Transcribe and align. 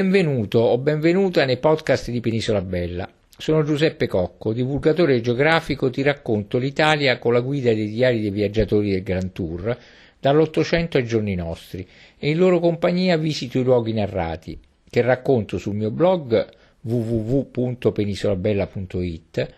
Benvenuto 0.00 0.60
o 0.60 0.78
benvenuta 0.78 1.44
nei 1.44 1.56
podcast 1.56 2.12
di 2.12 2.20
Penisola 2.20 2.62
Bella. 2.62 3.10
Sono 3.36 3.64
Giuseppe 3.64 4.06
Cocco, 4.06 4.52
divulgatore 4.52 5.20
geografico, 5.20 5.90
ti 5.90 6.02
racconto 6.02 6.58
l'Italia 6.58 7.18
con 7.18 7.32
la 7.32 7.40
guida 7.40 7.74
dei 7.74 7.88
diari 7.88 8.20
dei 8.20 8.30
viaggiatori 8.30 8.92
del 8.92 9.02
Grand 9.02 9.32
Tour, 9.32 9.76
dall'Ottocento 10.20 10.98
ai 10.98 11.04
giorni 11.04 11.34
nostri, 11.34 11.84
e 12.16 12.30
in 12.30 12.38
loro 12.38 12.60
compagnia 12.60 13.16
visito 13.16 13.58
i 13.58 13.64
luoghi 13.64 13.92
narrati, 13.92 14.56
che 14.88 15.00
racconto 15.00 15.58
sul 15.58 15.74
mio 15.74 15.90
blog 15.90 16.48
www.penisolabella.it 16.82 19.54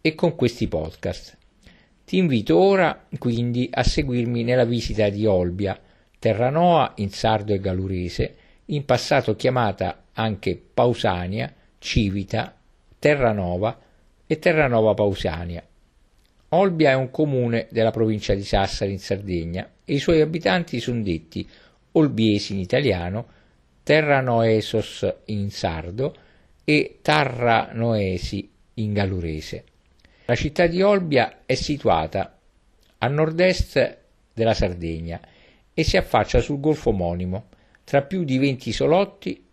e 0.00 0.14
con 0.16 0.34
questi 0.34 0.66
podcast. 0.66 1.38
Ti 2.04 2.16
invito 2.16 2.58
ora 2.58 3.06
quindi 3.16 3.68
a 3.70 3.84
seguirmi 3.84 4.42
nella 4.42 4.64
visita 4.64 5.08
di 5.08 5.24
Olbia, 5.24 5.80
Terranova 6.18 6.94
in 6.96 7.10
sardo 7.10 7.54
e 7.54 7.60
gallurese, 7.60 8.38
in 8.66 8.84
passato 8.84 9.36
chiamata 9.36 10.04
anche 10.12 10.60
Pausania, 10.72 11.52
Civita, 11.78 12.56
Terranova 12.98 13.78
e 14.26 14.38
Terranova 14.38 14.94
Pausania. 14.94 15.62
Olbia 16.50 16.90
è 16.90 16.94
un 16.94 17.10
comune 17.10 17.66
della 17.70 17.90
provincia 17.90 18.34
di 18.34 18.44
Sassari 18.44 18.92
in 18.92 19.00
Sardegna 19.00 19.68
e 19.84 19.94
i 19.94 19.98
suoi 19.98 20.20
abitanti 20.20 20.80
sono 20.80 21.02
detti 21.02 21.46
olbiesi 21.92 22.52
in 22.52 22.60
italiano, 22.60 23.26
Terranoesos 23.82 25.14
in 25.26 25.50
sardo 25.50 26.16
e 26.64 27.00
Tarranoesi 27.02 28.50
in 28.74 28.92
gallurese. 28.92 29.64
La 30.26 30.34
città 30.34 30.66
di 30.66 30.80
Olbia 30.80 31.40
è 31.44 31.54
situata 31.54 32.38
a 32.98 33.08
nord-est 33.08 33.98
della 34.32 34.54
Sardegna 34.54 35.20
e 35.74 35.84
si 35.84 35.96
affaccia 35.96 36.40
sul 36.40 36.60
golfo 36.60 36.90
omonimo, 36.90 37.48
tra 37.84 38.02
più 38.02 38.24
di 38.24 38.38
20 38.38 38.68
isolotti 38.70 39.44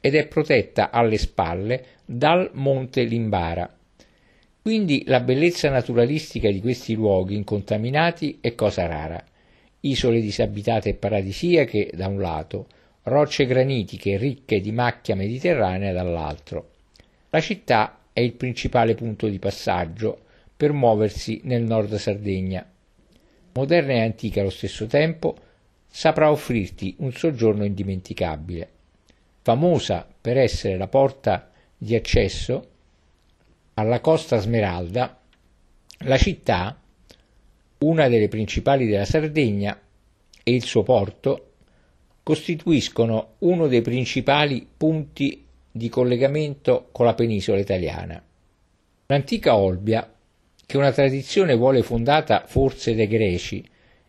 ed 0.00 0.14
è 0.14 0.26
protetta 0.26 0.90
alle 0.90 1.16
spalle 1.16 1.84
dal 2.04 2.50
Monte 2.52 3.04
Limbara. 3.04 3.72
Quindi 4.60 5.04
la 5.06 5.20
bellezza 5.20 5.70
naturalistica 5.70 6.50
di 6.50 6.60
questi 6.60 6.94
luoghi 6.94 7.36
incontaminati 7.36 8.38
è 8.40 8.54
cosa 8.54 8.86
rara. 8.86 9.24
Isole 9.80 10.20
disabitate 10.20 10.90
e 10.90 10.94
paradisiache 10.94 11.90
da 11.94 12.08
un 12.08 12.20
lato, 12.20 12.66
rocce 13.04 13.46
granitiche 13.46 14.16
ricche 14.16 14.60
di 14.60 14.72
macchia 14.72 15.14
mediterranea 15.14 15.92
dall'altro. 15.92 16.70
La 17.30 17.40
città 17.40 18.00
è 18.12 18.20
il 18.20 18.32
principale 18.32 18.94
punto 18.94 19.28
di 19.28 19.38
passaggio 19.38 20.22
per 20.56 20.72
muoversi 20.72 21.40
nel 21.44 21.62
nord 21.62 21.94
Sardegna. 21.96 22.66
Moderna 23.52 23.92
e 23.92 24.00
antica 24.00 24.40
allo 24.40 24.50
stesso 24.50 24.86
tempo, 24.86 25.36
saprà 25.96 26.30
offrirti 26.30 26.96
un 26.98 27.10
soggiorno 27.10 27.64
indimenticabile. 27.64 28.68
Famosa 29.40 30.06
per 30.20 30.36
essere 30.36 30.76
la 30.76 30.88
porta 30.88 31.50
di 31.74 31.94
accesso 31.94 32.68
alla 33.72 34.00
Costa 34.00 34.36
Smeralda, 34.36 35.18
la 36.00 36.18
città, 36.18 36.78
una 37.78 38.08
delle 38.08 38.28
principali 38.28 38.86
della 38.86 39.06
Sardegna, 39.06 39.80
e 40.42 40.54
il 40.54 40.64
suo 40.64 40.82
porto 40.82 41.52
costituiscono 42.22 43.36
uno 43.38 43.66
dei 43.66 43.80
principali 43.80 44.68
punti 44.76 45.46
di 45.72 45.88
collegamento 45.88 46.88
con 46.92 47.06
la 47.06 47.14
penisola 47.14 47.58
italiana. 47.58 48.22
L'antica 49.06 49.56
Olbia, 49.56 50.12
che 50.66 50.76
una 50.76 50.92
tradizione 50.92 51.54
vuole 51.54 51.82
fondata 51.82 52.44
forse 52.46 52.94
dai 52.94 53.06
greci, 53.06 53.66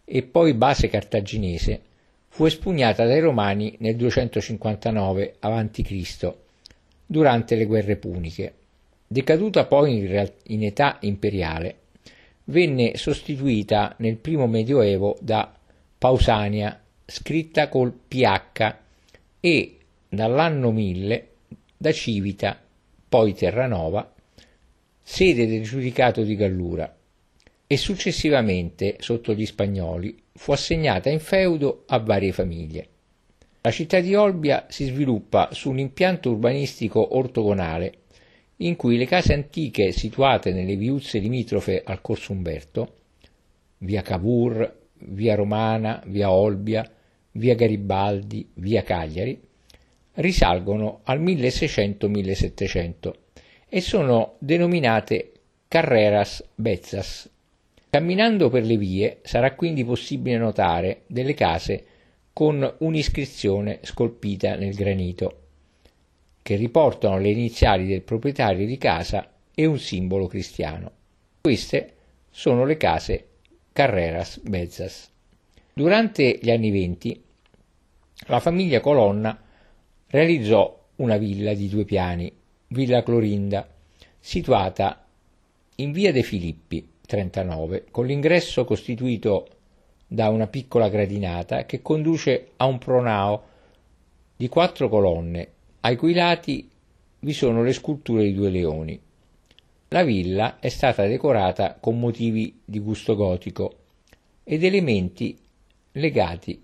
e 0.09 0.23
poi 0.23 0.53
base 0.53 0.87
cartaginese, 0.87 1.81
fu 2.29 2.45
espugnata 2.45 3.05
dai 3.05 3.19
Romani 3.19 3.75
nel 3.79 3.97
259 3.97 5.35
a.C., 5.39 6.33
durante 7.05 7.55
le 7.55 7.65
guerre 7.65 7.97
puniche. 7.97 8.53
Decaduta 9.05 9.65
poi 9.65 10.31
in, 10.43 10.63
età 10.63 10.97
imperiale, 11.01 11.75
venne 12.45 12.95
sostituita 12.95 13.95
nel 13.99 14.15
primo 14.15 14.47
medioevo 14.47 15.17
da 15.19 15.53
Pausania, 15.97 16.81
scritta 17.05 17.67
col 17.67 17.91
PH, 17.91 18.75
e 19.41 19.77
dall'anno 20.07 20.71
1000 20.71 21.27
da 21.75 21.91
Civita, 21.91 22.57
poi 23.09 23.33
Terranova, 23.33 24.13
sede 25.01 25.47
del 25.47 25.63
giudicato 25.63 26.23
di 26.23 26.35
Gallura, 26.35 26.96
e 27.67 27.75
successivamente, 27.75 28.95
sotto 28.99 29.33
gli 29.33 29.45
spagnoli, 29.45 30.17
fu 30.33 30.53
assegnata 30.53 31.09
in 31.09 31.19
feudo 31.19 31.83
a 31.87 31.99
varie 31.99 32.31
famiglie. 32.31 32.87
La 33.61 33.71
città 33.71 33.99
di 33.99 34.15
Olbia 34.15 34.67
si 34.69 34.85
sviluppa 34.85 35.49
su 35.51 35.69
un 35.69 35.79
impianto 35.79 36.29
urbanistico 36.29 37.17
ortogonale 37.17 38.05
in 38.57 38.77
cui 38.77 38.95
le 38.97 39.05
case 39.05 39.33
antiche 39.33 39.91
situate 39.91 40.53
nelle 40.53 40.77
viuzze 40.77 41.19
limitrofe 41.19 41.83
al 41.85 42.01
Corso 42.01 42.31
Umberto, 42.31 42.93
via 43.79 44.01
Cavour, 44.01 44.85
via 44.99 45.35
Romana, 45.35 46.01
via 46.07 46.31
Olbia, 46.31 46.89
via 47.33 47.53
Garibaldi, 47.55 48.49
via 48.55 48.81
Cagliari, 48.81 49.39
risalgono 50.13 51.01
al 51.03 51.21
1600-1700 51.21 53.11
e 53.69 53.81
sono 53.81 54.35
denominate 54.39 55.33
Carreras 55.67 56.43
Bezzas 56.55 57.29
Camminando 57.97 58.51
per 58.51 58.63
le 58.63 58.77
vie 58.77 59.21
sarà 59.23 59.55
quindi 59.55 59.83
possibile 59.83 60.37
notare 60.37 61.01
delle 61.07 61.33
case 61.33 61.83
con 62.31 62.75
un'iscrizione 62.77 63.79
scolpita 63.81 64.55
nel 64.55 64.75
granito, 64.75 65.45
che 66.43 66.57
riportano 66.57 67.17
le 67.17 67.31
iniziali 67.31 67.87
del 67.87 68.03
proprietario 68.03 68.67
di 68.67 68.77
casa 68.77 69.27
e 69.51 69.65
un 69.65 69.79
simbolo 69.79 70.27
cristiano. 70.27 70.91
Queste 71.41 71.93
sono 72.29 72.65
le 72.65 72.77
case 72.77 73.29
Carreras 73.73 74.41
Bezzas. 74.43 75.09
Durante 75.73 76.37
gli 76.39 76.51
anni 76.51 76.69
venti 76.69 77.19
la 78.27 78.39
famiglia 78.39 78.79
Colonna 78.79 79.41
realizzò 80.05 80.85
una 80.97 81.17
villa 81.17 81.55
di 81.55 81.67
due 81.67 81.83
piani, 81.83 82.31
Villa 82.67 83.01
Clorinda, 83.01 83.67
situata 84.19 85.03
in 85.77 85.91
via 85.91 86.11
De 86.11 86.21
Filippi, 86.21 86.87
39, 87.07 87.85
con 87.89 88.05
l'ingresso 88.05 88.65
costituito 88.65 89.47
da 90.05 90.29
una 90.29 90.47
piccola 90.47 90.89
gradinata 90.89 91.65
che 91.65 91.81
conduce 91.81 92.49
a 92.57 92.65
un 92.65 92.77
pronao 92.77 93.43
di 94.35 94.47
quattro 94.47 94.87
colonne, 94.89 95.51
ai 95.81 95.95
cui 95.95 96.13
lati 96.13 96.69
vi 97.19 97.33
sono 97.33 97.63
le 97.63 97.73
sculture 97.73 98.23
di 98.23 98.33
due 98.33 98.49
leoni. 98.49 99.01
La 99.89 100.03
villa 100.03 100.59
è 100.59 100.69
stata 100.69 101.07
decorata 101.07 101.77
con 101.79 101.97
motivi 101.97 102.59
di 102.63 102.79
gusto 102.79 103.15
gotico 103.15 103.75
ed 104.43 104.63
elementi 104.63 105.37
legati 105.93 106.61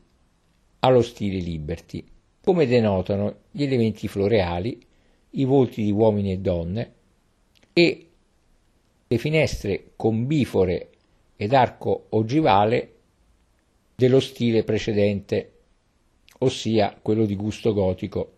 allo 0.79 1.01
stile 1.01 1.39
Liberty, 1.39 2.03
come 2.43 2.67
denotano 2.67 3.35
gli 3.49 3.63
elementi 3.63 4.07
floreali, 4.07 4.79
i 5.31 5.45
volti 5.45 5.83
di 5.83 5.91
uomini 5.91 6.33
e 6.33 6.37
donne 6.37 6.91
e 7.71 8.07
le 9.13 9.19
finestre 9.19 9.91
con 9.95 10.25
bifore 10.25 10.89
ed 11.35 11.53
arco 11.53 12.07
ogivale 12.09 12.93
dello 13.95 14.19
stile 14.19 14.63
precedente, 14.63 15.51
ossia 16.39 16.97
quello 16.99 17.25
di 17.25 17.35
gusto 17.35 17.73
gotico. 17.73 18.31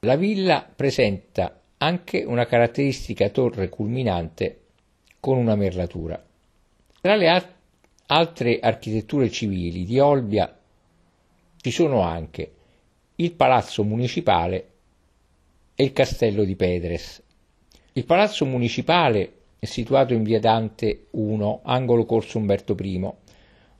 La 0.00 0.14
villa 0.14 0.62
presenta 0.62 1.60
anche 1.78 2.22
una 2.22 2.46
caratteristica 2.46 3.30
torre 3.30 3.68
culminante 3.68 4.60
con 5.18 5.38
una 5.38 5.56
merlatura. 5.56 6.22
Tra 7.00 7.16
le 7.16 7.28
al- 7.28 7.54
altre 8.06 8.60
architetture 8.60 9.28
civili 9.28 9.84
di 9.84 9.98
Olbia 9.98 10.56
ci 11.56 11.70
sono 11.72 12.00
anche 12.00 12.52
il 13.16 13.32
palazzo 13.32 13.82
municipale 13.82 14.68
e 15.74 15.82
il 15.82 15.92
castello 15.92 16.44
di 16.44 16.54
Pedres. 16.54 17.22
Il 17.94 18.04
palazzo 18.04 18.44
municipale 18.44 19.42
è 19.64 19.66
situato 19.66 20.12
in 20.12 20.22
via 20.22 20.40
Dante 20.40 21.06
1, 21.10 21.60
angolo 21.64 22.04
Corso 22.04 22.36
Umberto 22.36 22.76
I, 22.78 23.10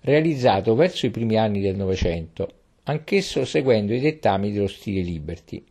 realizzato 0.01 0.75
verso 0.75 1.05
i 1.05 1.11
primi 1.11 1.37
anni 1.37 1.61
del 1.61 1.77
Novecento, 1.77 2.49
anch'esso 2.85 3.45
seguendo 3.45 3.93
i 3.93 4.01
dettami 4.01 4.51
dello 4.51 4.67
stile 4.67 5.03
Liberty. 5.03 5.63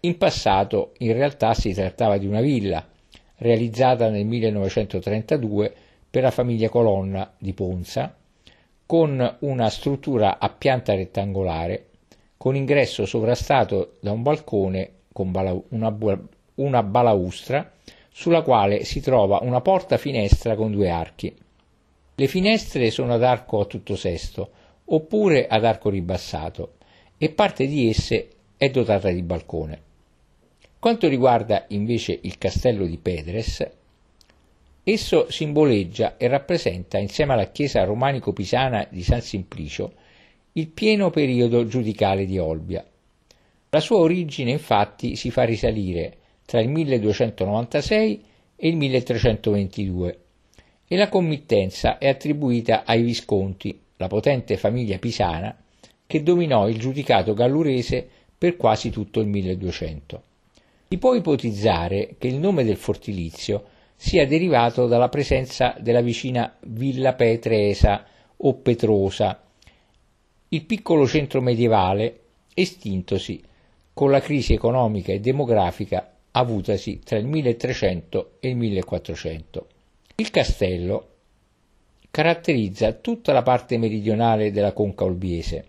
In 0.00 0.18
passato 0.18 0.92
in 0.98 1.14
realtà 1.14 1.54
si 1.54 1.72
trattava 1.72 2.18
di 2.18 2.26
una 2.26 2.42
villa, 2.42 2.86
realizzata 3.36 4.10
nel 4.10 4.26
1932 4.26 5.74
per 6.10 6.22
la 6.22 6.30
famiglia 6.30 6.68
Colonna 6.68 7.32
di 7.38 7.54
Ponza, 7.54 8.14
con 8.84 9.36
una 9.40 9.70
struttura 9.70 10.38
a 10.38 10.50
pianta 10.50 10.94
rettangolare, 10.94 11.86
con 12.36 12.54
ingresso 12.54 13.06
sovrastato 13.06 13.96
da 14.00 14.12
un 14.12 14.22
balcone 14.22 14.90
con 15.10 15.32
una 16.56 16.82
balaustra 16.82 17.72
sulla 18.16 18.42
quale 18.42 18.84
si 18.84 19.00
trova 19.00 19.40
una 19.42 19.60
porta-finestra 19.60 20.54
con 20.54 20.70
due 20.70 20.88
archi. 20.88 21.34
Le 22.14 22.26
finestre 22.28 22.92
sono 22.92 23.14
ad 23.14 23.24
arco 23.24 23.58
a 23.58 23.64
tutto 23.64 23.96
sesto, 23.96 24.50
oppure 24.84 25.48
ad 25.48 25.64
arco 25.64 25.90
ribassato, 25.90 26.74
e 27.18 27.30
parte 27.30 27.66
di 27.66 27.88
esse 27.88 28.28
è 28.56 28.70
dotata 28.70 29.10
di 29.10 29.22
balcone. 29.22 29.82
Quanto 30.78 31.08
riguarda 31.08 31.64
invece 31.70 32.16
il 32.22 32.38
castello 32.38 32.86
di 32.86 32.98
Pedres, 32.98 33.68
esso 34.84 35.28
simboleggia 35.28 36.16
e 36.16 36.28
rappresenta, 36.28 36.98
insieme 36.98 37.32
alla 37.32 37.50
chiesa 37.50 37.82
romanico-pisana 37.82 38.86
di 38.90 39.02
San 39.02 39.22
Simplicio, 39.22 39.92
il 40.52 40.68
pieno 40.68 41.10
periodo 41.10 41.66
giudicale 41.66 42.26
di 42.26 42.38
Olbia. 42.38 42.86
La 43.70 43.80
sua 43.80 43.96
origine 43.96 44.52
infatti 44.52 45.16
si 45.16 45.32
fa 45.32 45.42
risalire 45.42 46.18
tra 46.44 46.60
il 46.60 46.68
1296 46.68 48.24
e 48.56 48.68
il 48.68 48.76
1322 48.76 50.18
e 50.86 50.96
la 50.96 51.08
committenza 51.08 51.98
è 51.98 52.08
attribuita 52.08 52.84
ai 52.84 53.02
Visconti, 53.02 53.78
la 53.96 54.06
potente 54.06 54.56
famiglia 54.56 54.98
pisana 54.98 55.56
che 56.06 56.22
dominò 56.22 56.68
il 56.68 56.78
giudicato 56.78 57.34
gallurese 57.34 58.06
per 58.36 58.56
quasi 58.56 58.90
tutto 58.90 59.20
il 59.20 59.26
1200. 59.26 60.22
Si 60.88 60.98
può 60.98 61.14
ipotizzare 61.14 62.16
che 62.18 62.28
il 62.28 62.36
nome 62.36 62.62
del 62.64 62.76
fortilizio 62.76 63.64
sia 63.96 64.26
derivato 64.26 64.86
dalla 64.86 65.08
presenza 65.08 65.74
della 65.80 66.02
vicina 66.02 66.54
Villa 66.66 67.14
Petresa 67.14 68.04
o 68.36 68.54
Petrosa, 68.54 69.42
il 70.48 70.64
piccolo 70.64 71.06
centro 71.06 71.40
medievale 71.40 72.20
estintosi 72.54 73.42
con 73.92 74.10
la 74.10 74.20
crisi 74.20 74.52
economica 74.52 75.12
e 75.12 75.20
demografica 75.20 76.13
avutasi 76.36 77.00
tra 77.00 77.16
il 77.16 77.26
1300 77.26 78.36
e 78.40 78.48
il 78.48 78.56
1400. 78.56 79.66
Il 80.16 80.30
castello 80.30 81.08
caratterizza 82.10 82.92
tutta 82.92 83.32
la 83.32 83.42
parte 83.42 83.76
meridionale 83.78 84.50
della 84.50 84.72
conca 84.72 85.04
olbiese, 85.04 85.64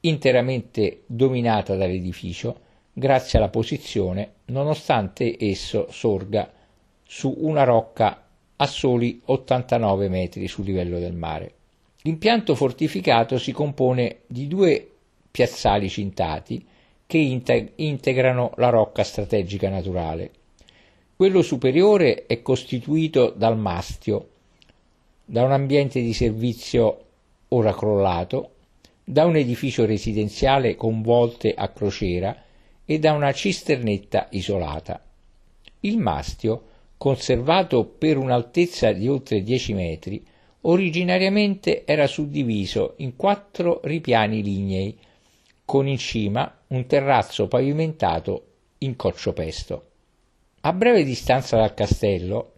interamente 0.00 1.02
dominata 1.06 1.74
dall'edificio 1.74 2.60
grazie 2.92 3.38
alla 3.38 3.48
posizione, 3.48 4.34
nonostante 4.46 5.36
esso 5.38 5.88
sorga 5.90 6.50
su 7.04 7.34
una 7.38 7.64
rocca 7.64 8.26
a 8.56 8.66
soli 8.66 9.20
89 9.24 10.08
metri 10.08 10.48
sul 10.48 10.64
livello 10.64 10.98
del 10.98 11.14
mare. 11.14 11.52
L'impianto 12.02 12.54
fortificato 12.54 13.38
si 13.38 13.52
compone 13.52 14.20
di 14.26 14.46
due 14.48 14.90
piazzali 15.30 15.88
cintati 15.88 16.64
che 17.06 17.18
integrano 17.76 18.52
la 18.56 18.68
rocca 18.68 19.04
strategica 19.04 19.68
naturale. 19.70 20.30
Quello 21.16 21.40
superiore 21.42 22.26
è 22.26 22.42
costituito 22.42 23.30
dal 23.30 23.56
mastio, 23.56 24.28
da 25.24 25.44
un 25.44 25.52
ambiente 25.52 26.00
di 26.00 26.12
servizio 26.12 27.04
ora 27.48 27.74
crollato, 27.74 28.50
da 29.02 29.24
un 29.24 29.36
edificio 29.36 29.86
residenziale 29.86 30.74
con 30.74 31.00
volte 31.00 31.54
a 31.54 31.68
crociera 31.68 32.42
e 32.84 32.98
da 32.98 33.12
una 33.12 33.32
cisternetta 33.32 34.26
isolata. 34.30 35.02
Il 35.80 35.98
mastio, 35.98 36.64
conservato 36.96 37.84
per 37.84 38.16
un'altezza 38.16 38.92
di 38.92 39.06
oltre 39.06 39.42
10 39.42 39.72
metri, 39.74 40.24
originariamente 40.62 41.84
era 41.84 42.06
suddiviso 42.06 42.94
in 42.98 43.14
quattro 43.14 43.80
ripiani 43.84 44.42
lignei, 44.42 44.98
con 45.66 45.86
in 45.86 45.98
cima 45.98 46.60
un 46.68 46.86
terrazzo 46.86 47.48
pavimentato 47.48 48.46
in 48.78 48.96
coccio-pesto. 48.96 49.90
A 50.60 50.72
breve 50.72 51.04
distanza 51.04 51.56
dal 51.58 51.74
castello 51.74 52.52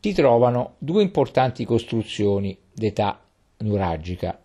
si 0.00 0.12
trovano 0.14 0.74
due 0.78 1.02
importanti 1.02 1.64
costruzioni 1.64 2.56
d'età 2.72 3.22
nuragica. 3.58 4.40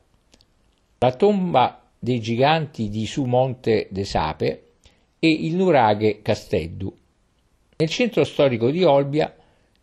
La 1.00 1.16
tomba 1.16 1.90
dei 1.98 2.20
giganti 2.20 2.90
di 2.90 3.06
Su 3.06 3.24
Monte 3.24 3.88
de 3.90 4.04
Sape 4.04 4.64
e 5.20 5.30
il 5.30 5.56
nuraghe 5.56 6.22
Casteddu. 6.22 6.94
Nel 7.78 7.90
centro 7.90 8.26
storico 8.26 8.70
di 8.70 8.84
Olbia 8.84 9.34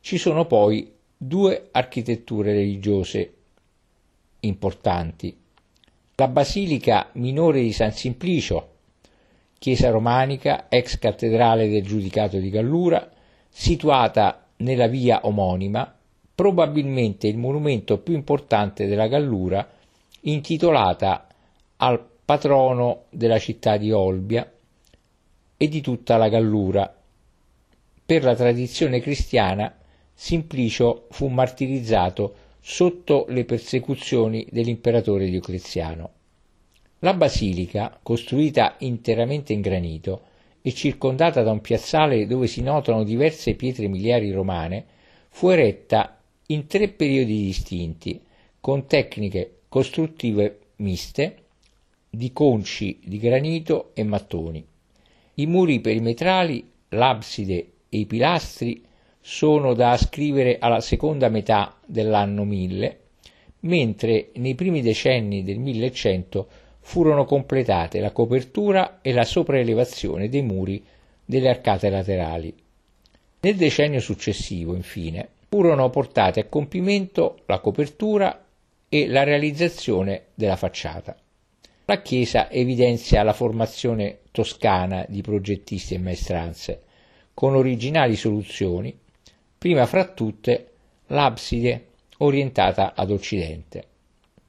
ci 0.01 0.19
sono 0.19 0.45
poi 0.45 0.93
due 1.17 1.69
architetture 1.73 2.53
religiose 2.53 3.35
importanti. 4.41 5.40
La 6.21 6.29
Basilica 6.29 7.09
minore 7.15 7.63
di 7.63 7.73
San 7.73 7.93
Simplicio, 7.93 8.73
chiesa 9.59 9.89
romanica, 9.89 10.67
ex 10.69 10.99
cattedrale 10.99 11.67
del 11.67 11.83
Giudicato 11.83 12.37
di 12.37 12.51
Gallura, 12.51 13.11
situata 13.49 14.49
nella 14.57 14.87
via 14.87 15.21
omonima, 15.23 15.97
probabilmente 16.35 17.27
il 17.27 17.39
monumento 17.39 18.01
più 18.01 18.13
importante 18.13 18.87
della 18.87 19.09
Gallura, 19.09 19.67
intitolata 20.21 21.27
al 21.79 22.07
patrono 22.23 23.05
della 23.09 23.39
città 23.39 23.79
di 23.79 23.91
Olbia 23.91 24.47
e 25.57 25.69
di 25.69 25.81
tutta 25.81 26.19
la 26.19 26.29
Gallura. 26.29 26.95
Per 28.05 28.23
la 28.23 28.35
tradizione 28.35 29.01
cristiana 29.01 29.75
Simplicio 30.13 31.07
fu 31.13 31.29
martirizzato 31.29 32.35
sotto 32.61 33.25
le 33.29 33.45
persecuzioni 33.45 34.47
dell'imperatore 34.51 35.29
Diocleziano. 35.29 36.11
La 37.01 37.15
basilica, 37.15 37.99
costruita 38.03 38.77
interamente 38.81 39.53
in 39.53 39.63
granito 39.63 40.23
e 40.63 40.73
circondata 40.73 41.43
da 41.43 41.51
un 41.51 41.61
piazzale 41.61 42.27
dove 42.27 42.47
si 42.47 42.61
notano 42.61 43.05
diverse 43.05 43.55
pietre 43.55 43.89
miliari 43.89 44.31
romane, 44.31 44.85
fu 45.31 45.49
eretta 45.49 46.21
in 46.47 46.67
tre 46.67 46.89
periodi 46.89 47.45
distinti, 47.45 48.21
con 48.61 48.87
tecniche 48.87 49.61
costruttive 49.69 50.59
miste 50.77 51.37
di 52.11 52.33
conci 52.33 52.99
di 53.03 53.19
granito 53.19 53.93
e 53.95 54.03
mattoni. 54.03 54.67
I 55.35 55.47
muri 55.47 55.81
perimetrali, 55.81 56.69
l'abside 56.91 57.71
e 57.89 57.99
i 57.99 58.07
pilastri 58.07 58.85
sono 59.21 59.75
da 59.75 59.91
ascrivere 59.91 60.59
alla 60.59 60.81
seconda 60.81 61.29
metà 61.29 61.77
dell'anno 61.85 62.45
1000, 62.45 62.99
mentre 63.61 64.31
nei 64.35 64.55
primi 64.55 64.81
decenni 64.81 65.45
del 65.45 65.59
1100 65.59 66.49
furono 66.81 67.25
completate 67.25 68.01
la 68.01 68.11
copertura 68.11 69.01
e 69.03 69.13
la 69.13 69.25
sopraelevazione 69.25 70.29
dei 70.29 70.43
muri 70.43 70.83
delle 71.25 71.51
arcate 71.51 71.91
laterali. 71.91 72.55
Nel 73.41 73.57
decennio 73.57 74.01
successivo, 74.01 74.75
infine, 74.75 75.29
furono 75.49 75.89
portate 75.91 76.41
a 76.41 76.45
compimento 76.45 77.41
la 77.47 77.59
copertura 77.61 78.45
e 78.89 79.07
la 79.07 79.23
realizzazione 79.23 80.25
della 80.35 80.57
facciata. 80.57 81.17
La 81.85 82.03
chiesa 82.03 82.51
evidenzia 82.51 83.23
la 83.23 83.33
formazione 83.33 84.21
toscana 84.31 85.05
di 85.09 85.23
progettisti 85.23 85.95
e 85.95 85.99
maestranze, 85.99 86.83
con 87.35 87.55
originali 87.55 88.17
soluzioni 88.17 88.97
prima 89.61 89.85
fra 89.85 90.07
tutte 90.07 90.69
l'abside 91.09 91.89
orientata 92.21 92.95
ad 92.95 93.11
occidente. 93.11 93.85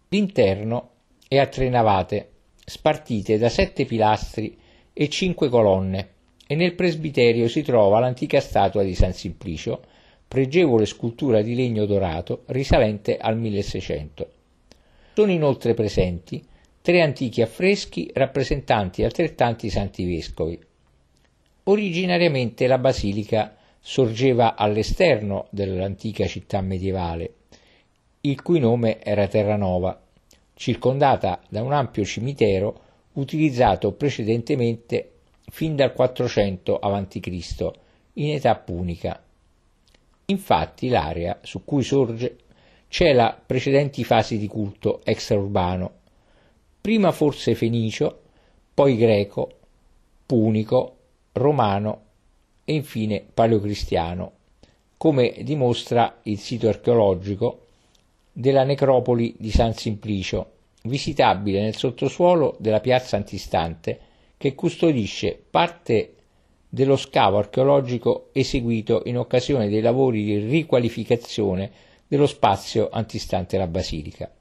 L'interno 0.07 0.91
è 1.27 1.37
a 1.37 1.47
tre 1.47 1.67
navate, 1.67 2.29
spartite 2.63 3.37
da 3.37 3.49
sette 3.49 3.83
pilastri 3.83 4.57
e 4.93 5.09
cinque 5.09 5.49
colonne, 5.49 6.11
e 6.47 6.55
nel 6.55 6.75
presbiterio 6.75 7.49
si 7.49 7.61
trova 7.61 7.99
l'antica 7.99 8.39
statua 8.39 8.83
di 8.83 8.95
San 8.95 9.11
Simplicio, 9.11 9.83
pregevole 10.29 10.85
scultura 10.85 11.41
di 11.41 11.55
legno 11.55 11.85
dorato 11.85 12.43
risalente 12.45 13.17
al 13.17 13.37
1600. 13.37 14.31
Sono 15.13 15.31
inoltre 15.33 15.73
presenti 15.73 16.41
tre 16.81 17.01
antichi 17.01 17.41
affreschi 17.41 18.09
rappresentanti 18.13 19.03
altrettanti 19.03 19.69
santi 19.69 20.05
vescovi. 20.05 20.57
Originariamente 21.63 22.65
la 22.65 22.77
basilica 22.77 23.57
sorgeva 23.83 24.55
all'esterno 24.55 25.47
dell'antica 25.49 26.27
città 26.27 26.61
medievale, 26.61 27.33
il 28.21 28.39
cui 28.43 28.59
nome 28.59 29.01
era 29.01 29.27
Terranova, 29.27 29.99
circondata 30.53 31.41
da 31.49 31.63
un 31.63 31.73
ampio 31.73 32.05
cimitero 32.05 32.81
utilizzato 33.13 33.91
precedentemente 33.93 35.13
fin 35.49 35.75
dal 35.75 35.93
400 35.93 36.77
a.C. 36.77 37.71
in 38.13 38.29
età 38.29 38.55
punica. 38.55 39.21
Infatti 40.25 40.87
l'area 40.87 41.39
su 41.41 41.65
cui 41.65 41.83
sorge 41.83 42.37
cela 42.87 43.41
precedenti 43.43 44.03
fasi 44.03 44.37
di 44.37 44.47
culto 44.47 45.01
extraurbano, 45.03 45.91
prima 46.79 47.11
forse 47.11 47.55
fenicio, 47.55 48.21
poi 48.73 48.95
greco, 48.95 49.49
punico, 50.25 50.97
romano 51.33 52.09
e 52.63 52.73
infine 52.73 53.23
paleocristiano, 53.33 54.31
come 54.97 55.35
dimostra 55.41 56.19
il 56.23 56.39
sito 56.39 56.67
archeologico 56.67 57.65
della 58.31 58.63
necropoli 58.63 59.35
di 59.37 59.51
San 59.51 59.73
Simplicio, 59.73 60.51
visitabile 60.83 61.61
nel 61.61 61.75
sottosuolo 61.75 62.55
della 62.59 62.79
piazza 62.79 63.15
antistante 63.15 63.99
che 64.37 64.55
custodisce 64.55 65.39
parte 65.49 66.15
dello 66.67 66.95
scavo 66.95 67.37
archeologico 67.37 68.29
eseguito 68.31 69.03
in 69.05 69.17
occasione 69.17 69.69
dei 69.69 69.81
lavori 69.81 70.23
di 70.23 70.37
riqualificazione 70.37 71.71
dello 72.07 72.27
spazio 72.27 72.89
antistante 72.91 73.57
la 73.57 73.67
basilica. 73.67 74.31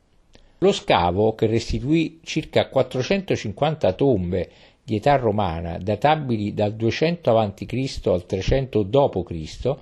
Lo 0.59 0.73
scavo, 0.73 1.35
che 1.35 1.47
restituì 1.47 2.21
circa 2.23 2.69
450 2.69 3.93
tombe 3.95 4.50
di 4.90 4.97
età 4.97 5.14
romana 5.14 5.78
databili 5.78 6.52
dal 6.52 6.75
200 6.75 7.38
a.C. 7.38 8.00
al 8.06 8.26
300 8.26 8.82
d.C., 8.82 9.75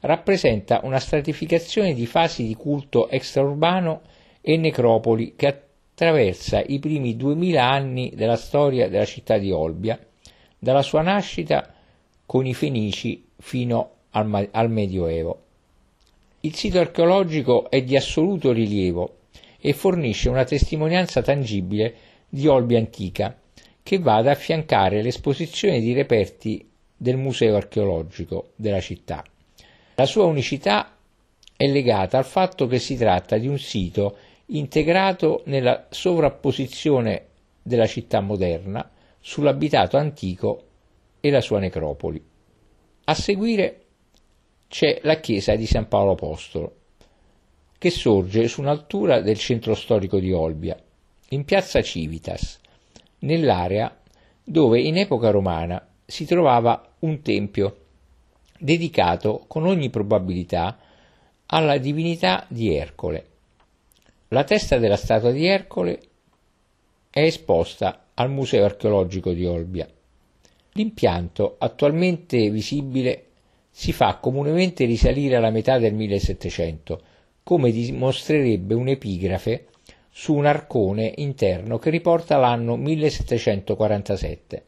rappresenta 0.00 0.80
una 0.82 0.98
stratificazione 0.98 1.94
di 1.94 2.06
fasi 2.06 2.44
di 2.44 2.56
culto 2.56 3.08
extraurbano 3.08 4.00
e 4.40 4.56
necropoli 4.56 5.34
che 5.36 5.46
attraversa 5.46 6.60
i 6.60 6.80
primi 6.80 7.14
2000 7.14 7.64
anni 7.64 8.12
della 8.16 8.34
storia 8.34 8.88
della 8.88 9.04
città 9.04 9.38
di 9.38 9.52
Olbia, 9.52 9.96
dalla 10.58 10.82
sua 10.82 11.02
nascita 11.02 11.72
con 12.26 12.44
i 12.44 12.52
Fenici 12.52 13.24
fino 13.36 13.90
al, 14.10 14.48
al 14.50 14.70
Medioevo. 14.70 15.40
Il 16.40 16.56
sito 16.56 16.80
archeologico 16.80 17.70
è 17.70 17.80
di 17.82 17.94
assoluto 17.94 18.50
rilievo 18.50 19.18
e 19.60 19.72
fornisce 19.72 20.28
una 20.28 20.42
testimonianza 20.42 21.22
tangibile 21.22 21.94
di 22.28 22.48
Olbia 22.48 22.78
antica, 22.78 23.36
che 23.82 23.98
va 23.98 24.16
ad 24.16 24.28
affiancare 24.28 25.02
l'esposizione 25.02 25.80
di 25.80 25.92
reperti 25.92 26.68
del 26.96 27.16
Museo 27.16 27.56
archeologico 27.56 28.52
della 28.56 28.80
città. 28.80 29.24
La 29.96 30.06
sua 30.06 30.24
unicità 30.24 30.96
è 31.56 31.66
legata 31.66 32.18
al 32.18 32.24
fatto 32.24 32.66
che 32.66 32.78
si 32.78 32.96
tratta 32.96 33.38
di 33.38 33.48
un 33.48 33.58
sito 33.58 34.16
integrato 34.46 35.42
nella 35.46 35.86
sovrapposizione 35.90 37.26
della 37.62 37.86
città 37.86 38.20
moderna 38.20 38.88
sull'abitato 39.20 39.96
antico 39.96 40.66
e 41.20 41.30
la 41.30 41.40
sua 41.40 41.58
necropoli. 41.58 42.22
A 43.04 43.14
seguire 43.14 43.80
c'è 44.68 45.00
la 45.02 45.20
chiesa 45.20 45.54
di 45.54 45.66
San 45.66 45.88
Paolo 45.88 46.12
Apostolo, 46.12 46.76
che 47.78 47.90
sorge 47.90 48.48
su 48.48 48.60
un'altura 48.60 49.20
del 49.20 49.38
centro 49.38 49.74
storico 49.74 50.18
di 50.18 50.32
Olbia, 50.32 50.80
in 51.30 51.44
piazza 51.44 51.82
Civitas, 51.82 52.60
nell'area 53.22 53.96
dove 54.44 54.80
in 54.80 54.98
epoca 54.98 55.30
romana 55.30 55.84
si 56.04 56.24
trovava 56.24 56.94
un 57.00 57.20
tempio 57.22 57.76
dedicato 58.58 59.44
con 59.48 59.66
ogni 59.66 59.90
probabilità 59.90 60.78
alla 61.46 61.78
divinità 61.78 62.44
di 62.48 62.74
Ercole. 62.74 63.26
La 64.28 64.44
testa 64.44 64.78
della 64.78 64.96
statua 64.96 65.30
di 65.30 65.46
Ercole 65.46 66.00
è 67.10 67.20
esposta 67.20 68.06
al 68.14 68.30
Museo 68.30 68.64
archeologico 68.64 69.32
di 69.32 69.44
Olbia. 69.44 69.88
L'impianto 70.72 71.56
attualmente 71.58 72.48
visibile 72.50 73.26
si 73.70 73.92
fa 73.92 74.16
comunemente 74.16 74.84
risalire 74.84 75.36
alla 75.36 75.50
metà 75.50 75.78
del 75.78 75.94
1700, 75.94 77.02
come 77.42 77.70
dimostrerebbe 77.70 78.74
un'epigrafe 78.74 79.66
su 80.14 80.34
un 80.34 80.44
arcone 80.44 81.10
interno 81.16 81.78
che 81.78 81.88
riporta 81.88 82.36
l'anno 82.36 82.76
1747. 82.76 84.64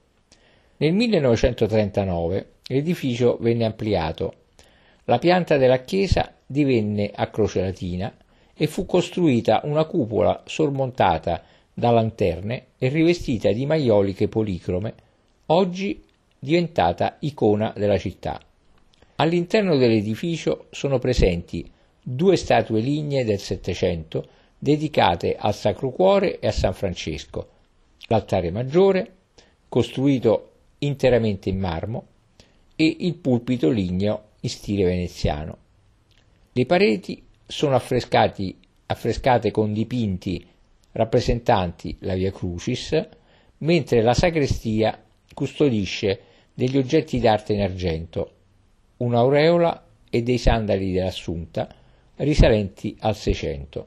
Nel 0.79 0.95
1939 0.95 2.47
l'edificio 2.69 3.37
venne 3.39 3.67
ampliato. 3.67 4.33
La 5.05 5.19
pianta 5.19 5.59
della 5.59 5.83
chiesa 5.83 6.33
divenne 6.47 7.11
a 7.15 7.29
croce 7.29 7.61
latina 7.61 8.11
e 8.55 8.67
fu 8.67 8.87
costruita 8.87 9.61
una 9.65 9.85
cupola 9.85 10.43
sormontata 10.47 11.43
da 11.75 11.91
lanterne 11.91 12.69
e 12.79 12.89
rivestita 12.89 13.53
di 13.53 13.67
maioliche 13.67 14.29
policrome, 14.29 14.95
oggi 15.47 16.03
diventata 16.39 17.17
icona 17.21 17.73
della 17.77 17.99
città. 17.99 18.41
All'interno 19.17 19.77
dell'edificio 19.77 20.67
sono 20.71 20.99
presenti 20.99 21.71
due 22.01 22.37
statue 22.37 22.81
lignee 22.81 23.25
del 23.25 23.39
Settecento 23.39 24.27
dedicate 24.59 25.37
al 25.37 25.55
Sacro 25.55 25.91
Cuore 25.91 26.39
e 26.39 26.47
a 26.47 26.53
San 26.53 26.75
Francesco, 26.75 27.49
l'altare 28.07 28.51
maggiore, 28.51 29.13
costruito 29.69 30.51
interamente 30.79 31.49
in 31.49 31.59
marmo, 31.59 32.07
e 32.77 32.97
il 33.01 33.15
pulpito 33.15 33.71
ligneo 33.71 34.23
in 34.41 34.49
stile 34.49 34.85
veneziano. 34.85 35.59
Le 36.53 36.67
pareti 36.67 37.23
sono 37.47 37.75
affrescate 37.77 39.51
con 39.51 39.73
dipinti 39.73 40.47
rappresentanti 40.93 41.97
la 42.01 42.15
Via 42.15 42.31
Crucis, 42.31 43.09
mentre 43.59 44.03
la 44.03 44.15
sagrestia 44.15 45.03
custodisce 45.33 46.21
degli 46.53 46.77
oggetti 46.77 47.19
d'arte 47.19 47.53
in 47.53 47.63
argento, 47.63 48.31
un'aureola 48.99 49.87
e 50.11 50.23
dei 50.23 50.39
sandali 50.39 50.93
dell'Assunta 50.93 51.69
risalenti 52.17 52.97
al 53.01 53.17
Seicento. 53.17 53.87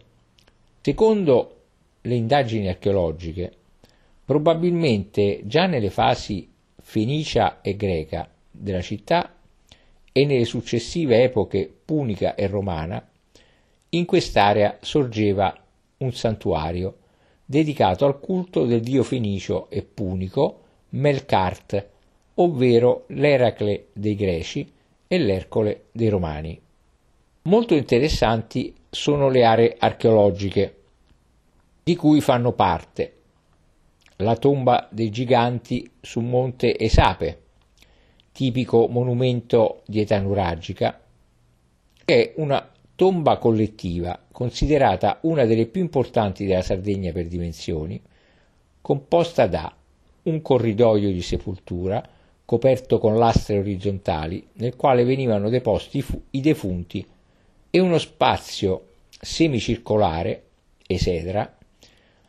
Secondo 0.87 1.55
le 2.03 2.15
indagini 2.15 2.69
archeologiche, 2.69 3.51
probabilmente 4.23 5.41
già 5.43 5.65
nelle 5.65 5.89
fasi 5.89 6.49
fenicia 6.81 7.59
e 7.59 7.75
greca 7.75 8.31
della 8.49 8.79
città 8.79 9.35
e 10.13 10.25
nelle 10.25 10.45
successive 10.45 11.23
epoche 11.23 11.69
punica 11.83 12.35
e 12.35 12.47
romana, 12.47 13.05
in 13.89 14.05
quest'area 14.05 14.77
sorgeva 14.79 15.53
un 15.97 16.13
santuario 16.13 16.99
dedicato 17.43 18.05
al 18.05 18.21
culto 18.21 18.63
del 18.63 18.79
dio 18.79 19.03
fenicio 19.03 19.69
e 19.69 19.81
punico 19.81 20.61
Melkart, 20.91 21.85
ovvero 22.35 23.03
l'Eracle 23.07 23.87
dei 23.91 24.15
greci 24.15 24.71
e 25.05 25.17
l'Ercole 25.19 25.87
dei 25.91 26.07
romani. 26.07 26.57
Molto 27.41 27.75
interessanti 27.75 28.73
sono 28.89 29.29
le 29.29 29.43
aree 29.43 29.75
archeologiche 29.77 30.76
di 31.87 31.95
cui 31.95 32.19
fanno 32.19 32.51
parte 32.51 33.13
la 34.17 34.35
tomba 34.35 34.89
dei 34.91 35.09
giganti 35.09 35.89
su 36.01 36.19
Monte 36.19 36.77
Esape, 36.77 37.43
tipico 38.33 38.89
monumento 38.89 39.83
di 39.85 40.01
età 40.01 40.19
nuragica, 40.19 40.99
è 42.03 42.33
una 42.35 42.69
tomba 42.93 43.37
collettiva 43.37 44.19
considerata 44.29 45.19
una 45.21 45.45
delle 45.45 45.65
più 45.65 45.79
importanti 45.79 46.45
della 46.45 46.61
Sardegna 46.61 47.13
per 47.13 47.27
dimensioni, 47.27 48.01
composta 48.81 49.47
da 49.47 49.73
un 50.23 50.41
corridoio 50.41 51.09
di 51.09 51.21
sepoltura 51.21 52.05
coperto 52.43 52.97
con 52.99 53.17
lastre 53.17 53.59
orizzontali 53.59 54.45
nel 54.55 54.75
quale 54.75 55.05
venivano 55.05 55.47
deposti 55.47 56.03
i 56.31 56.41
defunti 56.41 57.07
e 57.69 57.79
uno 57.79 57.97
spazio 57.97 58.87
semicircolare, 59.09 60.43
esedra, 60.85 61.56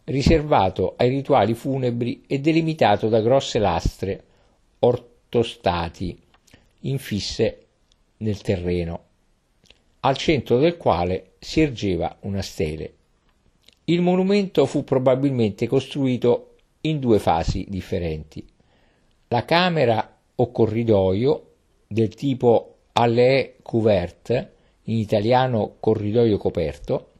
riservato 0.09 0.95
ai 0.97 1.11
rituali 1.11 1.55
funebri 1.55 2.23
e 2.27 2.41
delimitato 2.41 3.09
da 3.09 3.21
grosse 3.21 3.59
lastre 3.59 4.25
ortostati 4.81 6.19
infisse 6.83 7.67
nel 8.19 8.41
terreno, 8.41 9.01
al 10.01 10.17
centro 10.17 10.59
del 10.59 10.77
quale 10.77 11.33
si 11.39 11.61
ergeva 11.61 12.17
una 12.21 12.43
stele. 12.43 12.95
Il 13.85 14.01
monumento 14.01 14.67
fu 14.67 14.85
probabilmente 14.85 15.67
costruito 15.67 16.55
in 16.83 16.99
due 17.01 17.19
fasi 17.19 17.67
differenti. 17.69 18.47
La 19.29 19.45
camera 19.45 20.17
o 20.37 20.51
corridoio 20.51 21.53
del 21.87 22.15
tipo 22.15 22.77
allée 22.93 23.57
couverte, 23.63 24.53
in 24.85 24.97
italiano 24.97 25.77
corridoio 25.81 26.39
coperto, 26.39 27.11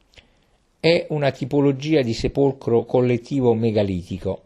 è 0.81 1.07
una 1.09 1.31
tipologia 1.31 2.01
di 2.01 2.13
sepolcro 2.13 2.85
collettivo 2.85 3.53
megalitico, 3.53 4.43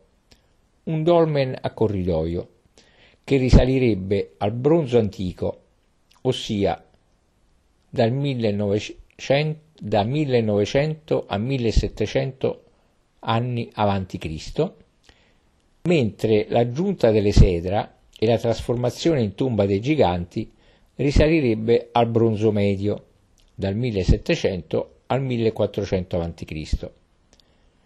un 0.85 1.03
dolmen 1.03 1.55
a 1.61 1.71
corridoio, 1.71 2.49
che 3.23 3.37
risalirebbe 3.37 4.33
al 4.37 4.51
bronzo 4.51 4.97
antico, 4.97 5.61
ossia 6.21 6.83
dal 7.87 8.11
1900, 8.11 9.59
da 9.79 10.03
1900 10.03 11.25
a 11.27 11.37
1700 11.37 12.63
anni 13.19 13.69
avanti 13.73 14.17
Cristo, 14.17 14.77
mentre 15.83 16.47
l'aggiunta 16.49 17.11
delle 17.11 17.31
sedra 17.31 17.99
e 18.17 18.25
la 18.25 18.39
trasformazione 18.39 19.21
in 19.21 19.35
tomba 19.35 19.67
dei 19.67 19.81
giganti 19.81 20.51
risalirebbe 20.95 21.89
al 21.91 22.07
bronzo 22.07 22.51
medio, 22.51 23.05
dal 23.53 23.75
1700 23.75 24.92
al 25.13 25.21
1400 25.21 26.21
a.C. 26.21 26.89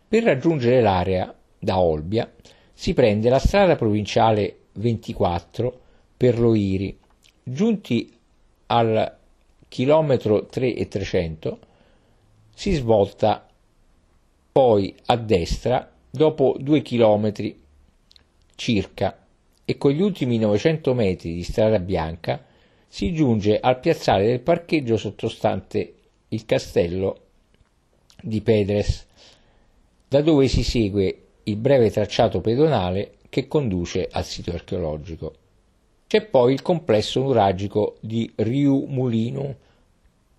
Per 0.08 0.24
raggiungere 0.24 0.82
l'area 0.82 1.36
da 1.60 1.80
Olbia 1.80 2.32
si 2.74 2.94
prende 2.94 3.30
la 3.30 3.40
strada 3.40 3.76
provinciale 3.76 4.60
24 4.74 5.80
per 6.16 6.40
Loiri. 6.40 6.98
Giunti 7.44 8.14
al 8.68 9.18
chilometro 9.68 10.46
3 10.46 10.76
e 10.76 10.88
300 10.88 11.60
si 12.54 12.72
svolta 12.74 13.46
poi 14.52 14.96
a 15.08 15.18
destra 15.18 15.92
dopo 16.10 16.56
due 16.58 16.82
chilometri 16.82 17.62
circa 18.56 19.26
e 19.66 19.78
con 19.78 19.92
gli 19.92 20.02
ultimi 20.02 20.38
900 20.38 20.94
metri 20.94 21.34
di 21.34 21.44
strada 21.44 21.80
bianca 21.80 22.46
si 22.88 23.14
giunge 23.14 23.60
al 23.60 23.80
piazzale 23.80 24.26
del 24.26 24.40
parcheggio 24.40 24.96
sottostante 24.96 25.97
il 26.30 26.46
castello 26.46 27.20
di 28.22 28.42
Pedres, 28.42 29.06
da 30.08 30.22
dove 30.22 30.48
si 30.48 30.64
segue 30.64 31.22
il 31.44 31.56
breve 31.56 31.92
tracciato 31.92 32.42
pedonale 32.42 33.16
che 33.30 33.48
conduce 33.48 34.08
al 34.12 34.26
sito 34.26 34.52
archeologico. 34.52 35.34
C'è 36.08 36.26
poi 36.26 36.54
il 36.54 36.62
complesso 36.62 37.22
nuragico 37.22 37.98
di 38.00 38.32
Riu 38.36 38.86
Mulinu, 38.88 39.56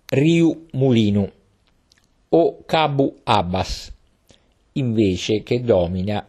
Riu 0.07 0.65
Mulinu 0.71 1.31
o 2.29 2.65
Cabu 2.65 3.19
Abbas, 3.23 3.91
invece 4.73 5.43
che 5.43 5.61
domina 5.61 6.27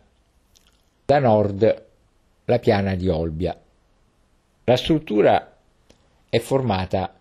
da 1.05 1.19
nord 1.19 1.87
la 2.45 2.59
piana 2.59 2.95
di 2.95 3.09
Olbia. 3.09 3.59
La 4.65 4.77
struttura 4.77 5.57
è 6.29 6.39
formata 6.39 7.15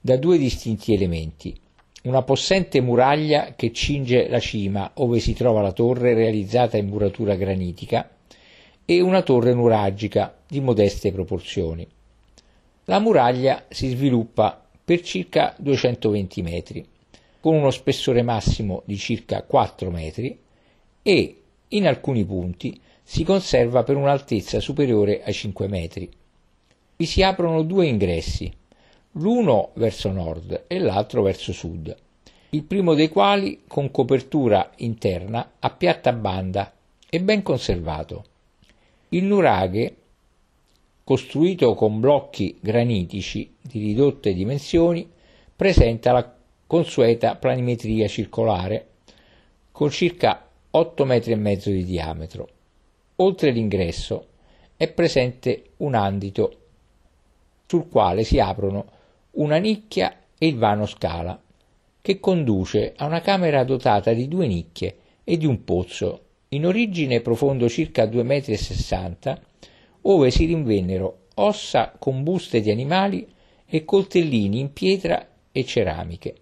da 0.00 0.16
due 0.16 0.36
distinti 0.38 0.92
elementi, 0.92 1.58
una 2.04 2.22
possente 2.22 2.82
muraglia 2.82 3.54
che 3.56 3.72
cinge 3.72 4.28
la 4.28 4.38
cima 4.38 4.90
ove 4.94 5.20
si 5.20 5.32
trova 5.32 5.62
la 5.62 5.72
torre 5.72 6.12
realizzata 6.12 6.76
in 6.76 6.86
muratura 6.86 7.34
granitica 7.34 8.10
e 8.84 9.00
una 9.00 9.22
torre 9.22 9.54
nuragica 9.54 10.36
di 10.46 10.60
modeste 10.60 11.12
proporzioni. 11.12 11.86
La 12.84 12.98
muraglia 12.98 13.64
si 13.70 13.88
sviluppa 13.88 14.62
per 14.84 15.00
circa 15.00 15.54
220 15.58 16.42
metri, 16.42 16.86
con 17.40 17.54
uno 17.54 17.70
spessore 17.70 18.22
massimo 18.22 18.82
di 18.84 18.98
circa 18.98 19.42
4 19.42 19.90
metri 19.90 20.38
e, 21.02 21.42
in 21.68 21.86
alcuni 21.86 22.26
punti, 22.26 22.78
si 23.02 23.24
conserva 23.24 23.82
per 23.82 23.96
un'altezza 23.96 24.60
superiore 24.60 25.22
ai 25.22 25.32
5 25.32 25.68
metri. 25.68 26.10
Vi 26.96 27.06
si 27.06 27.22
aprono 27.22 27.62
due 27.62 27.86
ingressi, 27.86 28.52
l'uno 29.18 29.70
verso 29.74 30.10
nord 30.10 30.64
e 30.66 30.78
l'altro 30.78 31.22
verso 31.22 31.52
sud, 31.52 31.94
il 32.50 32.62
primo 32.62 32.94
dei 32.94 33.08
quali 33.08 33.62
con 33.66 33.90
copertura 33.90 34.70
interna 34.76 35.52
a 35.58 35.70
piatta 35.70 36.12
banda 36.12 36.72
e 37.08 37.20
ben 37.20 37.42
conservato. 37.42 38.24
Il 39.10 39.24
nuraghe, 39.24 39.96
costruito 41.04 41.74
con 41.74 42.00
blocchi 42.00 42.58
granitici 42.60 43.54
di 43.60 43.80
ridotte 43.80 44.34
dimensioni, 44.34 45.08
presenta 45.54 46.12
la 46.12 46.34
consueta 46.66 47.36
planimetria 47.36 48.08
circolare 48.08 48.88
con 49.70 49.90
circa 49.90 50.48
8 50.70 51.04
metri 51.04 51.32
e 51.32 51.36
mezzo 51.36 51.70
di 51.70 51.84
diametro. 51.84 52.48
Oltre 53.16 53.50
l'ingresso 53.50 54.26
è 54.76 54.88
presente 54.88 55.70
un 55.78 55.94
andito 55.94 56.58
sul 57.66 57.88
quale 57.88 58.24
si 58.24 58.38
aprono 58.38 58.93
una 59.34 59.56
nicchia 59.56 60.16
e 60.38 60.46
il 60.46 60.56
vano 60.56 60.86
scala, 60.86 61.40
che 62.00 62.20
conduce 62.20 62.92
a 62.96 63.06
una 63.06 63.20
camera 63.20 63.64
dotata 63.64 64.12
di 64.12 64.28
due 64.28 64.46
nicchie 64.46 64.96
e 65.24 65.36
di 65.36 65.46
un 65.46 65.64
pozzo 65.64 66.20
in 66.48 66.66
origine 66.66 67.20
profondo 67.20 67.68
circa 67.68 68.04
2,60 68.04 68.24
metri, 68.24 69.42
ove 70.02 70.30
si 70.30 70.44
rinvennero 70.44 71.18
ossa 71.36 71.94
con 71.98 72.22
buste 72.22 72.60
di 72.60 72.70
animali 72.70 73.26
e 73.66 73.84
coltellini 73.84 74.60
in 74.60 74.72
pietra 74.72 75.26
e 75.50 75.64
ceramiche. 75.64 76.34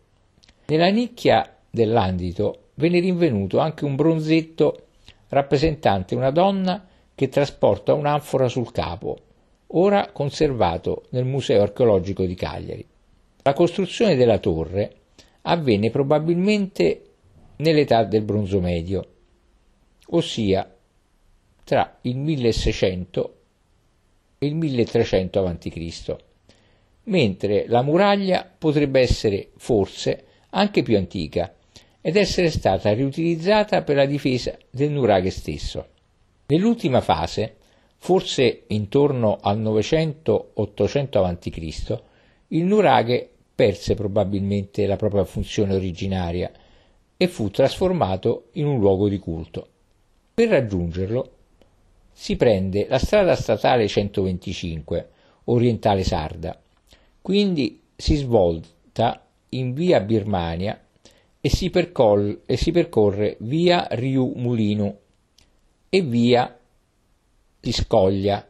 Nella 0.67 0.89
nicchia 0.89 1.57
dell'andito 1.71 2.71
venne 2.75 3.01
rinvenuto 3.01 3.59
anche 3.59 3.85
un 3.85 3.95
bronzetto 3.95 4.87
rappresentante 5.29 6.15
una 6.15 6.31
donna 6.31 6.87
che 7.15 7.29
trasporta 7.29 7.95
un'anfora 7.95 8.49
sul 8.49 8.71
capo, 8.73 9.19
ora 9.73 10.11
conservato 10.13 11.05
nel 11.11 11.25
Museo 11.25 11.63
archeologico 11.63 12.25
di 12.25 12.35
Cagliari. 12.35 12.87
La 13.43 13.53
costruzione 13.53 14.17
della 14.17 14.39
torre 14.39 14.95
avvenne 15.43 15.91
probabilmente 15.91 17.03
nell'età 17.57 18.05
del 18.05 18.23
bronzo 18.23 18.61
medio, 18.61 19.07
ossia 20.09 20.75
tra 21.65 21.99
il 22.03 22.17
1600 22.17 23.37
e 24.39 24.47
il 24.47 24.55
1300 24.55 25.47
a.C., 25.47 26.17
mentre 27.05 27.65
la 27.67 27.83
muraglia 27.83 28.49
potrebbe 28.57 29.01
essere 29.01 29.51
forse 29.57 30.25
anche 30.51 30.83
più 30.83 30.97
antica 30.97 31.55
ed 32.01 32.17
essere 32.17 32.51
stata 32.51 32.93
riutilizzata 32.93 33.83
per 33.83 33.97
la 33.97 34.07
difesa 34.07 34.57
del 34.71 34.91
nuraghe 34.91 35.31
stesso. 35.31 35.87
Nell'ultima 36.47 37.01
fase, 37.01 37.57
forse 38.03 38.65
intorno 38.67 39.39
al 39.41 39.61
900-800 39.61 41.25
a.C., 41.25 42.03
il 42.49 42.65
nuraghe 42.65 43.31
perse 43.55 43.95
probabilmente 43.95 44.87
la 44.87 44.97
propria 44.97 45.25
funzione 45.25 45.77
originaria 45.77 46.51
e 47.17 47.29
fu 47.29 47.49
trasformato 47.49 48.49
in 48.55 48.67
un 48.67 48.81
luogo 48.81 49.09
di 49.09 49.19
culto. 49.19 49.69
Per 50.35 50.49
raggiungerlo 50.49 51.31
si 52.11 52.35
prende 52.35 52.89
la 52.89 52.99
strada 52.99 53.37
statale 53.37 53.87
125, 53.87 55.09
orientale 55.45 56.03
sarda, 56.03 56.61
quindi 57.21 57.83
si 57.95 58.17
svolta 58.17 59.25
in 59.51 59.75
via 59.75 60.01
Birmania 60.01 60.77
e 61.41 61.49
si, 61.49 61.71
percol- 61.71 62.41
e 62.47 62.57
si 62.57 62.73
percorre 62.73 63.37
via 63.39 63.87
Riu 63.93 64.33
Mulino 64.35 64.99
e 65.89 66.01
via 66.01 66.57
Liscoglia 67.65 68.45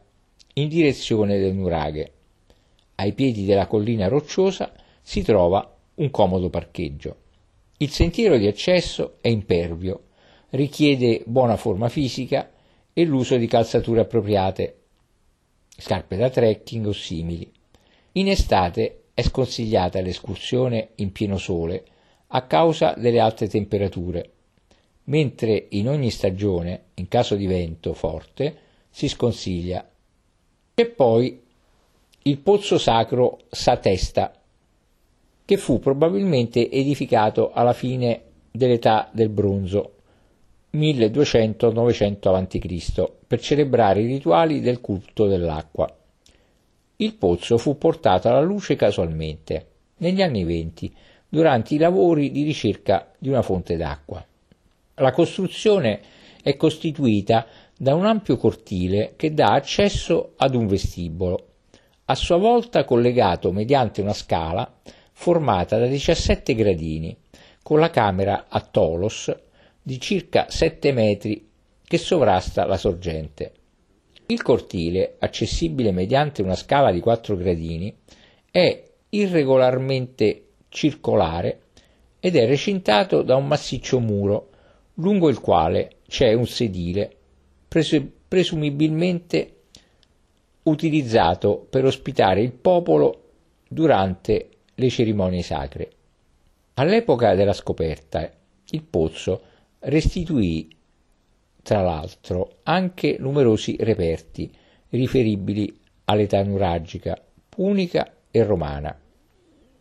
in 0.55 0.69
direzione 0.69 1.39
del 1.39 1.53
Nuraghe. 1.53 2.13
Ai 2.95 3.13
piedi 3.13 3.45
della 3.45 3.67
collina 3.67 4.09
rocciosa 4.09 4.73
si 5.03 5.23
trova 5.23 5.77
un 5.97 6.11
comodo 6.11 6.49
parcheggio. 6.49 7.17
Il 7.77 7.91
sentiero 7.91 8.39
di 8.39 8.47
accesso 8.47 9.19
è 9.21 9.29
impervio, 9.29 10.05
richiede 10.51 11.25
buona 11.27 11.59
forma 11.59 11.91
fisica 11.91 12.53
e 12.91 13.05
l'uso 13.05 13.37
di 13.37 13.47
calzature 13.47 14.01
appropriate, 14.01 14.79
scarpe 15.77 16.17
da 16.17 16.31
trekking 16.31 16.87
o 16.87 16.93
simili. 16.93 17.53
In 18.13 18.29
estate 18.29 19.09
è 19.13 19.21
sconsigliata 19.21 20.01
l'escursione 20.01 20.93
in 20.97 21.13
pieno 21.13 21.37
sole 21.37 21.85
a 22.29 22.47
causa 22.47 22.95
delle 22.97 23.21
alte 23.21 23.47
temperature, 23.47 24.31
mentre 25.05 25.67
in 25.73 25.91
ogni 25.91 26.09
stagione, 26.09 26.85
in 26.95 27.09
caso 27.09 27.35
di 27.35 27.47
vento 27.47 27.93
forte, 27.93 28.62
si 28.93 29.09
sconsiglia. 29.09 29.89
C'è 30.75 30.87
poi 30.87 31.41
il 32.25 32.39
pozzo 32.39 32.79
sacro 32.79 33.41
Satesta, 33.49 34.33
che 35.45 35.57
fu 35.57 35.81
probabilmente 35.81 36.71
edificato 36.71 37.51
alla 37.53 37.73
fine 37.73 38.23
dell'età 38.51 39.09
del 39.11 39.31
bronzo, 39.31 39.95
1200-900 40.75 42.35
a.C., 42.35 43.11
per 43.27 43.41
celebrare 43.41 44.03
i 44.03 44.07
rituali 44.07 44.61
del 44.61 44.81
culto 44.81 45.27
dell'acqua. 45.27 45.93
Il 46.97 47.15
pozzo 47.15 47.59
fu 47.59 47.77
portato 47.77 48.29
alla 48.29 48.41
luce 48.41 48.77
casualmente, 48.77 49.67
negli 49.97 50.23
anni 50.23 50.45
venti, 50.45 50.95
durante 51.29 51.75
i 51.75 51.79
lavori 51.79 52.31
di 52.31 52.43
ricerca 52.43 53.11
di 53.19 53.31
una 53.31 53.43
fonte 53.43 53.77
d'acqua. 53.77 54.25
La 54.97 55.13
costruzione 55.13 56.01
è 56.43 56.57
costituita 56.57 57.47
da 57.83 57.97
un 57.97 58.07
ampio 58.07 58.37
cortile 58.37 59.15
che 59.17 59.35
dà 59.35 59.55
accesso 59.55 60.35
ad 60.37 60.55
un 60.55 60.69
vestibolo, 60.69 61.47
a 62.05 62.15
sua 62.15 62.37
volta 62.37 62.85
collegato 62.85 63.51
mediante 63.51 64.01
una 64.01 64.13
scala 64.13 64.73
formata 65.11 65.79
da 65.79 65.87
17 65.87 66.55
gradini, 66.55 67.17
con 67.61 67.81
la 67.81 67.91
camera 67.91 68.47
a 68.49 68.61
tolos 68.61 69.35
di 69.83 69.99
circa 69.99 70.47
7 70.49 70.93
metri 70.93 71.51
che 71.83 71.99
sovrasta 71.99 72.65
la 72.67 72.77
sorgente. 72.77 73.53
Il 74.27 74.43
cortile, 74.43 75.17
accessibile 75.19 75.91
mediante 75.91 76.41
una 76.41 76.55
scala 76.55 76.93
di 76.93 77.01
4 77.01 77.37
gradini, 77.37 77.93
è 78.49 78.81
irregolarmente 79.09 80.51
circolare 80.69 81.63
ed 82.21 82.37
è 82.37 82.47
recintato 82.47 83.23
da 83.23 83.35
un 83.35 83.49
massiccio 83.49 83.99
muro 83.99 84.51
lungo 84.95 85.29
il 85.29 85.41
quale 85.41 85.97
c'è 86.07 86.33
un 86.33 86.47
sedile 86.47 87.17
presumibilmente 88.29 89.57
utilizzato 90.65 91.67
per 91.69 91.85
ospitare 91.85 92.41
il 92.41 92.53
popolo 92.53 93.31
durante 93.69 94.49
le 94.75 94.89
cerimonie 94.91 95.43
sacre. 95.43 95.91
All'epoca 96.75 97.35
della 97.35 97.53
scoperta 97.53 98.31
il 98.71 98.83
pozzo 98.83 99.43
restituì 99.81 100.69
tra 101.63 101.81
l'altro 101.81 102.59
anche 102.65 103.17
numerosi 103.19 103.77
reperti 103.79 104.51
riferibili 104.91 105.79
all'età 106.07 106.43
nuragica, 106.43 107.17
punica 107.49 108.13
e 108.31 108.43
romana, 108.43 108.99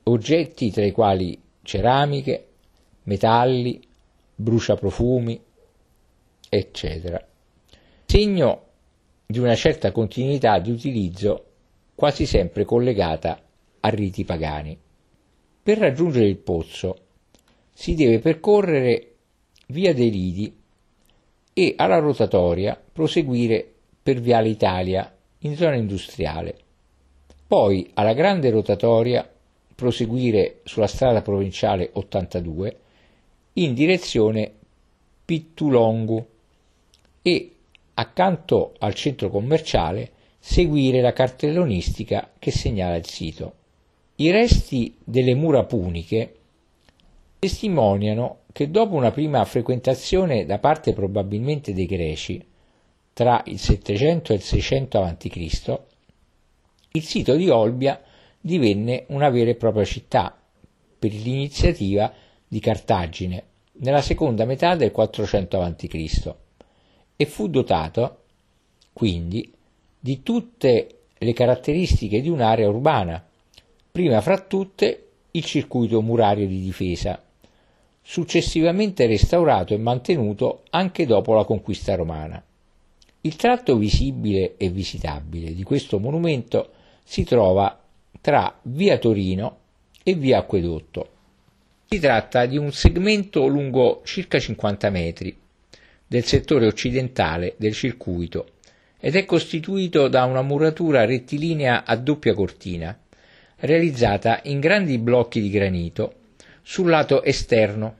oggetti 0.03 0.71
tra 0.71 0.85
i 0.85 0.91
quali 0.91 1.41
ceramiche, 1.63 2.47
metalli, 3.03 3.81
bruciaprofumi, 4.35 5.41
eccetera, 6.49 7.25
segno 8.11 8.63
di 9.25 9.39
una 9.39 9.55
certa 9.55 9.93
continuità 9.93 10.59
di 10.59 10.69
utilizzo 10.69 11.45
quasi 11.95 12.25
sempre 12.25 12.65
collegata 12.65 13.41
a 13.79 13.87
riti 13.87 14.25
pagani. 14.25 14.77
Per 15.63 15.77
raggiungere 15.77 16.27
il 16.27 16.35
pozzo 16.35 16.97
si 17.71 17.95
deve 17.95 18.19
percorrere 18.19 19.13
via 19.67 19.93
dei 19.93 20.11
Lidi 20.11 20.53
e 21.53 21.73
alla 21.77 21.99
rotatoria 21.99 22.77
proseguire 22.91 23.65
per 24.03 24.19
Viale 24.19 24.49
Italia 24.49 25.09
in 25.43 25.55
zona 25.55 25.75
industriale, 25.75 26.57
poi 27.47 27.91
alla 27.93 28.13
grande 28.13 28.49
rotatoria 28.49 29.25
proseguire 29.73 30.59
sulla 30.65 30.87
strada 30.87 31.21
provinciale 31.21 31.91
82 31.93 32.77
in 33.53 33.73
direzione 33.73 34.51
Pittulongu 35.23 36.27
e 37.21 37.55
accanto 38.01 38.73
al 38.79 38.93
centro 38.93 39.29
commerciale 39.29 40.11
seguire 40.39 41.01
la 41.01 41.13
cartellonistica 41.13 42.31
che 42.37 42.51
segnala 42.51 42.95
il 42.95 43.05
sito. 43.05 43.53
I 44.15 44.31
resti 44.31 44.97
delle 45.03 45.35
mura 45.35 45.63
puniche 45.63 46.35
testimoniano 47.39 48.39
che 48.51 48.69
dopo 48.69 48.95
una 48.95 49.11
prima 49.11 49.43
frequentazione 49.45 50.45
da 50.45 50.59
parte 50.59 50.93
probabilmente 50.93 51.73
dei 51.73 51.85
greci, 51.85 52.43
tra 53.13 53.41
il 53.45 53.59
700 53.59 54.33
e 54.33 54.35
il 54.35 54.41
600 54.41 55.01
a.C., 55.01 55.79
il 56.93 57.03
sito 57.03 57.35
di 57.35 57.49
Olbia 57.49 58.01
divenne 58.39 59.05
una 59.07 59.29
vera 59.29 59.51
e 59.51 59.55
propria 59.55 59.85
città 59.85 60.35
per 60.99 61.11
l'iniziativa 61.11 62.11
di 62.47 62.59
Cartagine 62.59 63.43
nella 63.73 64.01
seconda 64.01 64.45
metà 64.45 64.75
del 64.75 64.91
400 64.91 65.61
a.C. 65.61 66.35
e 67.21 67.27
fu 67.27 67.47
dotato 67.49 68.21
quindi 68.93 69.53
di 69.99 70.23
tutte 70.23 71.01
le 71.15 71.33
caratteristiche 71.33 72.19
di 72.19 72.29
un'area 72.29 72.67
urbana, 72.67 73.23
prima 73.91 74.19
fra 74.21 74.39
tutte 74.39 75.09
il 75.29 75.45
circuito 75.45 76.01
murario 76.01 76.47
di 76.47 76.59
difesa, 76.59 77.21
successivamente 78.01 79.05
restaurato 79.05 79.75
e 79.75 79.77
mantenuto 79.77 80.63
anche 80.71 81.05
dopo 81.05 81.35
la 81.35 81.43
conquista 81.43 81.93
romana. 81.93 82.43
Il 83.21 83.35
tratto 83.35 83.77
visibile 83.77 84.57
e 84.57 84.69
visitabile 84.69 85.53
di 85.53 85.61
questo 85.61 85.99
monumento 85.99 86.71
si 87.03 87.23
trova 87.23 87.79
tra 88.19 88.57
via 88.63 88.97
Torino 88.97 89.57
e 90.01 90.15
via 90.15 90.39
Acquedotto. 90.39 91.09
Si 91.87 91.99
tratta 91.99 92.47
di 92.47 92.57
un 92.57 92.71
segmento 92.71 93.45
lungo 93.45 94.01
circa 94.05 94.39
50 94.39 94.89
metri 94.89 95.40
del 96.11 96.25
settore 96.25 96.65
occidentale 96.65 97.53
del 97.55 97.71
circuito 97.71 98.55
ed 98.99 99.15
è 99.15 99.23
costituito 99.23 100.09
da 100.09 100.25
una 100.25 100.41
muratura 100.41 101.05
rettilinea 101.05 101.85
a 101.85 101.95
doppia 101.95 102.33
cortina, 102.33 102.99
realizzata 103.59 104.41
in 104.43 104.59
grandi 104.59 104.97
blocchi 104.97 105.39
di 105.39 105.49
granito 105.49 106.15
sul 106.63 106.89
lato 106.89 107.23
esterno 107.23 107.95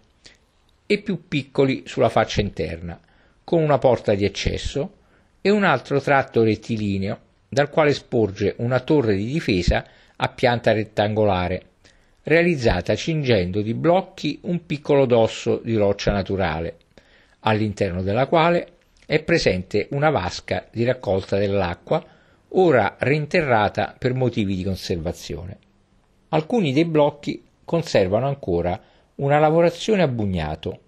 e 0.86 0.98
più 0.98 1.30
piccoli 1.30 1.84
sulla 1.86 2.10
faccia 2.10 2.42
interna, 2.42 3.00
con 3.46 3.64
una 3.64 3.78
porta 3.78 4.14
di 4.14 4.26
accesso 4.26 4.96
e 5.40 5.50
un 5.50 5.64
altro 5.64 6.02
tratto 6.02 6.44
rettilineo 6.44 7.20
dal 7.48 7.70
quale 7.70 7.94
sporge 7.94 8.56
una 8.58 8.82
torre 8.82 9.16
di 9.16 9.26
difesa 9.26 9.86
a 10.18 10.28
pianta 10.28 10.74
rettangolare, 10.74 11.64
realizzata 12.24 12.94
cingendo 12.94 13.62
di 13.62 13.74
blocchi 13.74 14.38
un 14.42 14.66
piccolo 14.66 15.06
dosso 15.06 15.62
di 15.64 15.78
roccia 15.78 16.12
naturale, 16.12 16.76
all'interno 17.42 18.02
della 18.02 18.28
quale 18.28 18.74
è 19.06 19.22
presente 19.22 19.88
una 19.92 20.10
vasca 20.10 20.68
di 20.72 20.84
raccolta 20.84 21.38
dell'acqua, 21.38 22.04
ora 22.50 22.96
rinterrata 23.00 23.96
per 23.98 24.14
motivi 24.14 24.56
di 24.56 24.64
conservazione. 24.64 25.58
Alcuni 26.30 26.72
dei 26.74 26.86
blocchi 26.86 27.44
conservano 27.66 28.28
ancora 28.28 28.80
una 29.16 29.40
lavorazione 29.40 30.02
a 30.02 30.08
bugnato, 30.08 30.80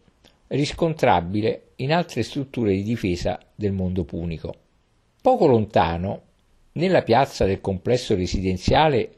riscontrabile 0.47 1.71
in 1.77 1.91
altre 1.91 2.23
strutture 2.23 2.73
di 2.73 2.83
difesa 2.83 3.39
del 3.55 3.71
mondo 3.71 4.03
punico. 4.03 4.53
Poco 5.21 5.45
lontano, 5.45 6.21
nella 6.73 7.01
piazza 7.01 7.45
del 7.45 7.61
complesso 7.61 8.15
residenziale 8.15 9.11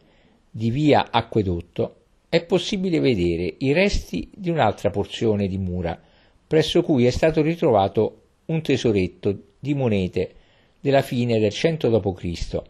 di 0.50 0.70
via 0.70 1.08
Acquedotto, 1.12 2.02
è 2.30 2.44
possibile 2.44 3.00
vedere 3.00 3.56
i 3.60 3.72
resti 3.72 4.30
di 4.34 4.50
un'altra 4.50 4.90
porzione 4.90 5.48
di 5.48 5.58
mura, 5.58 6.00
presso 6.48 6.82
cui 6.82 7.06
è 7.06 7.10
stato 7.10 7.42
ritrovato 7.42 8.22
un 8.46 8.62
tesoretto 8.62 9.38
di 9.60 9.74
monete 9.74 10.34
della 10.80 11.02
fine 11.02 11.40
del 11.40 11.52
100 11.52 11.90
d.C., 11.90 12.62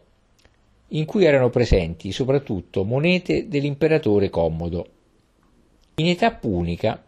in 0.90 1.04
cui 1.04 1.24
erano 1.24 1.50
presenti 1.50 2.12
soprattutto 2.12 2.84
monete 2.84 3.48
dell'imperatore 3.48 4.30
Commodo. 4.30 4.86
In 5.96 6.06
età 6.06 6.32
punica, 6.32 7.04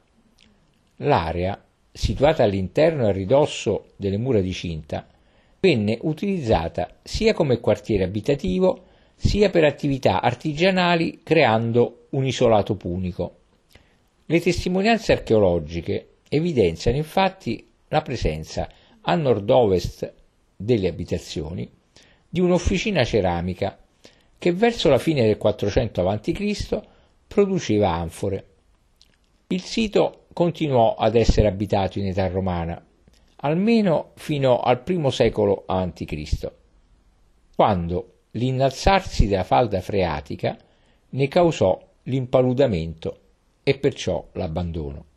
l'area, 0.96 1.62
situata 1.92 2.42
all'interno 2.42 3.04
e 3.04 3.08
a 3.08 3.12
ridosso 3.12 3.90
delle 3.96 4.16
mura 4.16 4.40
di 4.40 4.52
cinta, 4.52 5.06
venne 5.60 5.98
utilizzata 6.02 6.98
sia 7.02 7.34
come 7.34 7.60
quartiere 7.60 8.04
abitativo 8.04 8.84
sia 9.14 9.50
per 9.50 9.64
attività 9.64 10.20
artigianali 10.20 11.20
creando 11.22 12.06
un 12.10 12.24
isolato 12.24 12.76
punico. 12.76 13.36
Le 14.26 14.40
testimonianze 14.40 15.12
archeologiche 15.12 16.17
evidenziano 16.28 16.96
infatti 16.96 17.66
la 17.88 18.02
presenza 18.02 18.68
a 19.00 19.14
nord-ovest 19.14 20.14
delle 20.54 20.88
abitazioni 20.88 21.70
di 22.28 22.40
un'officina 22.40 23.04
ceramica 23.04 23.78
che 24.36 24.52
verso 24.52 24.88
la 24.88 24.98
fine 24.98 25.24
del 25.24 25.36
400 25.36 26.08
a.C. 26.08 26.80
produceva 27.26 27.92
anfore. 27.92 28.46
Il 29.48 29.62
sito 29.62 30.26
continuò 30.32 30.94
ad 30.94 31.16
essere 31.16 31.48
abitato 31.48 31.98
in 31.98 32.06
età 32.06 32.28
romana, 32.28 32.80
almeno 33.36 34.12
fino 34.14 34.60
al 34.60 34.82
I 34.86 35.10
secolo 35.10 35.64
a.C., 35.66 36.52
quando 37.56 38.12
l'innalzarsi 38.32 39.26
della 39.26 39.42
falda 39.42 39.80
freatica 39.80 40.56
ne 41.10 41.28
causò 41.28 41.80
l'impaludamento 42.04 43.20
e 43.64 43.78
perciò 43.78 44.28
l'abbandono. 44.32 45.07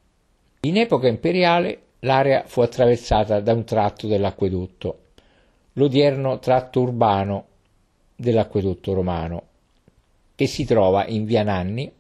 In 0.64 0.78
epoca 0.78 1.08
imperiale 1.08 1.82
l'area 2.02 2.44
fu 2.46 2.62
attraversata 2.62 3.40
da 3.40 3.52
un 3.52 3.64
tratto 3.64 4.06
dell'acquedotto, 4.06 5.06
l'odierno 5.74 6.38
tratto 6.38 6.82
urbano 6.82 7.48
dell'acquedotto 8.16 8.94
romano, 8.94 9.44
che 10.36 10.46
si 10.46 10.64
trova 10.64 11.08
in 11.08 11.26
via 11.26 11.42
Nanni, 11.42 11.92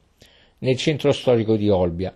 nel 0.59 0.77
centro 0.77 1.11
storico 1.11 1.55
di 1.55 1.69
Olbia, 1.69 2.15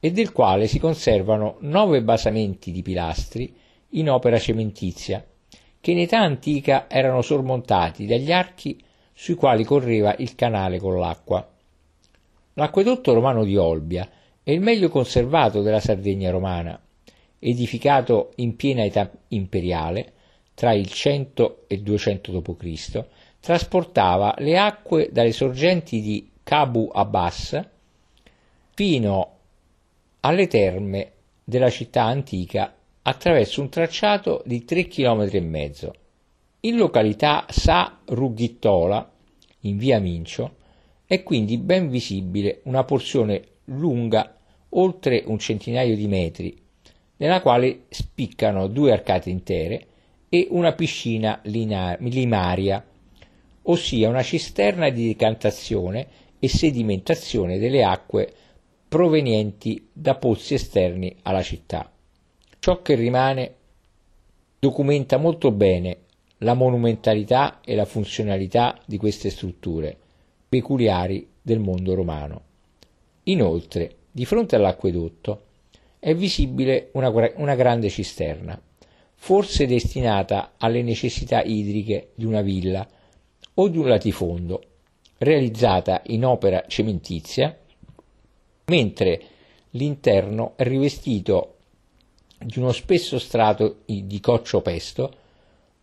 e 0.00 0.10
del 0.10 0.32
quale 0.32 0.66
si 0.66 0.80
conservano 0.80 1.58
nove 1.60 2.02
basamenti 2.02 2.72
di 2.72 2.82
pilastri 2.82 3.54
in 3.90 4.10
opera 4.10 4.40
cementizia, 4.40 5.24
che 5.80 5.90
in 5.92 6.00
età 6.00 6.18
antica 6.18 6.90
erano 6.90 7.22
sormontati 7.22 8.06
dagli 8.06 8.32
archi 8.32 8.82
sui 9.12 9.34
quali 9.34 9.62
correva 9.62 10.16
il 10.18 10.34
canale 10.34 10.80
con 10.80 10.98
l'acqua. 10.98 11.48
L'acquedotto 12.54 13.12
romano 13.12 13.44
di 13.44 13.56
Olbia 13.56 14.10
è 14.42 14.50
il 14.50 14.60
meglio 14.60 14.88
conservato 14.88 15.62
della 15.62 15.80
Sardegna 15.80 16.30
romana 16.30 16.80
edificato 17.40 18.32
in 18.36 18.54
piena 18.54 18.84
età 18.84 19.10
imperiale, 19.28 20.12
tra 20.54 20.72
il 20.72 20.88
100 20.88 21.64
e 21.66 21.74
il 21.76 21.82
200 21.82 22.40
d.C., 22.40 23.04
trasportava 23.40 24.34
le 24.38 24.58
acque 24.58 25.08
dalle 25.10 25.32
sorgenti 25.32 26.02
di 26.02 26.30
Kabu 26.42 26.90
Abbas 26.92 27.58
fino 28.74 29.36
alle 30.20 30.46
terme 30.46 31.12
della 31.42 31.70
città 31.70 32.02
antica 32.02 32.74
attraverso 33.02 33.62
un 33.62 33.70
tracciato 33.70 34.42
di 34.44 34.64
3 34.64 34.86
km 34.86 35.28
e 35.32 35.40
mezzo. 35.40 35.94
In 36.60 36.76
località 36.76 37.46
Sa 37.48 38.00
Rughittola, 38.04 39.10
in 39.60 39.78
via 39.78 39.98
Mincio, 39.98 40.56
è 41.06 41.22
quindi 41.22 41.56
ben 41.56 41.88
visibile 41.88 42.60
una 42.64 42.84
porzione 42.84 43.42
lunga 43.70 44.36
oltre 44.70 45.22
un 45.26 45.38
centinaio 45.38 45.96
di 45.96 46.06
metri 46.06 46.56
nella 47.16 47.42
quale 47.42 47.84
spiccano 47.90 48.66
due 48.66 48.92
arcate 48.92 49.30
intere 49.30 49.86
e 50.28 50.46
una 50.50 50.72
piscina 50.72 51.40
limaria, 51.42 52.84
ossia 53.62 54.08
una 54.08 54.22
cisterna 54.22 54.88
di 54.88 55.06
decantazione 55.08 56.06
e 56.38 56.48
sedimentazione 56.48 57.58
delle 57.58 57.84
acque 57.84 58.32
provenienti 58.88 59.88
da 59.92 60.14
pozzi 60.14 60.54
esterni 60.54 61.14
alla 61.22 61.42
città. 61.42 61.92
Ciò 62.58 62.80
che 62.80 62.94
rimane 62.94 63.54
documenta 64.58 65.18
molto 65.18 65.50
bene 65.50 65.98
la 66.38 66.54
monumentalità 66.54 67.60
e 67.60 67.74
la 67.74 67.84
funzionalità 67.84 68.80
di 68.86 68.96
queste 68.96 69.28
strutture 69.28 69.96
peculiari 70.48 71.28
del 71.42 71.58
mondo 71.58 71.94
romano. 71.94 72.48
Inoltre, 73.30 73.96
di 74.10 74.24
fronte 74.24 74.56
all'acquedotto 74.56 75.42
è 76.00 76.14
visibile 76.14 76.90
una, 76.94 77.10
una 77.36 77.54
grande 77.54 77.88
cisterna, 77.88 78.60
forse 79.14 79.66
destinata 79.66 80.54
alle 80.56 80.82
necessità 80.82 81.42
idriche 81.42 82.10
di 82.14 82.24
una 82.24 82.40
villa 82.40 82.86
o 83.54 83.68
di 83.68 83.78
un 83.78 83.86
latifondo, 83.86 84.62
realizzata 85.18 86.02
in 86.06 86.24
opera 86.24 86.64
cementizia, 86.66 87.56
mentre 88.66 89.22
l'interno 89.70 90.54
è 90.56 90.64
rivestito 90.64 91.56
di 92.38 92.58
uno 92.58 92.72
spesso 92.72 93.18
strato 93.18 93.82
di 93.84 94.20
coccio 94.20 94.60
pesto 94.60 95.14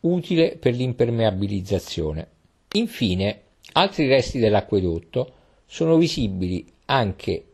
utile 0.02 0.58
per 0.58 0.74
l'impermeabilizzazione. 0.74 2.28
Infine, 2.74 3.42
altri 3.74 4.08
resti 4.08 4.40
dell'acquedotto 4.40 5.34
sono 5.66 5.96
visibili 5.98 6.76
anche, 6.89 7.45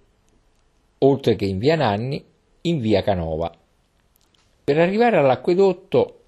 oltre 1.00 1.36
che 1.36 1.46
in 1.46 1.58
via 1.58 1.76
Nanni, 1.76 2.24
in 2.62 2.80
via 2.80 3.02
Canova. 3.02 3.52
Per 4.64 4.78
arrivare 4.78 5.18
all'acquedotto, 5.18 6.20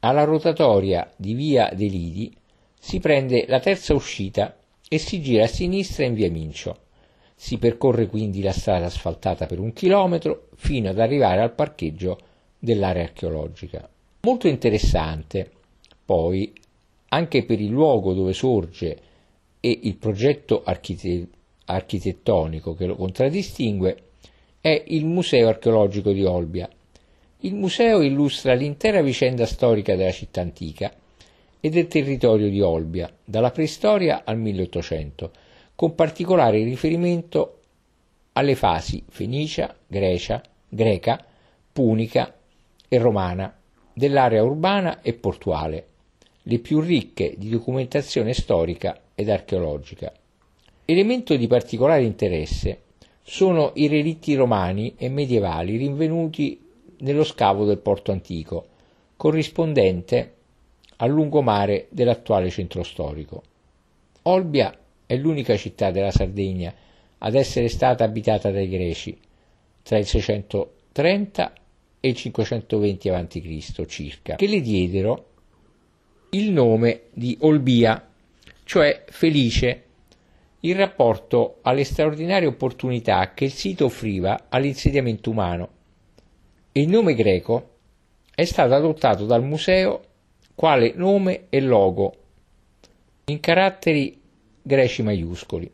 alla 0.00 0.24
rotatoria 0.24 1.12
di 1.16 1.34
via 1.34 1.70
dei 1.74 1.90
Lidi, 1.90 2.34
si 2.78 2.98
prende 2.98 3.44
la 3.46 3.60
terza 3.60 3.94
uscita 3.94 4.56
e 4.88 4.98
si 4.98 5.20
gira 5.20 5.44
a 5.44 5.48
sinistra 5.48 6.04
in 6.04 6.14
via 6.14 6.30
Mincio. 6.30 6.86
Si 7.34 7.58
percorre 7.58 8.06
quindi 8.06 8.40
la 8.40 8.52
strada 8.52 8.86
asfaltata 8.86 9.46
per 9.46 9.60
un 9.60 9.72
chilometro 9.72 10.48
fino 10.56 10.88
ad 10.88 10.98
arrivare 10.98 11.42
al 11.42 11.52
parcheggio 11.52 12.18
dell'area 12.58 13.04
archeologica. 13.04 13.88
Molto 14.22 14.48
interessante, 14.48 15.50
poi, 16.04 16.52
anche 17.10 17.44
per 17.44 17.60
il 17.60 17.70
luogo 17.70 18.14
dove 18.14 18.32
sorge 18.32 18.98
e 19.60 19.78
il 19.82 19.96
progetto 19.96 20.62
archite- 20.64 21.28
architettonico 21.68 22.74
che 22.74 22.86
lo 22.86 22.96
contraddistingue, 22.96 23.96
è 24.60 24.84
il 24.88 25.04
Museo 25.04 25.48
archeologico 25.48 26.12
di 26.12 26.24
Olbia. 26.24 26.68
Il 27.40 27.54
museo 27.54 28.02
illustra 28.02 28.54
l'intera 28.54 29.00
vicenda 29.00 29.46
storica 29.46 29.94
della 29.94 30.10
città 30.10 30.40
antica 30.40 30.92
e 31.60 31.70
del 31.70 31.86
territorio 31.86 32.48
di 32.48 32.60
Olbia, 32.60 33.12
dalla 33.24 33.50
preistoria 33.50 34.22
al 34.24 34.38
1800, 34.38 35.30
con 35.74 35.94
particolare 35.94 36.62
riferimento 36.64 37.60
alle 38.32 38.54
fasi 38.54 39.04
fenicia, 39.08 39.74
grecia, 39.86 40.42
greca, 40.68 41.24
punica 41.72 42.34
e 42.88 42.98
romana 42.98 43.56
dell'area 43.92 44.42
urbana 44.42 45.00
e 45.02 45.12
portuale, 45.14 45.86
le 46.42 46.58
più 46.58 46.80
ricche 46.80 47.34
di 47.36 47.48
documentazione 47.48 48.32
storica 48.32 49.00
ed 49.14 49.28
archeologica. 49.28 50.12
Elemento 50.90 51.36
di 51.36 51.46
particolare 51.46 52.02
interesse 52.02 52.80
sono 53.22 53.72
i 53.74 53.88
relitti 53.88 54.34
romani 54.34 54.94
e 54.96 55.10
medievali 55.10 55.76
rinvenuti 55.76 56.58
nello 57.00 57.24
scavo 57.24 57.66
del 57.66 57.76
porto 57.76 58.10
antico, 58.10 58.66
corrispondente 59.14 60.32
al 60.96 61.10
lungomare 61.10 61.88
dell'attuale 61.90 62.48
centro 62.48 62.82
storico. 62.84 63.42
Olbia 64.22 64.74
è 65.04 65.14
l'unica 65.16 65.58
città 65.58 65.90
della 65.90 66.10
Sardegna 66.10 66.74
ad 67.18 67.34
essere 67.34 67.68
stata 67.68 68.04
abitata 68.04 68.50
dai 68.50 68.70
greci 68.70 69.14
tra 69.82 69.98
il 69.98 70.06
630 70.06 71.52
e 72.00 72.08
il 72.08 72.14
520 72.14 73.08
a.C. 73.10 73.84
circa, 73.84 74.36
che 74.36 74.46
le 74.46 74.62
diedero 74.62 75.26
il 76.30 76.50
nome 76.50 77.02
di 77.12 77.36
Olbia, 77.40 78.08
cioè 78.64 79.04
felice, 79.06 79.82
in 80.60 80.76
rapporto 80.76 81.58
alle 81.62 81.84
straordinarie 81.84 82.48
opportunità 82.48 83.32
che 83.32 83.44
il 83.44 83.52
sito 83.52 83.84
offriva 83.84 84.46
all'insediamento 84.48 85.30
umano. 85.30 85.68
Il 86.72 86.88
nome 86.88 87.14
greco 87.14 87.76
è 88.34 88.44
stato 88.44 88.74
adottato 88.74 89.24
dal 89.24 89.44
museo 89.44 90.02
quale 90.54 90.92
nome 90.94 91.46
e 91.48 91.60
logo 91.60 92.14
in 93.26 93.38
caratteri 93.40 94.20
greci 94.60 95.02
maiuscoli. 95.02 95.70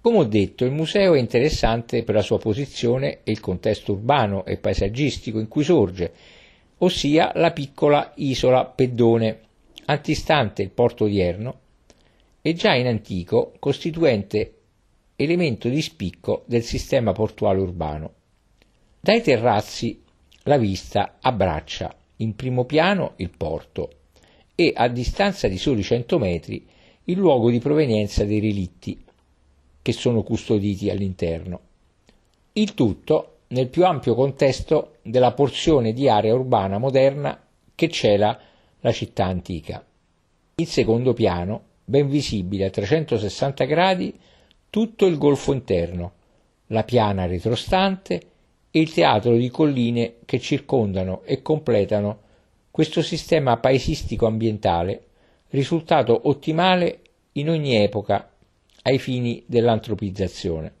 Come 0.00 0.18
ho 0.18 0.24
detto, 0.24 0.64
il 0.64 0.70
museo 0.70 1.14
è 1.14 1.18
interessante 1.18 2.02
per 2.02 2.14
la 2.14 2.22
sua 2.22 2.38
posizione 2.38 3.20
e 3.24 3.30
il 3.32 3.40
contesto 3.40 3.92
urbano 3.92 4.44
e 4.44 4.56
paesaggistico 4.56 5.38
in 5.38 5.48
cui 5.48 5.64
sorge, 5.64 6.12
ossia 6.78 7.32
la 7.34 7.52
piccola 7.52 8.12
isola 8.16 8.64
Peddone, 8.64 9.40
antistante 9.86 10.62
il 10.62 10.70
porto 10.70 11.04
odierno 11.04 11.60
e 12.46 12.52
già 12.52 12.76
in 12.76 12.86
antico 12.86 13.54
costituente 13.58 14.54
elemento 15.16 15.68
di 15.68 15.82
spicco 15.82 16.44
del 16.46 16.62
sistema 16.62 17.10
portuale 17.10 17.58
urbano. 17.58 18.12
Dai 19.00 19.20
terrazzi 19.20 20.00
la 20.44 20.56
vista 20.56 21.16
abbraccia 21.20 21.92
in 22.18 22.36
primo 22.36 22.64
piano 22.64 23.14
il 23.16 23.30
porto 23.36 23.90
e 24.54 24.72
a 24.76 24.86
distanza 24.86 25.48
di 25.48 25.58
soli 25.58 25.82
100 25.82 26.18
metri 26.20 26.64
il 27.06 27.18
luogo 27.18 27.50
di 27.50 27.58
provenienza 27.58 28.24
dei 28.24 28.38
relitti 28.38 29.04
che 29.82 29.92
sono 29.92 30.22
custoditi 30.22 30.88
all'interno. 30.88 31.60
Il 32.52 32.74
tutto 32.74 33.38
nel 33.48 33.66
più 33.66 33.84
ampio 33.84 34.14
contesto 34.14 34.98
della 35.02 35.32
porzione 35.32 35.92
di 35.92 36.08
area 36.08 36.32
urbana 36.32 36.78
moderna 36.78 37.44
che 37.74 37.88
cela 37.88 38.38
la 38.78 38.92
città 38.92 39.24
antica. 39.24 39.84
In 40.54 40.66
secondo 40.66 41.12
piano, 41.12 41.74
ben 41.88 42.08
visibile 42.08 42.66
a 42.66 42.70
360 42.70 43.64
gradi, 43.64 44.12
tutto 44.68 45.06
il 45.06 45.16
golfo 45.16 45.52
interno, 45.52 46.12
la 46.68 46.82
piana 46.82 47.26
retrostante 47.26 48.20
e 48.70 48.80
il 48.80 48.92
teatro 48.92 49.36
di 49.36 49.48
colline 49.48 50.16
che 50.24 50.40
circondano 50.40 51.22
e 51.22 51.40
completano 51.42 52.18
questo 52.72 53.02
sistema 53.02 53.56
paesistico 53.56 54.26
ambientale, 54.26 55.04
risultato 55.50 56.28
ottimale 56.28 57.00
in 57.32 57.48
ogni 57.48 57.76
epoca 57.76 58.32
ai 58.82 58.98
fini 58.98 59.42
dell'antropizzazione. 59.46 60.72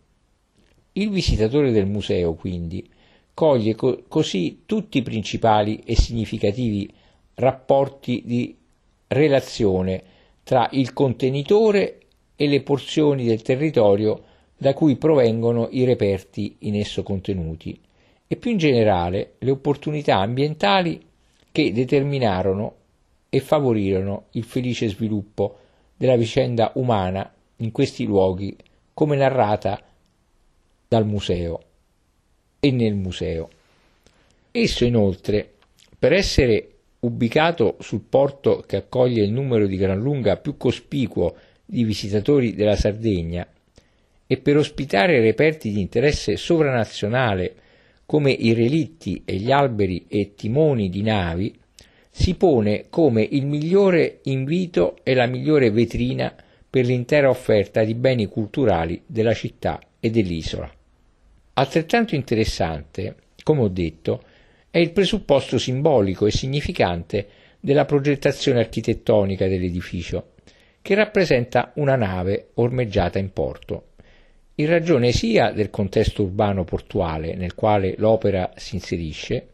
Il 0.92 1.10
visitatore 1.10 1.70
del 1.70 1.86
museo, 1.86 2.34
quindi, 2.34 2.86
coglie 3.32 3.74
co- 3.76 4.02
così 4.08 4.62
tutti 4.66 4.98
i 4.98 5.02
principali 5.02 5.82
e 5.84 5.94
significativi 5.94 6.92
rapporti 7.34 8.22
di 8.24 8.56
relazione 9.06 10.02
tra 10.46 10.68
il 10.70 10.92
contenitore 10.92 12.02
e 12.36 12.46
le 12.46 12.62
porzioni 12.62 13.24
del 13.24 13.42
territorio 13.42 14.22
da 14.56 14.74
cui 14.74 14.94
provengono 14.94 15.66
i 15.72 15.82
reperti 15.82 16.54
in 16.60 16.76
esso 16.76 17.02
contenuti 17.02 17.76
e 18.28 18.36
più 18.36 18.52
in 18.52 18.56
generale 18.56 19.32
le 19.38 19.50
opportunità 19.50 20.18
ambientali 20.18 21.04
che 21.50 21.72
determinarono 21.72 22.74
e 23.28 23.40
favorirono 23.40 24.26
il 24.32 24.44
felice 24.44 24.86
sviluppo 24.86 25.58
della 25.96 26.14
vicenda 26.14 26.70
umana 26.76 27.28
in 27.56 27.72
questi 27.72 28.04
luoghi 28.04 28.56
come 28.94 29.16
narrata 29.16 29.82
dal 30.86 31.06
museo 31.06 31.60
e 32.60 32.70
nel 32.70 32.94
museo. 32.94 33.48
Esso 34.52 34.84
inoltre, 34.84 35.54
per 35.98 36.12
essere 36.12 36.75
ubicato 37.06 37.76
sul 37.80 38.02
porto 38.08 38.64
che 38.66 38.76
accoglie 38.76 39.22
il 39.22 39.32
numero 39.32 39.66
di 39.66 39.76
gran 39.76 39.98
lunga 39.98 40.36
più 40.36 40.56
cospicuo 40.56 41.34
di 41.64 41.84
visitatori 41.84 42.54
della 42.54 42.76
Sardegna 42.76 43.46
e 44.26 44.36
per 44.38 44.56
ospitare 44.56 45.20
reperti 45.20 45.70
di 45.72 45.80
interesse 45.80 46.36
sovranazionale 46.36 47.54
come 48.06 48.30
i 48.30 48.52
relitti 48.52 49.22
e 49.24 49.36
gli 49.36 49.50
alberi 49.50 50.06
e 50.08 50.34
timoni 50.34 50.88
di 50.88 51.02
navi, 51.02 51.58
si 52.10 52.34
pone 52.34 52.86
come 52.88 53.22
il 53.22 53.46
migliore 53.46 54.20
invito 54.24 54.98
e 55.02 55.14
la 55.14 55.26
migliore 55.26 55.70
vetrina 55.70 56.34
per 56.68 56.86
l'intera 56.86 57.28
offerta 57.28 57.84
di 57.84 57.94
beni 57.94 58.26
culturali 58.26 59.02
della 59.06 59.34
città 59.34 59.80
e 60.00 60.10
dell'isola. 60.10 60.70
Altrettanto 61.54 62.14
interessante, 62.14 63.16
come 63.42 63.62
ho 63.62 63.68
detto, 63.68 64.22
è 64.76 64.80
il 64.80 64.92
presupposto 64.92 65.58
simbolico 65.58 66.26
e 66.26 66.30
significante 66.30 67.26
della 67.60 67.86
progettazione 67.86 68.58
architettonica 68.58 69.48
dell'edificio, 69.48 70.32
che 70.82 70.94
rappresenta 70.94 71.72
una 71.76 71.96
nave 71.96 72.48
ormeggiata 72.54 73.18
in 73.18 73.32
porto 73.32 73.94
in 74.58 74.68
ragione 74.68 75.12
sia 75.12 75.50
del 75.50 75.68
contesto 75.68 76.22
urbano 76.22 76.64
portuale 76.64 77.34
nel 77.34 77.54
quale 77.54 77.94
l'opera 77.98 78.52
si 78.56 78.76
inserisce, 78.76 79.48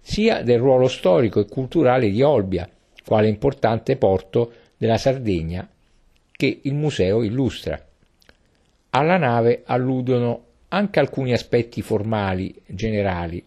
sia 0.00 0.42
del 0.42 0.58
ruolo 0.58 0.88
storico 0.88 1.40
e 1.40 1.46
culturale 1.46 2.08
di 2.08 2.22
Olbia, 2.22 2.68
quale 3.04 3.28
importante 3.28 3.96
porto 3.96 4.52
della 4.78 4.96
Sardegna 4.96 5.68
che 6.32 6.60
il 6.62 6.74
museo 6.74 7.22
illustra. 7.22 7.82
Alla 8.90 9.18
nave 9.18 9.62
alludono 9.66 10.44
anche 10.68 11.00
alcuni 11.00 11.32
aspetti 11.32 11.82
formali 11.82 12.54
generali 12.66 13.44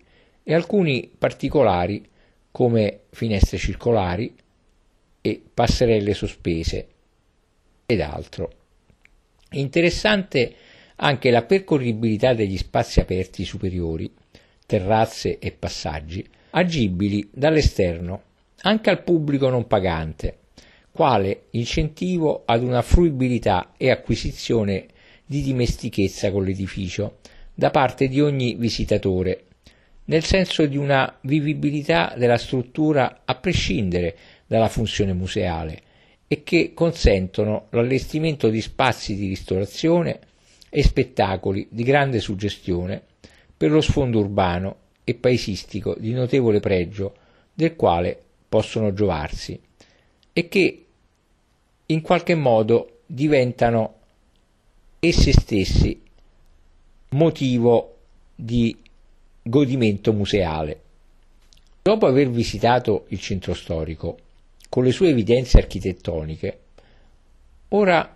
e 0.49 0.55
alcuni 0.55 1.11
particolari 1.15 2.03
come 2.49 3.01
finestre 3.11 3.59
circolari 3.59 4.35
e 5.21 5.43
passerelle 5.53 6.15
sospese 6.15 6.87
ed 7.85 8.01
altro. 8.01 8.51
Interessante 9.51 10.55
anche 10.95 11.29
la 11.29 11.43
percorribilità 11.43 12.33
degli 12.33 12.57
spazi 12.57 12.99
aperti 12.99 13.45
superiori, 13.45 14.11
terrazze 14.65 15.37
e 15.37 15.51
passaggi, 15.51 16.27
agibili 16.49 17.29
dall'esterno 17.31 18.23
anche 18.61 18.89
al 18.89 19.03
pubblico 19.03 19.49
non 19.49 19.67
pagante, 19.67 20.39
quale 20.89 21.43
incentivo 21.51 22.41
ad 22.45 22.63
una 22.63 22.81
fruibilità 22.81 23.73
e 23.77 23.91
acquisizione 23.91 24.87
di 25.27 25.43
dimestichezza 25.43 26.31
con 26.31 26.43
l'edificio 26.43 27.17
da 27.53 27.69
parte 27.69 28.07
di 28.07 28.19
ogni 28.19 28.55
visitatore, 28.55 29.43
nel 30.09 30.23
senso 30.23 30.65
di 30.65 30.75
una 30.75 31.17
vivibilità 31.21 32.13
della 32.17 32.37
struttura 32.37 33.21
a 33.25 33.35
prescindere 33.35 34.17
dalla 34.47 34.67
funzione 34.67 35.13
museale 35.13 35.81
e 36.27 36.43
che 36.43 36.73
consentono 36.73 37.67
l'allestimento 37.69 38.49
di 38.49 38.59
spazi 38.59 39.15
di 39.15 39.27
ristorazione 39.27 40.19
e 40.69 40.83
spettacoli 40.83 41.67
di 41.69 41.83
grande 41.83 42.19
suggestione 42.19 43.01
per 43.55 43.71
lo 43.71 43.81
sfondo 43.81 44.19
urbano 44.19 44.75
e 45.03 45.13
paesistico 45.13 45.95
di 45.97 46.11
notevole 46.11 46.59
pregio 46.59 47.15
del 47.53 47.75
quale 47.75 48.19
possono 48.47 48.93
giovarsi 48.93 49.59
e 50.33 50.47
che 50.47 50.85
in 51.85 52.01
qualche 52.01 52.35
modo 52.35 53.01
diventano 53.05 53.95
essi 54.99 55.31
stessi 55.31 56.01
motivo 57.09 57.97
di 58.35 58.75
godimento 59.49 60.13
museale. 60.13 60.81
Dopo 61.81 62.05
aver 62.05 62.29
visitato 62.29 63.05
il 63.09 63.19
centro 63.19 63.53
storico, 63.53 64.17
con 64.69 64.83
le 64.83 64.91
sue 64.91 65.09
evidenze 65.09 65.57
architettoniche, 65.57 66.59
ora 67.69 68.15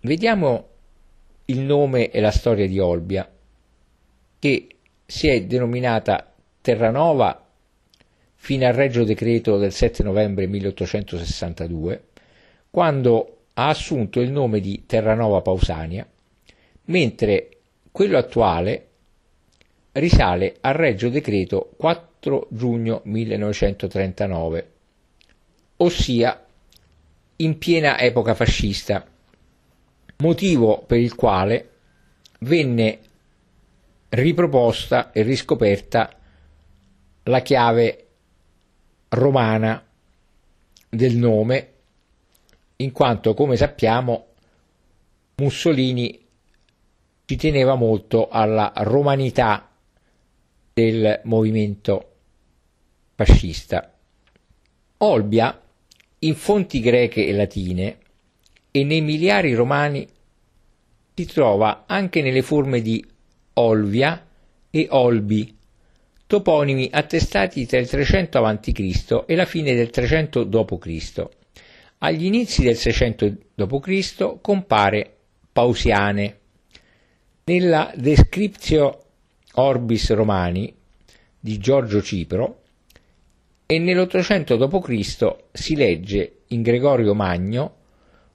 vediamo 0.00 0.68
il 1.46 1.58
nome 1.58 2.10
e 2.10 2.20
la 2.20 2.30
storia 2.30 2.68
di 2.68 2.78
Olbia, 2.78 3.28
che 4.38 4.68
si 5.04 5.28
è 5.28 5.44
denominata 5.44 6.32
Terranova 6.60 7.44
fino 8.36 8.66
al 8.66 8.74
Regio 8.74 9.04
Decreto 9.04 9.58
del 9.58 9.72
7 9.72 10.02
novembre 10.04 10.46
1862, 10.46 12.04
quando 12.70 13.38
ha 13.54 13.68
assunto 13.68 14.20
il 14.20 14.30
nome 14.30 14.60
di 14.60 14.84
Terranova 14.86 15.40
Pausania, 15.40 16.06
mentre 16.84 17.48
quello 17.90 18.18
attuale 18.18 18.88
risale 19.94 20.56
al 20.60 20.74
Regio 20.74 21.08
Decreto 21.08 21.70
4 21.76 22.48
giugno 22.50 23.00
1939, 23.04 24.70
ossia 25.76 26.44
in 27.36 27.58
piena 27.58 27.98
epoca 27.98 28.34
fascista, 28.34 29.06
motivo 30.18 30.82
per 30.86 30.98
il 30.98 31.14
quale 31.14 31.70
venne 32.40 32.98
riproposta 34.08 35.12
e 35.12 35.22
riscoperta 35.22 36.10
la 37.24 37.40
chiave 37.40 38.06
romana 39.08 39.84
del 40.88 41.16
nome, 41.16 41.68
in 42.76 42.90
quanto, 42.92 43.34
come 43.34 43.56
sappiamo, 43.56 44.26
Mussolini 45.36 46.20
ci 47.26 47.36
teneva 47.36 47.74
molto 47.74 48.28
alla 48.28 48.72
romanità 48.76 49.68
del 50.74 51.20
movimento 51.24 52.14
fascista. 53.14 53.92
Olbia, 54.98 55.62
in 56.18 56.34
fonti 56.34 56.80
greche 56.80 57.24
e 57.26 57.32
latine 57.32 57.98
e 58.72 58.82
nei 58.82 59.00
miliari 59.00 59.54
romani, 59.54 60.06
si 61.14 61.26
trova 61.26 61.84
anche 61.86 62.22
nelle 62.22 62.42
forme 62.42 62.82
di 62.82 63.04
Olvia 63.54 64.26
e 64.68 64.86
Olbi, 64.90 65.56
toponimi 66.26 66.88
attestati 66.90 67.66
tra 67.66 67.78
il 67.78 67.88
300 67.88 68.44
a.C. 68.44 69.24
e 69.26 69.36
la 69.36 69.44
fine 69.44 69.76
del 69.76 69.90
300 69.90 70.42
d.C. 70.42 71.28
Agli 71.98 72.24
inizi 72.24 72.62
del 72.64 72.76
600 72.76 73.28
d.C. 73.54 74.40
compare 74.40 75.16
Pausiane. 75.52 76.38
Nella 77.44 77.92
Descriptio 77.94 79.03
Orbis 79.54 80.12
Romani 80.12 80.74
di 81.38 81.58
Giorgio 81.58 82.02
Cipro 82.02 82.62
e 83.66 83.78
nell'800 83.78 84.56
d.C. 84.56 85.36
si 85.52 85.76
legge 85.76 86.38
in 86.48 86.62
Gregorio 86.62 87.14
Magno 87.14 87.76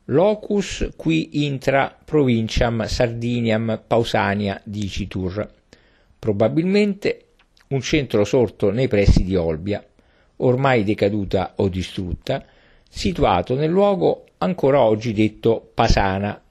locus 0.05 0.89
qui 0.95 1.45
intra 1.45 1.95
provinciam 2.03 2.85
Sardiniam 2.85 3.81
Pausania 3.85 4.59
dicitur, 4.63 5.47
probabilmente 6.17 7.25
un 7.67 7.81
centro 7.81 8.23
sorto 8.23 8.71
nei 8.71 8.87
pressi 8.87 9.23
di 9.23 9.35
Olbia, 9.35 9.85
ormai 10.37 10.83
decaduta 10.83 11.53
o 11.57 11.67
distrutta, 11.67 12.43
situato 12.89 13.55
nel 13.55 13.69
luogo 13.69 14.25
ancora 14.37 14.81
oggi 14.81 15.13
detto 15.13 15.69
Pasana, 15.73 16.41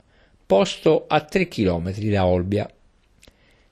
posto 0.46 1.06
a 1.08 1.20
3 1.20 1.48
km 1.48 1.92
da 1.98 2.26
Olbia. 2.26 2.70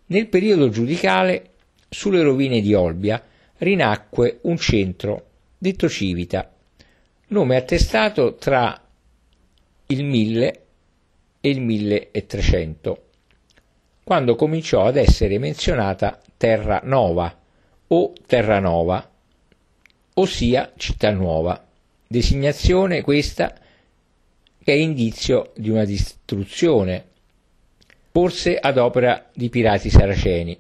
Nel 0.06 0.28
periodo 0.28 0.68
giudicale, 0.68 1.50
sulle 1.88 2.22
rovine 2.22 2.60
di 2.60 2.74
Olbia, 2.74 3.22
rinacque 3.58 4.38
un 4.42 4.56
centro, 4.56 5.26
detto 5.58 5.88
Civita, 5.88 6.52
nome 7.28 7.56
attestato 7.56 8.36
tra 8.36 8.80
il 9.86 10.04
1000 10.04 10.64
e 11.40 11.48
il 11.48 11.60
1300, 11.60 13.02
quando 14.04 14.36
cominciò 14.36 14.84
ad 14.84 14.96
essere 14.96 15.38
menzionata 15.38 16.20
Terra 16.36 16.80
Nova 16.84 17.36
o 17.88 18.12
Terranova, 18.26 19.10
ossia 20.14 20.72
città 20.76 21.10
nuova, 21.10 21.66
designazione 22.06 23.02
questa 23.02 23.54
che 24.62 24.72
è 24.72 24.76
indizio 24.76 25.52
di 25.56 25.70
una 25.70 25.84
distruzione, 25.84 27.06
forse 28.16 28.56
ad 28.56 28.78
opera 28.78 29.28
di 29.34 29.50
pirati 29.50 29.90
saraceni, 29.90 30.58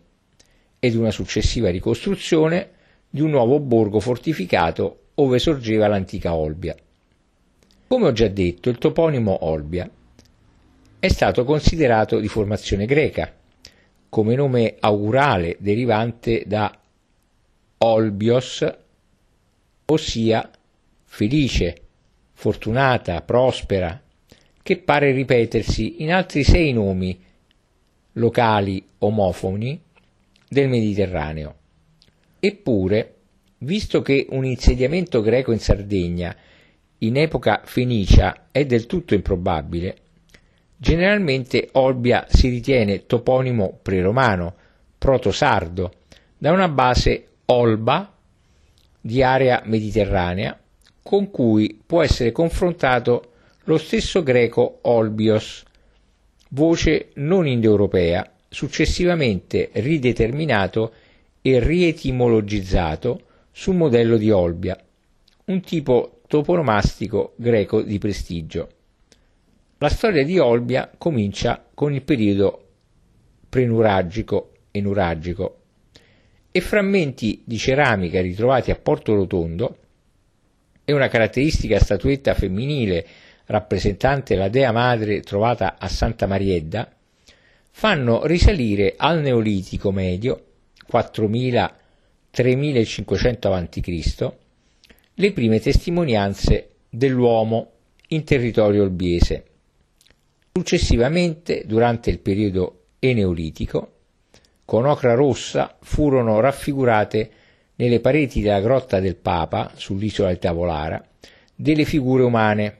ed 0.78 0.94
una 0.94 1.10
successiva 1.10 1.70
ricostruzione 1.70 2.68
di 3.08 3.22
un 3.22 3.30
nuovo 3.30 3.60
borgo 3.60 3.98
fortificato 3.98 5.04
ove 5.14 5.38
sorgeva 5.38 5.88
l'antica 5.88 6.34
Olbia. 6.34 6.76
Come 7.86 8.08
ho 8.08 8.12
già 8.12 8.28
detto, 8.28 8.68
il 8.68 8.76
toponimo 8.76 9.46
Olbia 9.46 9.90
è 10.98 11.08
stato 11.08 11.44
considerato 11.44 12.18
di 12.18 12.28
formazione 12.28 12.84
greca, 12.84 13.34
come 14.10 14.34
nome 14.34 14.76
augurale 14.78 15.56
derivante 15.58 16.42
da 16.44 16.78
Olbios, 17.78 18.66
ossia 19.86 20.50
felice, 21.04 21.80
fortunata, 22.34 23.22
prospera, 23.22 23.98
che 24.62 24.76
pare 24.76 25.12
ripetersi 25.12 26.02
in 26.02 26.12
altri 26.12 26.44
sei 26.44 26.74
nomi 26.74 27.24
locali 28.16 28.84
omofoni 28.98 29.80
del 30.48 30.68
Mediterraneo. 30.68 31.54
Eppure, 32.38 33.14
visto 33.58 34.02
che 34.02 34.26
un 34.30 34.44
insediamento 34.44 35.20
greco 35.20 35.52
in 35.52 35.58
Sardegna 35.58 36.36
in 36.98 37.16
epoca 37.16 37.62
fenicia 37.64 38.48
è 38.50 38.64
del 38.64 38.86
tutto 38.86 39.14
improbabile, 39.14 39.96
generalmente 40.76 41.68
Olbia 41.72 42.26
si 42.28 42.48
ritiene 42.48 43.06
toponimo 43.06 43.78
preromano, 43.82 44.54
proto-sardo, 44.98 45.92
da 46.38 46.52
una 46.52 46.68
base 46.68 47.26
Olba 47.46 48.12
di 49.00 49.22
area 49.22 49.62
mediterranea 49.64 50.58
con 51.02 51.30
cui 51.30 51.80
può 51.86 52.02
essere 52.02 52.32
confrontato 52.32 53.32
lo 53.64 53.78
stesso 53.78 54.22
greco 54.22 54.78
Olbios, 54.82 55.64
voce 56.56 57.10
non 57.16 57.46
indoeuropea, 57.46 58.32
successivamente 58.48 59.68
rideterminato 59.74 60.90
e 61.42 61.60
rietimologizzato 61.60 63.20
sul 63.52 63.74
modello 63.74 64.16
di 64.16 64.30
Olbia, 64.30 64.82
un 65.44 65.60
tipo 65.60 66.22
toponomastico 66.26 67.34
greco 67.36 67.82
di 67.82 67.98
prestigio. 67.98 68.70
La 69.76 69.90
storia 69.90 70.24
di 70.24 70.38
Olbia 70.38 70.90
comincia 70.96 71.62
con 71.74 71.92
il 71.92 72.02
periodo 72.02 72.68
prenuragico 73.50 74.52
e 74.70 74.80
nuragico 74.80 75.58
e 76.50 76.60
frammenti 76.62 77.42
di 77.44 77.58
ceramica 77.58 78.22
ritrovati 78.22 78.70
a 78.70 78.76
Porto 78.76 79.14
Rotondo 79.14 79.76
e 80.86 80.92
una 80.94 81.08
caratteristica 81.08 81.78
statuetta 81.78 82.32
femminile 82.32 83.06
rappresentante 83.46 84.34
la 84.34 84.48
Dea 84.48 84.72
Madre 84.72 85.20
trovata 85.20 85.76
a 85.78 85.88
Santa 85.88 86.26
Mariedda 86.26 86.92
fanno 87.70 88.26
risalire 88.26 88.94
al 88.96 89.20
Neolitico 89.20 89.90
medio 89.90 90.44
4000-3500 90.90 93.52
a.C 93.52 94.32
le 95.18 95.32
prime 95.32 95.60
testimonianze 95.60 96.72
dell'uomo 96.90 97.70
in 98.08 98.22
territorio 98.24 98.82
olbiese. 98.82 99.44
Successivamente, 100.52 101.64
durante 101.66 102.10
il 102.10 102.18
periodo 102.18 102.82
eneolitico, 102.98 103.92
con 104.66 104.84
ocra 104.84 105.14
rossa 105.14 105.74
furono 105.80 106.40
raffigurate 106.40 107.30
nelle 107.76 108.00
pareti 108.00 108.42
della 108.42 108.60
grotta 108.60 109.00
del 109.00 109.16
Papa, 109.16 109.72
sull'isola 109.74 110.32
di 110.32 110.38
Tavolara, 110.38 111.02
delle 111.54 111.86
figure 111.86 112.22
umane 112.22 112.76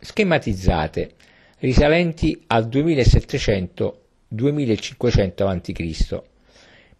schematizzate 0.00 1.12
risalenti 1.58 2.42
al 2.48 2.66
2700-2500 2.68 5.46
a.C., 5.46 6.22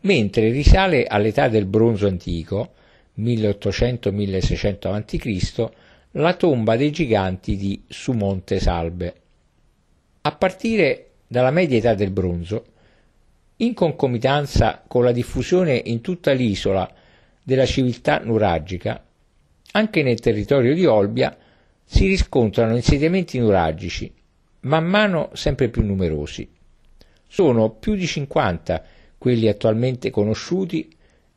mentre 0.02 0.50
risale 0.50 1.06
all'età 1.06 1.48
del 1.48 1.66
bronzo 1.66 2.06
antico, 2.06 2.72
1800-1600 3.18 4.88
a.C., 4.88 5.68
la 6.12 6.34
tomba 6.34 6.76
dei 6.76 6.90
giganti 6.90 7.56
di 7.56 7.82
Sumonte 7.88 8.58
Salbe. 8.58 9.14
A 10.22 10.32
partire 10.32 11.10
dalla 11.26 11.50
media 11.50 11.78
età 11.78 11.94
del 11.94 12.10
bronzo, 12.10 12.64
in 13.56 13.74
concomitanza 13.74 14.82
con 14.86 15.04
la 15.04 15.12
diffusione 15.12 15.80
in 15.84 16.00
tutta 16.00 16.32
l'isola 16.32 16.90
della 17.42 17.66
civiltà 17.66 18.18
nuragica, 18.18 19.04
anche 19.72 20.02
nel 20.02 20.18
territorio 20.18 20.74
di 20.74 20.86
Olbia 20.86 21.36
si 21.92 22.06
riscontrano 22.06 22.76
insediamenti 22.76 23.40
nuragici, 23.40 24.10
man 24.60 24.86
mano 24.86 25.30
sempre 25.32 25.68
più 25.70 25.82
numerosi. 25.82 26.48
Sono 27.26 27.70
più 27.70 27.96
di 27.96 28.06
50 28.06 28.84
quelli 29.18 29.48
attualmente 29.48 30.08
conosciuti 30.08 30.88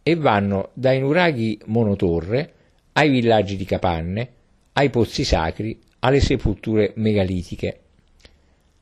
e 0.04 0.16
vanno 0.16 0.70
dai 0.74 1.00
nuraghi 1.00 1.60
monotorre 1.66 2.54
ai 2.94 3.10
villaggi 3.10 3.58
di 3.58 3.66
capanne, 3.66 4.30
ai 4.74 4.92
pozzi 4.92 5.24
sacri, 5.24 5.82
alle 6.00 6.20
sepolture 6.20 6.94
megalitiche. 6.98 7.80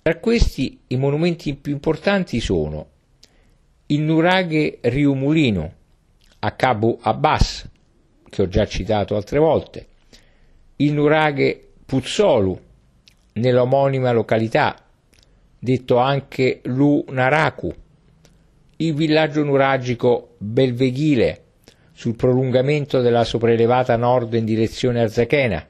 Tra 0.02 0.18
questi 0.18 0.78
i 0.88 0.98
monumenti 0.98 1.56
più 1.56 1.72
importanti 1.72 2.42
sono 2.42 2.90
il 3.86 4.02
nuraghe 4.02 4.80
Riumulino 4.82 5.74
a 6.40 6.52
Cabo 6.52 6.98
Abbas, 7.02 7.66
che 8.30 8.42
ho 8.42 8.48
già 8.50 8.68
citato 8.68 9.16
altre 9.16 9.40
volte, 9.40 9.86
nuraghe 10.90 11.74
Puzzolu 11.86 12.60
nell'omonima 13.34 14.12
località, 14.12 14.76
detto 15.60 15.98
anche 15.98 16.62
Lu 16.64 17.06
Naraku, 17.10 17.72
il 18.78 18.94
villaggio 18.96 19.44
nuragico 19.44 20.36
Belveghile 20.38 21.44
sul 21.92 22.16
prolungamento 22.16 23.02
della 23.02 23.24
sopraelevata 23.24 23.96
nord 23.96 24.34
in 24.34 24.46
direzione 24.46 25.02
Arzachena, 25.02 25.68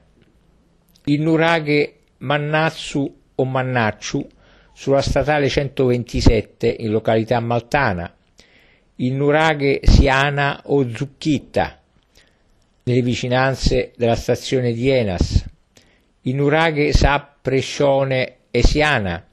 il 1.04 1.20
nuraghe 1.20 1.96
Mannazzu 2.18 3.16
o 3.34 3.44
Mannacciu 3.44 4.26
sulla 4.72 5.02
statale 5.02 5.48
127 5.48 6.76
in 6.78 6.90
località 6.90 7.38
Maltana, 7.40 8.14
il 8.96 9.12
nuraghe 9.12 9.80
Siana 9.82 10.62
o 10.66 10.88
Zucchitta 10.88 11.81
nelle 12.84 13.02
vicinanze 13.02 13.92
della 13.96 14.16
stazione 14.16 14.72
di 14.72 14.88
Enas, 14.88 15.44
il 16.22 16.34
nuraghe 16.34 16.92
Sapprescione 16.92 18.36
Esiana 18.50 19.24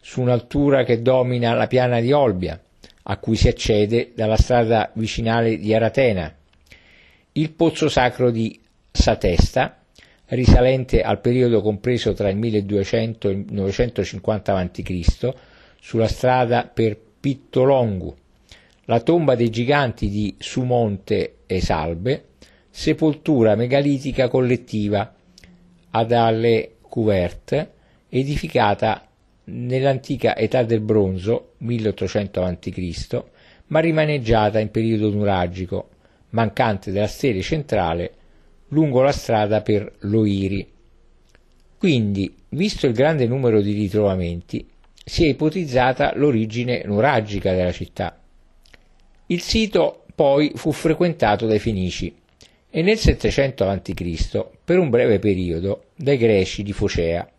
su 0.00 0.20
un'altura 0.20 0.84
che 0.84 1.00
domina 1.00 1.54
la 1.54 1.66
piana 1.66 2.00
di 2.00 2.12
Olbia, 2.12 2.60
a 3.04 3.16
cui 3.18 3.36
si 3.36 3.48
accede 3.48 4.12
dalla 4.14 4.36
strada 4.36 4.90
vicinale 4.94 5.58
di 5.58 5.74
Aratena, 5.74 6.34
il 7.32 7.50
pozzo 7.52 7.88
sacro 7.88 8.30
di 8.30 8.58
Satesta, 8.90 9.78
risalente 10.26 11.02
al 11.02 11.20
periodo 11.20 11.60
compreso 11.60 12.12
tra 12.14 12.28
il 12.28 12.36
1200 12.36 13.28
e 13.28 13.32
il 13.32 13.44
950 13.48 14.56
a.C., 14.56 15.32
sulla 15.80 16.08
strada 16.08 16.70
per 16.72 16.98
Pittolongu, 17.20 18.14
la 18.86 19.00
tomba 19.00 19.34
dei 19.34 19.50
giganti 19.50 20.08
di 20.08 20.34
Sumonte 20.38 21.36
e 21.46 21.60
Salbe, 21.60 22.24
sepoltura 22.74 23.54
megalitica 23.54 24.28
collettiva 24.28 25.14
ad 25.90 26.10
alle 26.10 26.76
Couverte, 26.80 27.72
edificata 28.08 29.06
nell'antica 29.44 30.36
età 30.36 30.62
del 30.62 30.80
bronzo, 30.80 31.52
1800 31.58 32.42
a.C., 32.42 33.22
ma 33.66 33.80
rimaneggiata 33.80 34.58
in 34.58 34.70
periodo 34.70 35.10
nuragico, 35.10 35.90
mancante 36.30 36.90
della 36.90 37.06
stele 37.06 37.42
centrale 37.42 38.12
lungo 38.68 39.02
la 39.02 39.12
strada 39.12 39.60
per 39.60 39.92
Loiri. 40.00 40.66
Quindi, 41.78 42.34
visto 42.50 42.86
il 42.86 42.94
grande 42.94 43.26
numero 43.26 43.60
di 43.60 43.72
ritrovamenti, 43.72 44.66
si 45.04 45.24
è 45.24 45.28
ipotizzata 45.28 46.12
l'origine 46.16 46.82
nuragica 46.84 47.52
della 47.52 47.72
città. 47.72 48.18
Il 49.26 49.40
sito 49.40 50.04
poi 50.14 50.52
fu 50.54 50.72
frequentato 50.72 51.46
dai 51.46 51.58
Fenici 51.58 52.20
e 52.74 52.80
nel 52.80 52.96
700 52.96 53.68
a.C., 53.68 54.46
per 54.64 54.78
un 54.78 54.88
breve 54.88 55.18
periodo, 55.18 55.88
dai 55.94 56.16
Greci 56.16 56.62
di 56.62 56.72
Focea, 56.72 57.30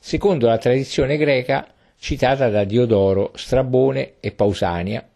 secondo 0.00 0.48
la 0.48 0.58
tradizione 0.58 1.16
greca 1.16 1.72
citata 1.96 2.48
da 2.48 2.64
Diodoro, 2.64 3.30
Strabone 3.36 4.14
e 4.18 4.32
Pausania, 4.32 5.08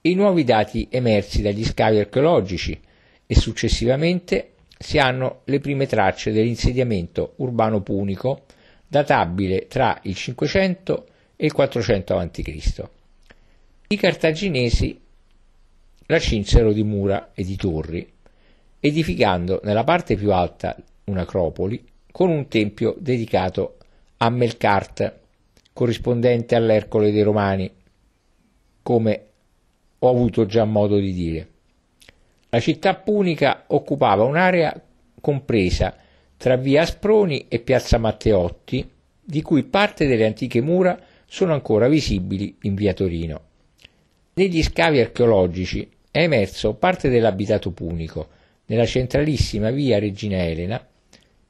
i 0.00 0.14
nuovi 0.14 0.42
dati 0.42 0.88
emersi 0.90 1.40
dagli 1.40 1.64
scavi 1.64 2.00
archeologici 2.00 2.80
e 3.24 3.34
successivamente 3.36 4.54
si 4.76 4.98
hanno 4.98 5.42
le 5.44 5.60
prime 5.60 5.86
tracce 5.86 6.32
dell'insediamento 6.32 7.34
urbano 7.36 7.82
punico 7.82 8.42
databile 8.88 9.68
tra 9.68 10.00
il 10.02 10.16
500 10.16 11.06
e 11.36 11.46
il 11.46 11.52
400 11.52 12.16
a.C. 12.18 12.82
I 13.86 13.96
cartaginesi 13.96 15.00
la 16.06 16.18
cinsero 16.18 16.72
di 16.72 16.82
mura 16.82 17.30
e 17.34 17.44
di 17.44 17.54
torri, 17.54 18.14
edificando 18.80 19.60
nella 19.64 19.84
parte 19.84 20.16
più 20.16 20.32
alta 20.32 20.76
un'acropoli 21.04 21.84
con 22.10 22.30
un 22.30 22.48
tempio 22.48 22.94
dedicato 22.98 23.76
a 24.18 24.30
Melkart, 24.30 25.18
corrispondente 25.72 26.54
all'Ercole 26.54 27.12
dei 27.12 27.22
Romani, 27.22 27.70
come 28.82 29.26
ho 29.98 30.08
avuto 30.08 30.46
già 30.46 30.64
modo 30.64 30.98
di 30.98 31.12
dire. 31.12 31.48
La 32.48 32.60
città 32.60 32.94
punica 32.94 33.64
occupava 33.66 34.22
un'area 34.22 34.80
compresa 35.20 35.94
tra 36.36 36.56
via 36.56 36.82
Asproni 36.82 37.46
e 37.48 37.58
piazza 37.58 37.98
Matteotti, 37.98 38.88
di 39.22 39.42
cui 39.42 39.64
parte 39.64 40.06
delle 40.06 40.24
antiche 40.24 40.60
mura 40.60 40.98
sono 41.26 41.52
ancora 41.52 41.88
visibili 41.88 42.56
in 42.62 42.74
via 42.74 42.94
Torino. 42.94 43.40
Negli 44.34 44.62
scavi 44.62 45.00
archeologici 45.00 45.88
è 46.10 46.22
emerso 46.22 46.74
parte 46.74 47.08
dell'abitato 47.08 47.72
punico, 47.72 48.28
nella 48.66 48.86
centralissima 48.86 49.70
via 49.70 49.98
Regina 49.98 50.38
Elena, 50.38 50.84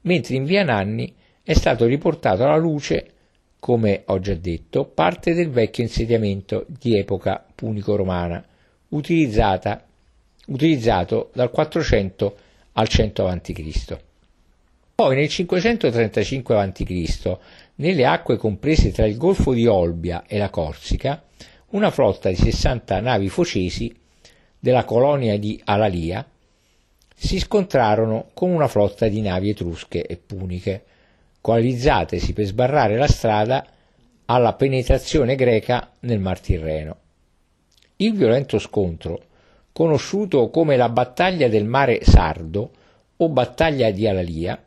mentre 0.01 0.35
in 0.35 0.45
via 0.45 0.63
Nanni 0.63 1.13
è 1.43 1.53
stato 1.53 1.85
riportato 1.85 2.43
alla 2.43 2.57
luce, 2.57 3.11
come 3.59 4.03
ho 4.05 4.19
già 4.19 4.35
detto, 4.35 4.85
parte 4.85 5.33
del 5.33 5.49
vecchio 5.49 5.83
insediamento 5.83 6.65
di 6.67 6.97
epoca 6.97 7.45
punico-romana, 7.53 8.43
utilizzato 8.89 9.81
dal 11.33 11.49
400 11.49 12.37
al 12.73 12.87
100 12.87 13.27
a.C. 13.27 13.97
Poi 14.95 15.15
nel 15.15 15.29
535 15.29 16.55
a.C., 16.55 17.37
nelle 17.75 18.05
acque 18.05 18.37
comprese 18.37 18.91
tra 18.91 19.05
il 19.05 19.17
Golfo 19.17 19.53
di 19.53 19.67
Olbia 19.67 20.23
e 20.25 20.37
la 20.37 20.49
Corsica, 20.49 21.23
una 21.69 21.91
flotta 21.91 22.29
di 22.29 22.35
60 22.35 22.99
navi 23.01 23.29
focesi 23.29 23.95
della 24.59 24.85
colonia 24.85 25.37
di 25.37 25.61
Alalia 25.63 26.25
si 27.19 27.39
scontrarono 27.39 28.29
con 28.35 28.51
una 28.51 28.67
flotta 28.67 29.07
di 29.07 29.21
navi 29.21 29.49
etrusche 29.49 30.05
e 30.05 30.17
puniche, 30.17 30.83
coalizzatesi 31.41 32.31
per 32.33 32.45
sbarrare 32.45 32.95
la 32.95 33.07
strada 33.07 33.65
alla 34.25 34.53
penetrazione 34.53 35.35
greca 35.35 35.93
nel 36.01 36.19
Mar 36.19 36.39
Tirreno. 36.39 36.97
Il 37.95 38.13
violento 38.13 38.59
scontro 38.59 39.23
conosciuto 39.73 40.49
come 40.51 40.77
la 40.77 40.89
battaglia 40.89 41.47
del 41.47 41.65
mare 41.65 41.99
Sardo 42.03 42.71
o 43.17 43.29
battaglia 43.29 43.89
di 43.89 44.07
Alalia, 44.07 44.63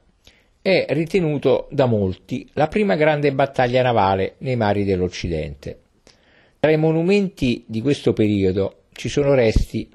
è 0.60 0.86
ritenuto 0.90 1.68
da 1.70 1.86
molti 1.86 2.48
la 2.54 2.66
prima 2.66 2.96
grande 2.96 3.32
battaglia 3.32 3.82
navale 3.82 4.34
nei 4.38 4.56
mari 4.56 4.84
dell'Occidente. 4.84 5.78
Tra 6.58 6.72
i 6.72 6.76
monumenti 6.76 7.64
di 7.66 7.80
questo 7.80 8.12
periodo 8.12 8.82
ci 8.92 9.08
sono 9.08 9.34
resti 9.34 9.88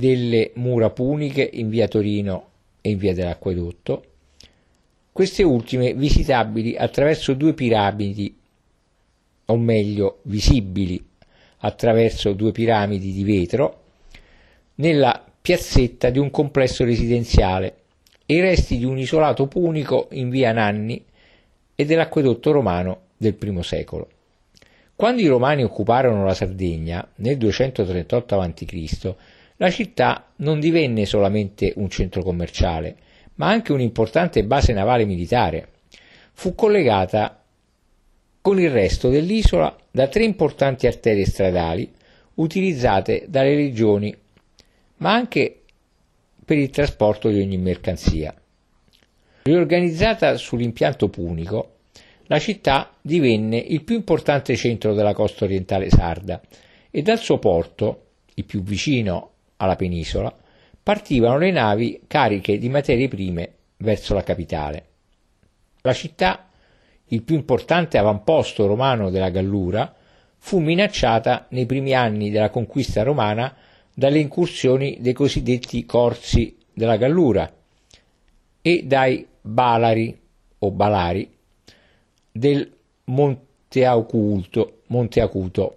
delle 0.00 0.52
mura 0.54 0.88
puniche 0.88 1.46
in 1.52 1.68
via 1.68 1.86
Torino 1.86 2.48
e 2.80 2.88
in 2.88 2.96
via 2.96 3.12
dell'Acquedotto, 3.12 4.04
queste 5.12 5.42
ultime 5.42 5.92
visitabili 5.92 6.74
attraverso 6.74 7.34
due 7.34 7.52
piramidi, 7.52 8.34
o 9.44 9.56
meglio 9.58 10.20
visibili 10.22 11.04
attraverso 11.58 12.32
due 12.32 12.50
piramidi 12.50 13.12
di 13.12 13.24
vetro 13.24 13.82
nella 14.76 15.22
piazzetta 15.42 16.08
di 16.08 16.18
un 16.18 16.30
complesso 16.30 16.84
residenziale 16.84 17.74
e 18.24 18.36
i 18.36 18.40
resti 18.40 18.78
di 18.78 18.86
un 18.86 18.96
isolato 18.96 19.48
punico 19.48 20.08
in 20.12 20.30
via 20.30 20.52
Nanni 20.52 21.04
e 21.74 21.84
dell'acquedotto 21.84 22.52
romano 22.52 23.08
del 23.18 23.36
I 23.38 23.62
secolo. 23.62 24.08
Quando 24.96 25.20
i 25.20 25.26
romani 25.26 25.62
occuparono 25.62 26.24
la 26.24 26.34
Sardegna 26.34 27.06
nel 27.16 27.36
238 27.36 28.40
a.C., 28.40 29.14
la 29.60 29.70
città 29.70 30.32
non 30.36 30.58
divenne 30.58 31.04
solamente 31.04 31.74
un 31.76 31.90
centro 31.90 32.22
commerciale, 32.22 32.96
ma 33.34 33.48
anche 33.48 33.72
un'importante 33.72 34.42
base 34.44 34.72
navale 34.72 35.04
militare. 35.04 35.68
Fu 36.32 36.54
collegata 36.54 37.42
con 38.40 38.58
il 38.58 38.70
resto 38.70 39.10
dell'isola 39.10 39.76
da 39.90 40.08
tre 40.08 40.24
importanti 40.24 40.86
arterie 40.86 41.26
stradali 41.26 41.92
utilizzate 42.36 43.26
dalle 43.28 43.54
legioni, 43.54 44.16
ma 44.96 45.12
anche 45.12 45.60
per 46.42 46.56
il 46.56 46.70
trasporto 46.70 47.28
di 47.28 47.40
ogni 47.40 47.58
mercanzia. 47.58 48.34
Riorganizzata 49.42 50.38
sull'impianto 50.38 51.10
punico, 51.10 51.74
la 52.24 52.38
città 52.38 52.94
divenne 53.02 53.58
il 53.58 53.84
più 53.84 53.96
importante 53.96 54.56
centro 54.56 54.94
della 54.94 55.12
costa 55.12 55.44
orientale 55.44 55.90
sarda 55.90 56.40
e 56.90 57.02
dal 57.02 57.18
suo 57.18 57.38
porto, 57.38 58.04
il 58.34 58.44
più 58.46 58.62
vicino 58.62 59.32
alla 59.60 59.76
penisola, 59.76 60.34
partivano 60.82 61.38
le 61.38 61.50
navi 61.50 62.00
cariche 62.06 62.58
di 62.58 62.68
materie 62.70 63.08
prime 63.08 63.52
verso 63.76 64.14
la 64.14 64.22
capitale. 64.22 64.84
La 65.82 65.92
città, 65.92 66.48
il 67.06 67.22
più 67.22 67.34
importante 67.36 67.98
avamposto 67.98 68.66
romano 68.66 69.10
della 69.10 69.30
Gallura, 69.30 69.94
fu 70.38 70.58
minacciata 70.58 71.46
nei 71.50 71.66
primi 71.66 71.92
anni 71.92 72.30
della 72.30 72.48
conquista 72.48 73.02
romana 73.02 73.54
dalle 73.94 74.18
incursioni 74.18 74.98
dei 75.00 75.12
cosiddetti 75.12 75.84
corsi 75.84 76.56
della 76.72 76.96
Gallura 76.96 77.52
e 78.62 78.82
dai 78.84 79.26
Balari 79.42 80.18
o 80.58 80.70
Balari 80.70 81.30
del 82.32 82.72
Monte 83.04 83.84
Acuto. 83.84 84.82
Monte 84.86 85.20
Acuto. 85.20 85.76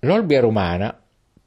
L'Olbia 0.00 0.40
romana, 0.40 1.03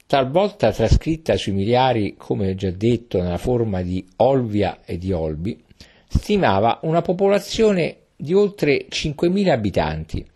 talvolta 0.08 0.72
trascritta 0.72 1.36
sui 1.36 1.52
miliari, 1.52 2.14
come 2.16 2.54
già 2.54 2.70
detto, 2.70 3.20
nella 3.20 3.36
forma 3.36 3.82
di 3.82 4.02
Olvia 4.16 4.78
e 4.86 4.96
di 4.96 5.12
Olbi, 5.12 5.62
stimava 6.08 6.78
una 6.84 7.02
popolazione 7.02 7.96
di 8.16 8.32
oltre 8.32 8.86
5.000 8.88 9.50
abitanti 9.50 10.26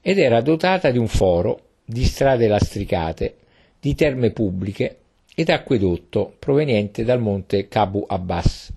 ed 0.00 0.18
era 0.18 0.40
dotata 0.40 0.90
di 0.90 0.98
un 0.98 1.06
foro, 1.06 1.66
di 1.84 2.02
strade 2.02 2.48
lastricate, 2.48 3.36
di 3.78 3.94
terme 3.94 4.32
pubbliche 4.32 4.96
ed 5.36 5.50
acquedotto 5.50 6.34
proveniente 6.36 7.04
dal 7.04 7.20
monte 7.20 7.68
Cabu 7.68 8.04
Abbas, 8.04 8.72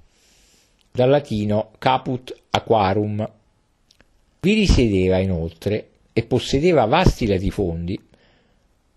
dal 0.91 1.09
latino 1.09 1.71
caput 1.79 2.39
aquarum, 2.51 3.27
vi 4.41 4.53
risiedeva 4.53 5.17
inoltre 5.17 5.87
e 6.13 6.21
possedeva 6.21 6.85
vasti 6.85 7.25
latifondi 7.25 7.99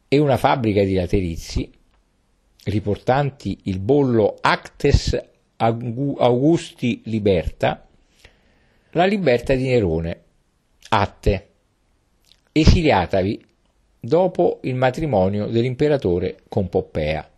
e 0.08 0.18
una 0.18 0.36
fabbrica 0.36 0.82
di 0.82 0.94
laterizi 0.94 1.70
riportanti 2.64 3.58
il 3.64 3.78
bollo 3.78 4.36
Actes 4.40 5.18
Augusti 5.56 7.02
Liberta, 7.04 7.86
la 8.92 9.04
libertà 9.04 9.54
di 9.54 9.64
Nerone, 9.64 10.22
Atte, 10.90 11.48
esiliatavi 12.52 13.44
dopo 14.00 14.60
il 14.62 14.74
matrimonio 14.74 15.46
dell'imperatore 15.46 16.38
con 16.48 16.68
Poppea. 16.68 17.28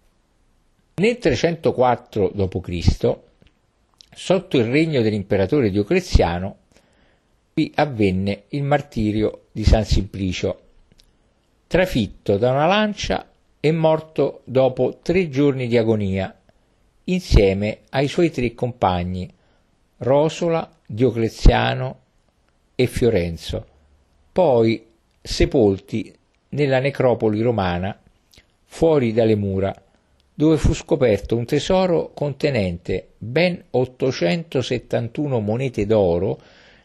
Nel 0.94 1.18
304 1.18 2.30
d.C., 2.34 3.18
sotto 4.12 4.58
il 4.58 4.64
regno 4.64 5.00
dell'imperatore 5.00 5.70
Diocleziano, 5.70 6.58
qui 7.52 7.72
avvenne 7.76 8.44
il 8.48 8.62
martirio 8.62 9.46
di 9.52 9.64
San 9.64 9.84
Simplicio, 9.84 10.60
trafitto 11.70 12.36
da 12.36 12.50
una 12.50 12.66
lancia 12.66 13.30
e 13.60 13.70
morto 13.70 14.40
dopo 14.42 14.98
tre 15.00 15.28
giorni 15.28 15.68
di 15.68 15.76
agonia, 15.78 16.36
insieme 17.04 17.82
ai 17.90 18.08
suoi 18.08 18.32
tre 18.32 18.54
compagni, 18.54 19.32
Rosola, 19.98 20.68
Diocleziano 20.84 21.98
e 22.74 22.86
Fiorenzo, 22.88 23.64
poi 24.32 24.84
sepolti 25.22 26.12
nella 26.48 26.80
necropoli 26.80 27.40
romana 27.40 27.96
fuori 28.64 29.12
dalle 29.12 29.36
mura, 29.36 29.72
dove 30.34 30.56
fu 30.56 30.74
scoperto 30.74 31.36
un 31.36 31.44
tesoro 31.44 32.10
contenente 32.12 33.10
ben 33.16 33.62
871 33.70 35.38
monete 35.38 35.86
d'oro 35.86 36.40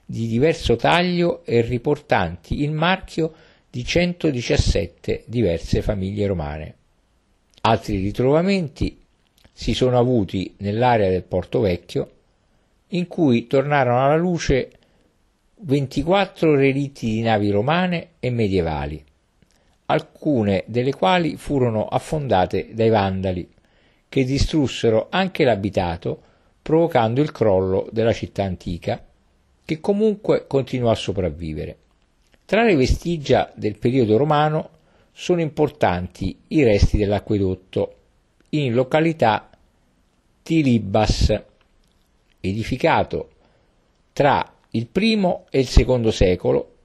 di 0.05 0.27
diverso 0.27 0.75
taglio 0.75 1.43
e 1.43 1.61
riportanti 1.61 2.61
il 2.61 2.71
marchio 2.71 3.33
di 3.75 3.83
117 3.83 5.25
diverse 5.25 5.81
famiglie 5.81 6.27
romane. 6.27 6.75
Altri 7.63 7.97
ritrovamenti 7.97 8.97
si 9.51 9.73
sono 9.73 9.99
avuti 9.99 10.53
nell'area 10.59 11.09
del 11.09 11.23
Porto 11.23 11.59
Vecchio, 11.59 12.11
in 12.89 13.05
cui 13.07 13.47
tornarono 13.47 14.01
alla 14.01 14.15
luce 14.15 14.71
24 15.55 16.55
relitti 16.55 17.07
di 17.07 17.21
navi 17.21 17.51
romane 17.51 18.11
e 18.21 18.29
medievali, 18.29 19.03
alcune 19.87 20.63
delle 20.67 20.93
quali 20.93 21.35
furono 21.35 21.85
affondate 21.85 22.69
dai 22.71 22.89
vandali, 22.89 23.45
che 24.07 24.23
distrussero 24.23 25.07
anche 25.09 25.43
l'abitato, 25.43 26.21
provocando 26.61 27.21
il 27.21 27.33
crollo 27.33 27.89
della 27.91 28.13
città 28.13 28.45
antica 28.45 29.03
che 29.65 29.81
comunque 29.81 30.47
continuò 30.47 30.91
a 30.91 30.95
sopravvivere. 30.95 31.79
Tra 32.45 32.61
le 32.61 32.75
vestigia 32.75 33.51
del 33.55 33.79
periodo 33.79 34.17
romano 34.17 34.69
sono 35.11 35.41
importanti 35.41 36.37
i 36.49 36.63
resti 36.63 36.95
dell'acquedotto 36.95 37.95
in 38.49 38.73
località 38.75 39.49
Tilibas, 40.43 41.41
edificato 42.39 43.29
tra 44.13 44.53
il 44.69 44.87
I 44.93 45.37
e 45.49 45.59
il 45.59 45.69
II 45.75 46.11
secolo 46.11 46.75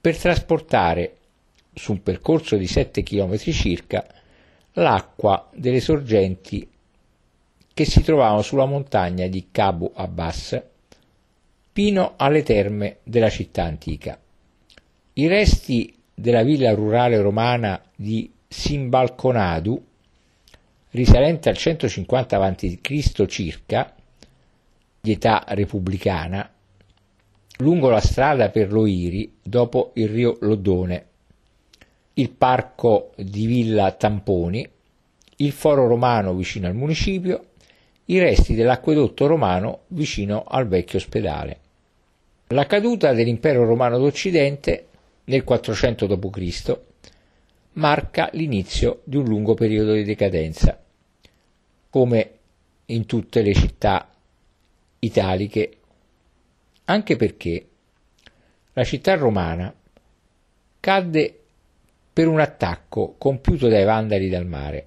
per 0.00 0.16
trasportare 0.16 1.16
su 1.74 1.92
un 1.92 2.02
percorso 2.02 2.56
di 2.56 2.66
7 2.66 3.02
km 3.02 3.36
circa 3.36 4.06
l'acqua 4.72 5.50
delle 5.54 5.80
sorgenti 5.80 6.66
che 7.74 7.84
si 7.84 8.02
trovavano 8.02 8.40
sulla 8.40 8.64
montagna 8.64 9.26
di 9.26 9.48
Cabu 9.50 9.92
Abbas 9.94 10.62
fino 11.72 12.14
alle 12.16 12.42
terme 12.42 13.00
della 13.02 13.28
città 13.28 13.64
antica. 13.64 14.18
I 15.18 15.26
resti 15.26 15.92
della 16.14 16.44
villa 16.44 16.72
rurale 16.74 17.20
romana 17.20 17.82
di 17.96 18.30
Simbalconadu, 18.46 19.84
risalente 20.90 21.48
al 21.48 21.56
150 21.56 22.40
a.C. 22.40 23.26
circa, 23.26 23.96
di 25.00 25.10
età 25.10 25.44
repubblicana, 25.48 26.48
lungo 27.58 27.88
la 27.90 28.00
strada 28.00 28.50
per 28.50 28.70
Loiri 28.70 29.38
dopo 29.42 29.90
il 29.94 30.08
rio 30.08 30.36
Lodone, 30.42 31.06
il 32.14 32.30
parco 32.30 33.10
di 33.16 33.46
Villa 33.46 33.90
Tamponi, 33.90 34.70
il 35.38 35.50
foro 35.50 35.88
romano 35.88 36.32
vicino 36.32 36.68
al 36.68 36.76
municipio, 36.76 37.46
i 38.04 38.20
resti 38.20 38.54
dell'acquedotto 38.54 39.26
romano 39.26 39.80
vicino 39.88 40.44
al 40.46 40.68
vecchio 40.68 40.98
ospedale. 40.98 41.58
La 42.50 42.66
caduta 42.66 43.12
dell'impero 43.12 43.64
romano 43.64 43.98
d'Occidente 43.98 44.84
nel 45.28 45.44
400 45.44 46.06
d.C. 46.06 46.78
marca 47.72 48.28
l'inizio 48.32 49.00
di 49.04 49.16
un 49.16 49.24
lungo 49.24 49.54
periodo 49.54 49.94
di 49.94 50.04
decadenza, 50.04 50.78
come 51.88 52.32
in 52.86 53.06
tutte 53.06 53.42
le 53.42 53.54
città 53.54 54.10
italiche, 54.98 55.76
anche 56.84 57.16
perché 57.16 57.66
la 58.72 58.84
città 58.84 59.14
romana 59.14 59.74
cadde 60.80 61.40
per 62.12 62.26
un 62.26 62.40
attacco 62.40 63.14
compiuto 63.16 63.68
dai 63.68 63.84
vandali 63.84 64.28
dal 64.28 64.46
mare. 64.46 64.86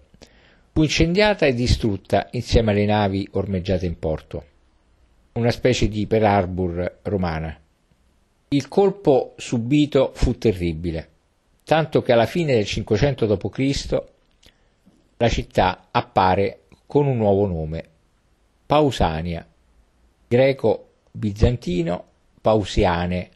Fu 0.73 0.83
incendiata 0.83 1.45
e 1.45 1.53
distrutta 1.53 2.27
insieme 2.31 2.71
alle 2.71 2.85
navi 2.85 3.27
ormeggiate 3.31 3.85
in 3.85 3.99
porto 3.99 4.45
una 5.33 5.51
specie 5.51 5.87
di 5.87 6.07
Pearl 6.07 6.25
Harbor 6.25 6.99
romana. 7.03 7.57
Il 8.53 8.67
colpo 8.67 9.33
subito 9.37 10.11
fu 10.13 10.37
terribile, 10.37 11.07
tanto 11.63 12.01
che 12.01 12.11
alla 12.11 12.25
fine 12.25 12.53
del 12.53 12.65
500 12.65 13.25
d.C. 13.25 14.03
la 15.15 15.29
città 15.29 15.87
appare 15.89 16.63
con 16.85 17.07
un 17.07 17.15
nuovo 17.15 17.47
nome, 17.47 17.85
Pausania, 18.65 19.47
greco-bizantino 20.27 22.03
Pausiane, 22.41 23.29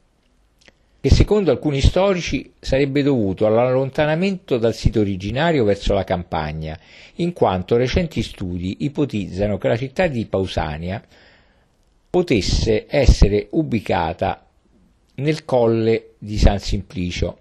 che 0.99 1.09
secondo 1.09 1.49
alcuni 1.49 1.79
storici 1.79 2.51
sarebbe 2.59 3.01
dovuto 3.01 3.45
all'allontanamento 3.45 4.57
dal 4.57 4.73
sito 4.73 4.99
originario 4.99 5.63
verso 5.63 5.93
la 5.93 6.03
campagna, 6.03 6.77
in 7.15 7.31
quanto 7.31 7.77
recenti 7.77 8.21
studi 8.21 8.83
ipotizzano 8.83 9.57
che 9.57 9.67
la 9.69 9.77
città 9.77 10.07
di 10.07 10.25
Pausania 10.25 11.01
potesse 12.09 12.85
essere 12.89 13.47
ubicata 13.51 14.44
nel 15.15 15.45
colle 15.45 16.15
di 16.17 16.37
San 16.37 16.59
Simplicio. 16.59 17.37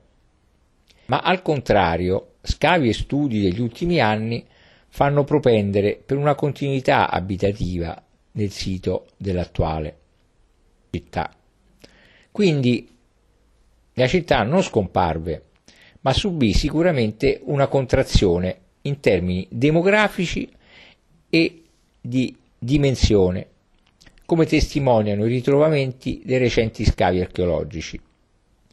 Ma 1.07 1.21
al 1.21 1.43
contrario, 1.43 2.35
scavi 2.43 2.89
e 2.89 2.95
studi 2.95 3.41
degli 3.41 3.61
ultimi 3.61 4.01
anni 4.01 4.45
fanno 4.89 5.25
propendere 5.25 5.97
per 5.97 6.17
una 6.17 6.35
continuità 6.35 7.11
abitativa 7.11 8.01
nel 8.33 8.51
sito 8.51 9.07
dell'attuale 9.17 9.99
città. 10.91 11.35
Quindi 12.31 12.89
la 13.95 14.07
città 14.07 14.43
non 14.43 14.63
scomparve, 14.63 15.43
ma 16.01 16.13
subì 16.13 16.53
sicuramente 16.53 17.41
una 17.45 17.67
contrazione 17.67 18.61
in 18.83 19.01
termini 19.01 19.47
demografici 19.51 20.51
e 21.29 21.63
di 22.01 22.37
dimensione, 22.59 23.47
come 24.27 24.47
testimoniano 24.47 25.27
i 25.27 25.29
ritrovamenti 25.29 26.23
dei 26.25 26.39
recenti 26.39 26.85
scavi 26.85 27.21
archeologici. 27.21 28.01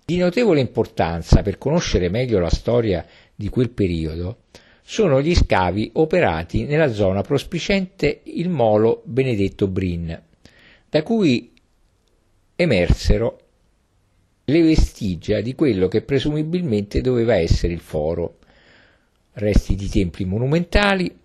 Di 0.05 0.17
notevole 0.17 0.59
importanza 0.59 1.41
per 1.41 1.57
conoscere 1.57 2.09
meglio 2.09 2.39
la 2.39 2.49
storia 2.49 3.05
di 3.35 3.49
quel 3.49 3.69
periodo 3.69 4.43
sono 4.83 5.21
gli 5.21 5.35
scavi 5.35 5.91
operati 5.93 6.65
nella 6.65 6.91
zona 6.91 7.21
prospicente 7.21 8.21
il 8.23 8.49
molo 8.49 9.01
Benedetto 9.05 9.67
Brin, 9.67 10.21
da 10.89 11.03
cui 11.03 11.53
emersero 12.55 13.39
le 14.45 14.61
vestigia 14.61 15.39
di 15.39 15.55
quello 15.55 15.87
che 15.87 16.01
presumibilmente 16.01 17.01
doveva 17.01 17.35
essere 17.35 17.73
il 17.73 17.79
foro, 17.79 18.39
resti 19.33 19.75
di 19.75 19.87
templi 19.87 20.25
monumentali 20.25 21.19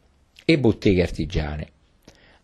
e 0.45 0.59
botteghe 0.59 1.03
artigiane. 1.03 1.70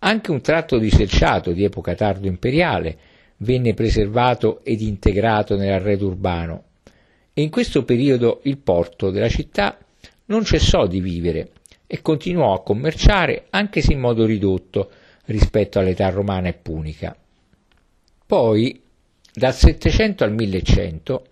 Anche 0.05 0.32
un 0.32 0.40
tratto 0.40 0.78
di 0.78 0.90
selciato 0.90 1.53
di 1.53 1.62
epoca 1.62 1.94
tardo 1.94 2.26
imperiale 2.26 2.98
venne 3.38 3.72
preservato 3.72 4.64
ed 4.64 4.80
integrato 4.80 5.57
nell'arredo 5.57 6.07
urbano 6.07 6.64
e 7.32 7.42
in 7.42 7.50
questo 7.50 7.84
periodo 7.84 8.40
il 8.44 8.59
porto 8.59 9.11
della 9.11 9.28
città 9.28 9.78
non 10.26 10.44
cessò 10.44 10.88
di 10.88 11.00
vivere 11.00 11.50
e 11.86 12.03
continuò 12.03 12.53
a 12.53 12.62
commerciare 12.62 13.46
anche 13.50 13.80
se 13.80 13.92
in 13.92 14.00
modo 14.00 14.26
ridotto 14.26 14.90
rispetto 15.26 15.78
all'età 15.78 16.09
romana 16.09 16.48
e 16.48 16.55
punica. 16.55 17.16
Poi, 18.26 18.82
dal 19.32 19.55
700 19.55 20.24
al 20.24 20.32
1100, 20.32 21.26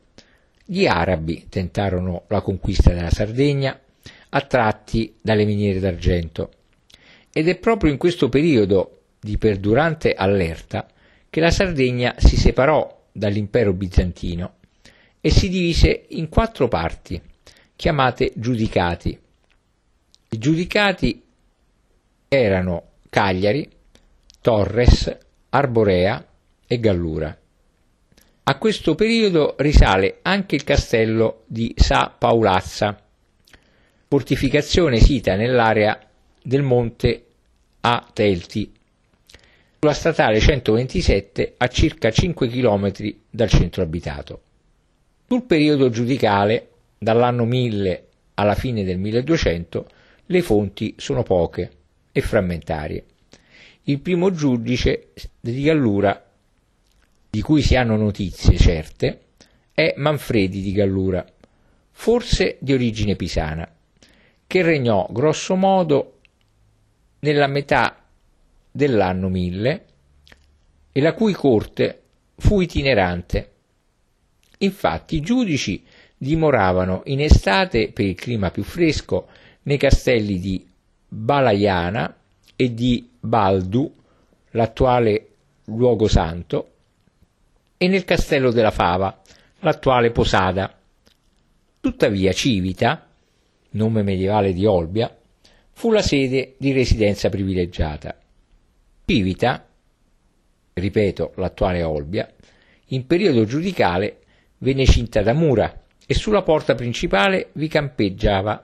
gli 0.64 0.86
arabi 0.86 1.46
tentarono 1.48 2.22
la 2.28 2.40
conquista 2.40 2.92
della 2.92 3.10
Sardegna, 3.10 3.78
attratti 4.28 5.16
dalle 5.20 5.44
miniere 5.44 5.80
d'argento, 5.80 6.50
ed 7.32 7.48
è 7.48 7.56
proprio 7.56 7.90
in 7.90 7.98
questo 7.98 8.28
periodo 8.28 9.02
di 9.20 9.38
perdurante 9.38 10.14
allerta 10.14 10.88
che 11.28 11.40
la 11.40 11.50
Sardegna 11.50 12.14
si 12.18 12.36
separò 12.36 13.08
dall'impero 13.12 13.72
bizantino 13.72 14.54
e 15.20 15.30
si 15.30 15.48
divise 15.48 16.06
in 16.10 16.28
quattro 16.28 16.68
parti, 16.68 17.20
chiamate 17.76 18.32
giudicati. 18.34 19.18
I 20.30 20.38
giudicati 20.38 21.22
erano 22.28 22.84
Cagliari, 23.08 23.68
Torres, 24.40 25.16
Arborea 25.50 26.26
e 26.66 26.80
Gallura. 26.80 27.36
A 28.42 28.58
questo 28.58 28.94
periodo 28.94 29.54
risale 29.58 30.18
anche 30.22 30.56
il 30.56 30.64
castello 30.64 31.42
di 31.46 31.72
Sa 31.76 32.12
Paulazza, 32.16 33.00
fortificazione 34.08 34.98
sita 34.98 35.36
nell'area 35.36 36.09
del 36.50 36.62
monte 36.62 37.26
a 37.82 38.10
Telti, 38.12 38.72
sulla 39.78 39.92
statale 39.92 40.40
127 40.40 41.54
a 41.56 41.68
circa 41.68 42.10
5 42.10 42.48
km 42.48 42.92
dal 43.30 43.48
centro 43.48 43.84
abitato. 43.84 44.42
Sul 45.28 45.44
periodo 45.44 45.90
giudicale 45.90 46.70
dall'anno 46.98 47.44
1000 47.44 48.06
alla 48.34 48.56
fine 48.56 48.82
del 48.82 48.98
1200 48.98 49.86
le 50.26 50.42
fonti 50.42 50.96
sono 50.98 51.22
poche 51.22 51.70
e 52.10 52.20
frammentarie. 52.20 53.04
Il 53.84 54.00
primo 54.00 54.32
giudice 54.32 55.10
di 55.38 55.62
Gallura, 55.62 56.20
di 57.30 57.40
cui 57.42 57.62
si 57.62 57.76
hanno 57.76 57.94
notizie 57.94 58.58
certe, 58.58 59.20
è 59.72 59.94
Manfredi 59.96 60.62
di 60.62 60.72
Gallura, 60.72 61.24
forse 61.92 62.56
di 62.58 62.72
origine 62.72 63.14
pisana, 63.14 63.72
che 64.48 64.62
regnò 64.62 65.06
grosso 65.12 65.54
modo 65.54 66.14
nella 67.20 67.46
metà 67.46 68.02
dell'anno 68.70 69.28
1000 69.28 69.86
e 70.92 71.00
la 71.00 71.14
cui 71.14 71.32
corte 71.32 72.02
fu 72.36 72.60
itinerante. 72.60 73.52
Infatti 74.58 75.16
i 75.16 75.20
giudici 75.20 75.82
dimoravano 76.16 77.02
in 77.06 77.20
estate, 77.20 77.92
per 77.92 78.04
il 78.04 78.14
clima 78.14 78.50
più 78.50 78.62
fresco, 78.62 79.28
nei 79.62 79.78
castelli 79.78 80.38
di 80.38 80.66
Balaiana 81.08 82.14
e 82.56 82.74
di 82.74 83.08
Baldu, 83.18 83.94
l'attuale 84.50 85.28
luogo 85.64 86.08
santo, 86.08 86.72
e 87.76 87.88
nel 87.88 88.04
castello 88.04 88.50
della 88.50 88.70
Fava, 88.70 89.22
l'attuale 89.60 90.10
Posada. 90.10 90.76
Tuttavia 91.80 92.32
Civita, 92.32 93.08
nome 93.70 94.02
medievale 94.02 94.52
di 94.52 94.66
Olbia, 94.66 95.14
fu 95.80 95.90
la 95.92 96.02
sede 96.02 96.56
di 96.58 96.72
residenza 96.72 97.30
privilegiata. 97.30 98.14
Civita, 99.06 99.66
ripeto 100.74 101.32
l'attuale 101.36 101.82
Olbia, 101.82 102.30
in 102.88 103.06
periodo 103.06 103.46
giudicale 103.46 104.18
venne 104.58 104.84
cinta 104.84 105.22
da 105.22 105.32
mura 105.32 105.84
e 106.04 106.12
sulla 106.12 106.42
porta 106.42 106.74
principale 106.74 107.48
vi 107.52 107.66
campeggiava 107.68 108.62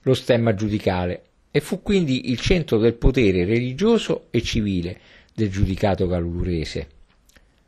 lo 0.00 0.14
stemma 0.14 0.54
giudicale 0.54 1.24
e 1.50 1.60
fu 1.60 1.82
quindi 1.82 2.30
il 2.30 2.40
centro 2.40 2.78
del 2.78 2.94
potere 2.94 3.44
religioso 3.44 4.28
e 4.30 4.40
civile 4.40 4.98
del 5.34 5.50
giudicato 5.50 6.06
gallurese. 6.06 6.88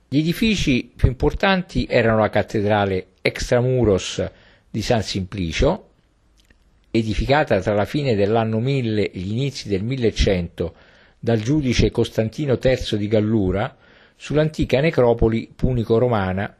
Gli 0.08 0.16
edifici 0.16 0.90
più 0.96 1.08
importanti 1.08 1.84
erano 1.86 2.20
la 2.20 2.30
cattedrale 2.30 3.08
extramuros 3.20 4.24
di 4.70 4.80
San 4.80 5.02
Simplicio, 5.02 5.90
edificata 6.92 7.58
tra 7.60 7.74
la 7.74 7.86
fine 7.86 8.14
dell'anno 8.14 8.60
1000 8.60 9.10
e 9.10 9.18
gli 9.18 9.32
inizi 9.32 9.68
del 9.68 9.82
1100 9.82 10.74
dal 11.18 11.40
giudice 11.40 11.90
Costantino 11.90 12.58
III 12.62 12.98
di 12.98 13.08
Gallura, 13.08 13.76
sull'antica 14.14 14.80
necropoli 14.80 15.50
punico-romana 15.54 16.56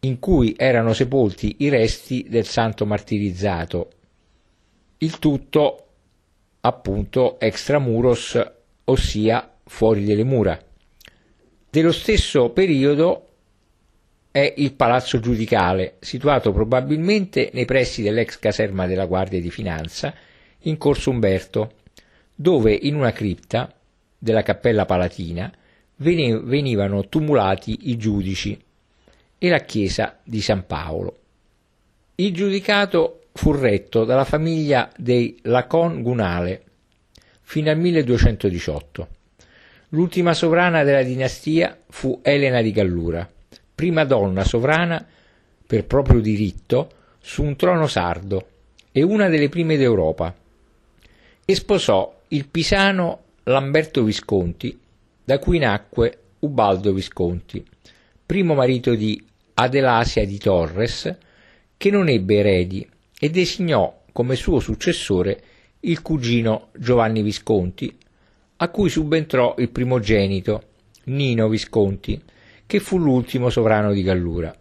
in 0.00 0.18
cui 0.18 0.54
erano 0.56 0.92
sepolti 0.94 1.56
i 1.58 1.68
resti 1.68 2.26
del 2.28 2.46
santo 2.46 2.86
martirizzato. 2.86 3.90
Il 4.98 5.18
tutto 5.18 5.86
appunto 6.60 7.38
extramuros, 7.38 8.40
ossia 8.84 9.52
fuori 9.64 10.04
delle 10.04 10.24
mura. 10.24 10.58
Dello 11.70 11.92
stesso 11.92 12.50
periodo 12.50 13.27
è 14.40 14.54
il 14.58 14.74
Palazzo 14.74 15.18
Giudicale, 15.18 15.96
situato 15.98 16.52
probabilmente 16.52 17.50
nei 17.52 17.64
pressi 17.64 18.02
dell'ex 18.02 18.38
caserma 18.38 18.86
della 18.86 19.06
Guardia 19.06 19.40
di 19.40 19.50
Finanza, 19.50 20.14
in 20.62 20.78
Corso 20.78 21.10
Umberto, 21.10 21.72
dove 22.34 22.72
in 22.72 22.94
una 22.94 23.10
cripta 23.10 23.72
della 24.16 24.42
Cappella 24.42 24.84
Palatina 24.84 25.52
venivano 25.96 27.08
tumulati 27.08 27.90
i 27.90 27.96
giudici 27.96 28.56
e 29.36 29.48
la 29.48 29.60
chiesa 29.60 30.18
di 30.22 30.40
San 30.40 30.66
Paolo. 30.66 31.16
Il 32.14 32.32
giudicato 32.32 33.22
fu 33.32 33.52
retto 33.52 34.04
dalla 34.04 34.24
famiglia 34.24 34.90
dei 34.96 35.38
Lacon 35.42 36.02
Gunale 36.02 36.62
fino 37.40 37.70
al 37.70 37.78
1218. 37.78 39.08
L'ultima 39.90 40.34
sovrana 40.34 40.84
della 40.84 41.02
dinastia 41.02 41.76
fu 41.88 42.20
Elena 42.22 42.60
di 42.62 42.72
Gallura, 42.72 43.28
prima 43.78 44.04
donna 44.04 44.42
sovrana 44.42 45.06
per 45.64 45.86
proprio 45.86 46.18
diritto 46.18 46.90
su 47.20 47.44
un 47.44 47.54
trono 47.54 47.86
sardo 47.86 48.48
e 48.90 49.04
una 49.04 49.28
delle 49.28 49.48
prime 49.48 49.76
d'Europa, 49.76 50.34
e 51.44 51.54
sposò 51.54 52.22
il 52.26 52.48
pisano 52.48 53.20
Lamberto 53.44 54.02
Visconti, 54.02 54.76
da 55.22 55.38
cui 55.38 55.58
nacque 55.58 56.22
Ubaldo 56.40 56.92
Visconti, 56.92 57.64
primo 58.26 58.54
marito 58.54 58.96
di 58.96 59.24
Adelasia 59.54 60.26
di 60.26 60.38
Torres, 60.38 61.16
che 61.76 61.90
non 61.92 62.08
ebbe 62.08 62.38
eredi 62.38 62.84
e 63.16 63.30
designò 63.30 64.02
come 64.10 64.34
suo 64.34 64.58
successore 64.58 65.40
il 65.80 66.02
cugino 66.02 66.70
Giovanni 66.76 67.22
Visconti, 67.22 67.96
a 68.56 68.68
cui 68.70 68.88
subentrò 68.88 69.54
il 69.58 69.68
primogenito 69.68 70.62
Nino 71.04 71.48
Visconti, 71.48 72.20
che 72.68 72.80
fu 72.80 72.98
l'ultimo 72.98 73.48
sovrano 73.48 73.94
di 73.94 74.02
Gallura. 74.02 74.54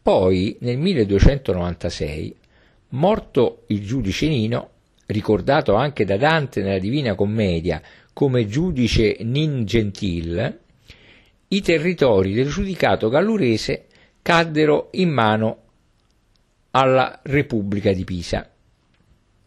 Poi, 0.00 0.56
nel 0.60 0.78
1296, 0.78 2.36
morto 2.90 3.64
il 3.66 3.84
giudice 3.84 4.28
Nino, 4.28 4.70
ricordato 5.06 5.74
anche 5.74 6.04
da 6.04 6.16
Dante 6.16 6.62
nella 6.62 6.78
Divina 6.78 7.16
Commedia 7.16 7.82
come 8.12 8.46
giudice 8.46 9.16
Nin 9.22 9.64
Gentil, 9.64 10.60
i 11.48 11.60
territori 11.60 12.32
del 12.32 12.48
giudicato 12.48 13.08
gallurese 13.08 13.86
caddero 14.22 14.90
in 14.92 15.10
mano 15.10 15.62
alla 16.70 17.18
Repubblica 17.24 17.92
di 17.92 18.04
Pisa. 18.04 18.48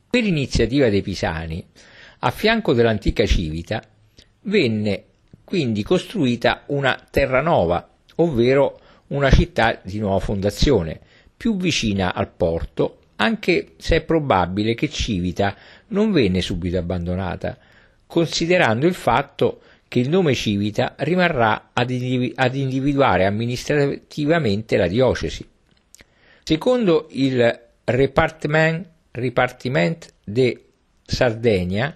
Per 0.10 0.24
iniziativa 0.26 0.90
dei 0.90 1.02
pisani, 1.02 1.66
a 2.20 2.30
fianco 2.30 2.74
dell'antica 2.74 3.26
Civita, 3.26 3.82
venne 4.42 5.06
quindi 5.44 5.84
costruita 5.84 6.64
una 6.68 6.98
terra 7.10 7.42
nova, 7.42 7.88
ovvero 8.16 8.80
una 9.08 9.30
città 9.30 9.80
di 9.84 10.00
nuova 10.00 10.20
fondazione, 10.20 11.00
più 11.36 11.58
vicina 11.58 12.14
al 12.14 12.30
porto, 12.30 13.00
anche 13.18 13.74
se 13.78 13.98
è 13.98 14.02
probabile 14.02 14.74
che 14.74 14.90
Civita 14.90 15.56
non 15.88 16.12
venne 16.12 16.42
subito 16.42 16.78
abbandonata, 16.78 17.58
considerando 18.08 18.86
il 18.86 18.94
fatto 18.94 19.62
che 19.88 20.00
il 20.00 20.10
nome 20.10 20.34
Civita 20.34 20.96
rimarrà 21.00 21.70
ad, 21.74 21.90
individuare 21.92 23.26
amministrativamente 23.26 24.78
la 24.78 24.88
diocesi. 24.88 25.48
Secondo 26.44 27.08
il 27.12 27.62
Repartiment, 27.84 28.90
Repartiment 29.12 30.14
de 30.24 30.66
Sardegna 31.06 31.96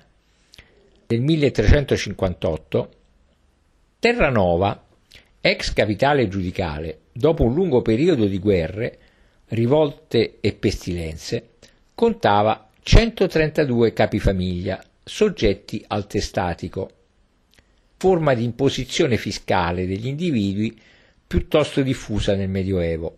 del 1.08 1.22
1358, 1.22 2.90
Terranova, 4.00 4.86
ex 5.42 5.74
capitale 5.74 6.28
giudicale, 6.28 7.06
dopo 7.12 7.44
un 7.44 7.56
lungo 7.56 7.82
periodo 7.82 8.28
di 8.28 8.38
guerre, 8.38 9.00
rivolte 9.48 10.38
e 10.40 10.54
pestilenze, 10.54 11.54
contava 11.96 12.70
132 12.80 13.94
capifamiglia 13.94 14.84
soggetti 15.04 15.84
al 15.88 16.06
testatico, 16.06 16.92
forma 17.98 18.36
di 18.36 18.44
imposizione 18.44 19.18
fiscale 19.18 19.88
degli 19.88 20.06
individui 20.06 20.80
piuttosto 21.26 21.82
diffusa 21.82 22.36
nel 22.36 22.50
Medioevo. 22.50 23.18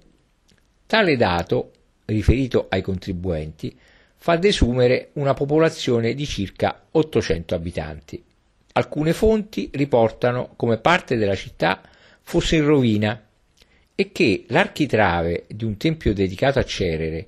Tale 0.85 1.17
dato, 1.17 1.73
riferito 2.05 2.67
ai 2.69 2.81
contribuenti, 2.81 3.77
fa 4.15 4.37
desumere 4.37 5.09
una 5.13 5.33
popolazione 5.33 6.13
di 6.13 6.25
circa 6.25 6.85
800 6.89 7.53
abitanti. 7.53 8.23
Alcune 8.79 9.11
fonti 9.11 9.69
riportano 9.73 10.53
come 10.55 10.77
parte 10.77 11.17
della 11.17 11.35
città 11.35 11.81
fosse 12.21 12.55
in 12.55 12.65
rovina 12.65 13.21
e 13.93 14.11
che 14.13 14.45
l'architrave 14.47 15.45
di 15.49 15.65
un 15.65 15.75
tempio 15.75 16.13
dedicato 16.13 16.59
a 16.59 16.63
Cerere, 16.63 17.27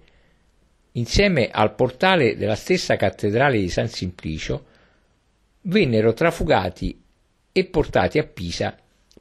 insieme 0.93 1.49
al 1.51 1.75
portale 1.75 2.37
della 2.37 2.55
stessa 2.55 2.95
cattedrale 2.95 3.59
di 3.59 3.67
San 3.67 3.89
Simplicio, 3.89 4.65
vennero 5.63 6.13
trafugati 6.13 7.03
e 7.51 7.65
portati 7.65 8.17
a 8.17 8.23
Pisa 8.23 8.73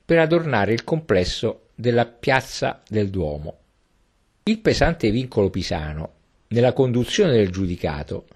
per 0.05 0.20
adornare 0.20 0.72
il 0.72 0.85
complesso 0.85 1.70
della 1.74 2.07
piazza 2.07 2.81
del 2.87 3.11
Duomo. 3.11 3.59
Il 4.45 4.61
pesante 4.61 5.11
vincolo 5.11 5.51
pisano, 5.51 6.12
nella 6.49 6.72
conduzione 6.72 7.33
del 7.33 7.51
giudicato, 7.51 8.26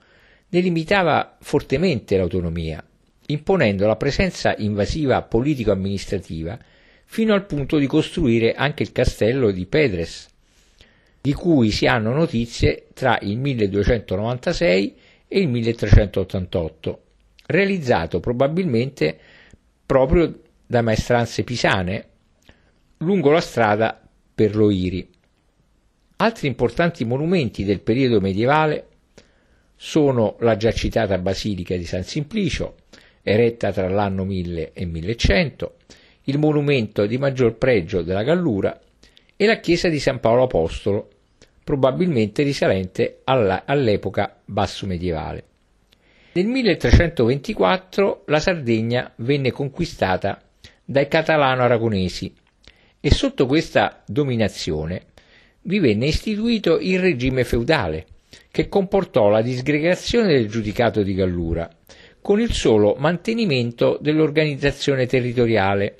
ne 0.48 0.60
limitava 0.60 1.36
fortemente 1.40 2.16
l'autonomia, 2.16 2.84
imponendo 3.26 3.86
la 3.86 3.96
presenza 3.96 4.54
invasiva 4.58 5.22
politico-amministrativa 5.22 6.58
fino 7.04 7.34
al 7.34 7.46
punto 7.46 7.78
di 7.78 7.86
costruire 7.86 8.54
anche 8.54 8.82
il 8.82 8.92
castello 8.92 9.50
di 9.50 9.66
Pedres, 9.66 10.28
di 11.20 11.32
cui 11.32 11.70
si 11.70 11.86
hanno 11.86 12.12
notizie 12.12 12.88
tra 12.92 13.18
il 13.22 13.38
1296 13.38 14.96
e 15.28 15.40
il 15.40 15.48
1388, 15.48 17.02
realizzato 17.46 18.20
probabilmente 18.20 19.18
proprio 19.86 20.40
da 20.66 20.82
maestranze 20.82 21.44
pisane 21.44 22.08
lungo 22.98 23.30
la 23.30 23.40
strada 23.40 24.00
per 24.34 24.56
Loiri. 24.56 25.08
Altri 26.16 26.48
importanti 26.48 27.04
monumenti 27.04 27.64
del 27.64 27.80
periodo 27.80 28.20
medievale 28.20 28.88
sono 29.76 30.36
la 30.40 30.56
già 30.56 30.72
citata 30.72 31.18
Basilica 31.18 31.76
di 31.76 31.84
San 31.84 32.04
Simplicio, 32.04 32.76
eretta 33.24 33.72
tra 33.72 33.88
l'anno 33.88 34.24
1000 34.24 34.72
e 34.72 34.84
1100, 34.84 35.74
il 36.24 36.38
monumento 36.38 37.06
di 37.06 37.18
maggior 37.18 37.56
pregio 37.56 38.02
della 38.02 38.22
Gallura 38.22 38.78
e 39.34 39.46
la 39.46 39.58
chiesa 39.58 39.88
di 39.88 39.98
San 39.98 40.20
Paolo 40.20 40.44
Apostolo, 40.44 41.08
probabilmente 41.64 42.42
risalente 42.42 43.22
alla, 43.24 43.64
all'epoca 43.66 44.36
basso 44.44 44.86
medievale. 44.86 45.44
Nel 46.34 46.46
1324 46.46 48.24
la 48.26 48.38
Sardegna 48.38 49.12
venne 49.16 49.50
conquistata 49.50 50.40
dai 50.84 51.08
catalano-aragonesi 51.08 52.32
e 53.00 53.10
sotto 53.10 53.46
questa 53.46 54.02
dominazione 54.06 55.06
vi 55.62 55.78
venne 55.78 56.06
istituito 56.06 56.78
il 56.78 56.98
regime 56.98 57.44
feudale, 57.44 58.06
che 58.50 58.68
comportò 58.68 59.28
la 59.28 59.40
disgregazione 59.40 60.34
del 60.34 60.48
giudicato 60.48 61.02
di 61.02 61.14
Gallura, 61.14 61.68
con 62.24 62.40
il 62.40 62.54
solo 62.54 62.94
mantenimento 62.94 63.98
dell'organizzazione 64.00 65.04
territoriale 65.04 65.96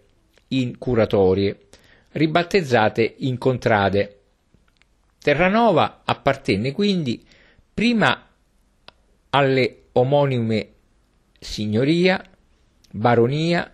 in 0.49 0.79
curatorie, 0.79 1.67
ribattezzate 2.13 3.17
in 3.19 3.37
contrade. 3.37 4.21
Terranova 5.19 6.01
appartenne 6.03 6.73
quindi 6.73 7.23
prima 7.75 8.27
alle 9.29 9.83
omonime 9.93 10.69
signoria, 11.39 12.25
baronia 12.91 13.71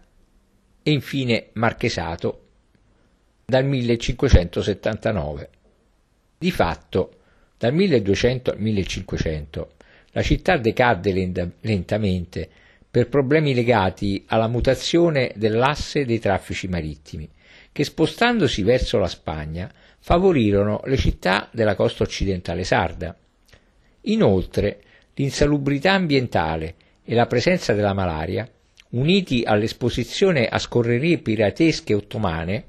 e 0.82 0.90
infine 0.90 1.50
marchesato 1.52 2.46
dal 3.44 3.64
1579. 3.64 5.50
Di 6.36 6.50
fatto, 6.50 7.12
dal 7.56 7.72
1200 7.72 8.50
al 8.50 8.58
1500 8.58 9.74
la 10.12 10.22
città 10.22 10.56
decadde 10.56 11.12
lentamente 11.60 12.48
per 12.90 13.08
problemi 13.08 13.54
legati 13.54 14.24
alla 14.26 14.48
mutazione 14.48 15.32
dell'asse 15.36 16.04
dei 16.04 16.18
traffici 16.18 16.66
marittimi, 16.66 17.28
che 17.70 17.84
spostandosi 17.84 18.62
verso 18.62 18.98
la 18.98 19.06
Spagna 19.06 19.70
favorirono 20.00 20.80
le 20.84 20.96
città 20.96 21.48
della 21.52 21.76
costa 21.76 22.02
occidentale 22.02 22.64
sarda. 22.64 23.16
Inoltre, 24.02 24.82
l'insalubrità 25.14 25.92
ambientale 25.92 26.74
e 27.04 27.14
la 27.14 27.26
presenza 27.26 27.72
della 27.72 27.92
malaria, 27.92 28.48
uniti 28.90 29.42
all'esposizione 29.44 30.48
a 30.48 30.58
scorrerie 30.58 31.18
piratesche 31.18 31.94
ottomane, 31.94 32.64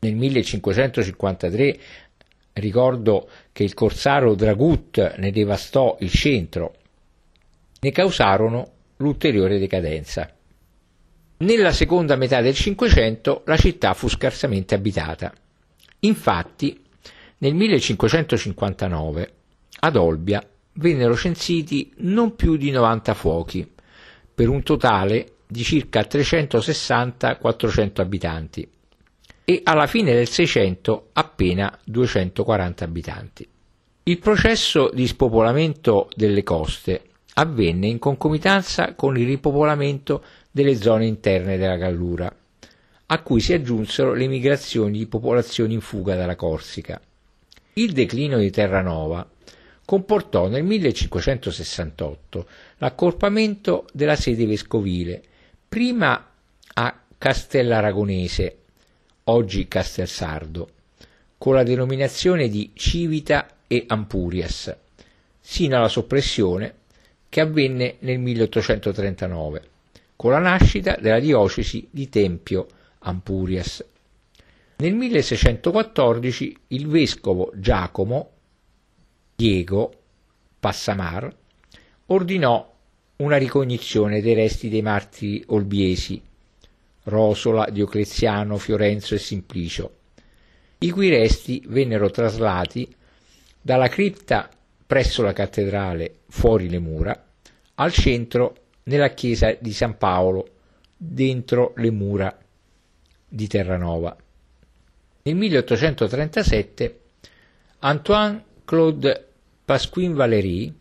nel 0.00 0.14
1553 0.14 1.78
ricordo 2.56 3.28
che 3.52 3.64
il 3.64 3.74
corsaro 3.74 4.34
Dragut 4.34 5.16
ne 5.16 5.30
devastò 5.30 5.96
il 6.00 6.10
centro, 6.10 6.74
ne 7.80 7.90
causarono 7.90 8.72
l'ulteriore 8.96 9.58
decadenza. 9.58 10.30
Nella 11.38 11.72
seconda 11.72 12.16
metà 12.16 12.40
del 12.40 12.54
Cinquecento 12.54 13.42
la 13.44 13.56
città 13.56 13.92
fu 13.92 14.08
scarsamente 14.08 14.74
abitata. 14.74 15.32
Infatti, 16.00 16.80
nel 17.38 17.54
1559 17.54 19.32
ad 19.80 19.96
Olbia 19.96 20.42
vennero 20.74 21.14
censiti 21.14 21.92
non 21.98 22.34
più 22.36 22.56
di 22.56 22.70
90 22.70 23.14
fuochi, 23.14 23.70
per 24.34 24.48
un 24.48 24.62
totale 24.62 25.32
di 25.46 25.62
circa 25.62 26.00
360-400 26.00 28.00
abitanti, 28.00 28.68
e 29.48 29.60
alla 29.62 29.86
fine 29.86 30.12
del 30.12 30.28
Seicento 30.28 31.10
appena 31.12 31.78
240 31.84 32.84
abitanti. 32.84 33.48
Il 34.02 34.18
processo 34.18 34.90
di 34.92 35.06
spopolamento 35.06 36.08
delle 36.16 36.42
coste 36.42 37.02
avvenne 37.34 37.86
in 37.86 38.00
concomitanza 38.00 38.94
con 38.94 39.16
il 39.16 39.24
ripopolamento 39.24 40.24
delle 40.50 40.74
zone 40.74 41.06
interne 41.06 41.56
della 41.58 41.76
Gallura, 41.76 42.34
a 43.06 43.22
cui 43.22 43.38
si 43.38 43.52
aggiunsero 43.52 44.14
le 44.14 44.26
migrazioni 44.26 44.98
di 44.98 45.06
popolazioni 45.06 45.74
in 45.74 45.80
fuga 45.80 46.16
dalla 46.16 46.34
Corsica. 46.34 47.00
Il 47.74 47.92
declino 47.92 48.38
di 48.38 48.50
Terranova 48.50 49.24
comportò 49.84 50.48
nel 50.48 50.64
1568 50.64 52.48
l'accorpamento 52.78 53.86
della 53.92 54.16
sede 54.16 54.44
vescovile, 54.44 55.22
prima 55.68 56.32
a 56.74 57.00
Castellaragonese, 57.16 58.56
oggi 59.28 59.66
Castelsardo, 59.66 60.68
con 61.38 61.54
la 61.54 61.62
denominazione 61.62 62.48
di 62.48 62.70
Civita 62.74 63.48
e 63.66 63.84
Ampurias, 63.88 64.74
sino 65.40 65.76
alla 65.76 65.88
soppressione 65.88 66.74
che 67.28 67.40
avvenne 67.40 67.96
nel 68.00 68.18
1839, 68.18 69.62
con 70.14 70.30
la 70.30 70.38
nascita 70.38 70.96
della 71.00 71.18
diocesi 71.18 71.88
di 71.90 72.08
Tempio 72.08 72.66
Ampurias. 73.00 73.84
Nel 74.76 74.94
1614 74.94 76.56
il 76.68 76.86
vescovo 76.86 77.50
Giacomo 77.54 78.30
Diego 79.34 79.92
Passamar 80.60 81.34
ordinò 82.06 82.74
una 83.16 83.36
ricognizione 83.38 84.20
dei 84.20 84.34
resti 84.34 84.68
dei 84.68 84.82
martiri 84.82 85.42
olbiesi, 85.48 86.22
Rosola, 87.06 87.68
Diocleziano, 87.70 88.58
Fiorenzo 88.58 89.14
e 89.14 89.18
Simplicio, 89.18 89.96
i 90.78 90.90
cui 90.90 91.08
resti 91.08 91.62
vennero 91.66 92.10
traslati 92.10 92.92
dalla 93.60 93.88
cripta 93.88 94.48
presso 94.86 95.22
la 95.22 95.32
cattedrale 95.32 96.20
fuori 96.28 96.68
le 96.68 96.78
mura 96.78 97.24
al 97.74 97.92
centro 97.92 98.56
nella 98.84 99.10
chiesa 99.10 99.56
di 99.58 99.72
San 99.72 99.96
Paolo 99.98 100.48
dentro 100.96 101.72
le 101.76 101.90
mura 101.90 102.38
di 103.28 103.46
Terranova. 103.46 104.16
Nel 105.22 105.34
1837 105.34 107.00
Antoine 107.80 108.44
Claude 108.64 109.28
Pasquin 109.64 110.14
Valéry, 110.14 110.72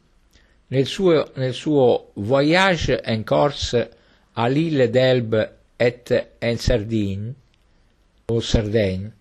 nel 0.68 0.86
suo, 0.86 1.32
nel 1.36 1.54
suo 1.54 2.12
Voyage 2.16 3.02
en 3.06 3.24
Corse 3.24 3.90
à 4.34 4.48
l'île 4.48 4.90
d'Elbe 4.90 5.56
et 5.78 6.30
en 6.40 6.58
Sardine, 6.58 7.34
o 8.26 8.40
Sardaigne, 8.40 9.12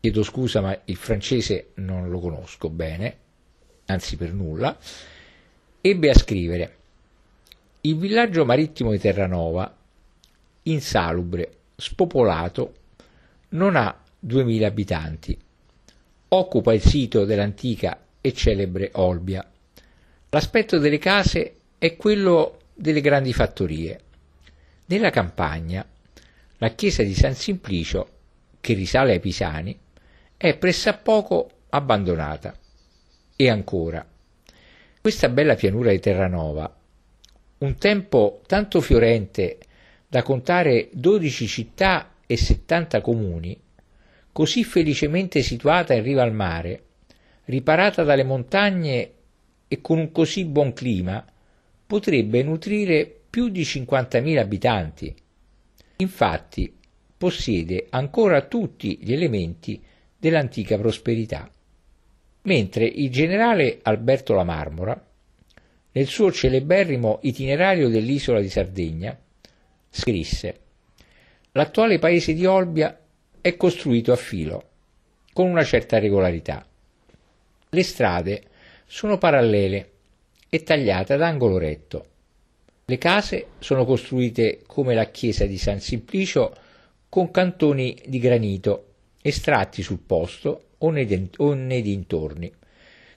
chiedo 0.00 0.22
scusa 0.22 0.60
ma 0.60 0.78
il 0.84 0.96
francese 0.96 1.70
non 1.74 2.10
lo 2.10 2.20
conosco 2.20 2.68
bene, 2.68 3.16
anzi 3.86 4.16
per 4.16 4.32
nulla, 4.32 4.76
ebbe 5.80 6.10
a 6.10 6.14
scrivere 6.14 6.76
il 7.86 7.98
villaggio 7.98 8.46
marittimo 8.46 8.92
di 8.92 8.98
Terranova, 8.98 9.76
insalubre, 10.62 11.56
spopolato, 11.76 12.74
non 13.50 13.76
ha 13.76 13.94
2000 14.18 14.66
abitanti. 14.66 15.38
Occupa 16.28 16.72
il 16.72 16.80
sito 16.80 17.26
dell'antica 17.26 18.00
e 18.22 18.32
celebre 18.32 18.90
Olbia. 18.94 19.46
L'aspetto 20.30 20.78
delle 20.78 20.96
case 20.98 21.56
è 21.76 21.94
quello 21.96 22.60
delle 22.72 23.02
grandi 23.02 23.34
fattorie. 23.34 24.00
Nella 24.86 25.08
campagna, 25.08 25.86
la 26.58 26.68
chiesa 26.74 27.02
di 27.02 27.14
San 27.14 27.34
Simplicio, 27.34 28.08
che 28.60 28.74
risale 28.74 29.12
ai 29.12 29.20
Pisani, 29.20 29.78
è 30.36 30.58
pressappoco 30.58 31.50
abbandonata. 31.70 32.54
E 33.34 33.48
ancora, 33.48 34.06
questa 35.00 35.30
bella 35.30 35.54
pianura 35.54 35.90
di 35.90 36.00
Terranova, 36.00 36.70
un 37.58 37.78
tempo 37.78 38.42
tanto 38.46 38.82
fiorente 38.82 39.58
da 40.06 40.22
contare 40.22 40.90
12 40.92 41.46
città 41.46 42.16
e 42.26 42.36
70 42.36 43.00
comuni, 43.00 43.58
così 44.32 44.64
felicemente 44.64 45.40
situata 45.40 45.94
in 45.94 46.02
riva 46.02 46.22
al 46.22 46.34
mare, 46.34 46.82
riparata 47.44 48.02
dalle 48.02 48.24
montagne 48.24 49.12
e 49.66 49.80
con 49.80 49.96
un 49.96 50.12
così 50.12 50.44
buon 50.44 50.74
clima, 50.74 51.24
potrebbe 51.86 52.42
nutrire 52.42 53.20
più 53.34 53.48
di 53.48 53.62
50.000 53.62 54.38
abitanti. 54.38 55.12
Infatti 55.96 56.72
possiede 57.16 57.88
ancora 57.90 58.42
tutti 58.42 58.96
gli 59.02 59.12
elementi 59.12 59.82
dell'antica 60.16 60.78
prosperità. 60.78 61.50
Mentre 62.42 62.84
il 62.84 63.10
generale 63.10 63.80
Alberto 63.82 64.34
La 64.34 64.44
Marmora, 64.44 65.04
nel 65.90 66.06
suo 66.06 66.30
celeberrimo 66.30 67.18
itinerario 67.22 67.88
dell'isola 67.88 68.40
di 68.40 68.48
Sardegna, 68.48 69.18
scrisse 69.90 70.60
L'attuale 71.50 71.98
paese 71.98 72.34
di 72.34 72.46
Olbia 72.46 72.96
è 73.40 73.56
costruito 73.56 74.12
a 74.12 74.16
filo, 74.16 74.68
con 75.32 75.50
una 75.50 75.64
certa 75.64 75.98
regolarità. 75.98 76.64
Le 77.68 77.82
strade 77.82 78.44
sono 78.86 79.18
parallele 79.18 79.90
e 80.48 80.62
tagliate 80.62 81.14
ad 81.14 81.22
angolo 81.22 81.58
retto. 81.58 82.12
Le 82.86 82.98
case 82.98 83.46
sono 83.60 83.86
costruite 83.86 84.62
come 84.66 84.94
la 84.94 85.06
chiesa 85.06 85.46
di 85.46 85.56
San 85.56 85.80
Simplicio 85.80 86.54
con 87.08 87.30
cantoni 87.30 87.96
di 88.04 88.18
granito 88.18 88.88
estratti 89.22 89.82
sul 89.82 90.00
posto 90.00 90.64
o 90.78 90.90
nei, 90.90 91.06
dintorni. 91.82 92.52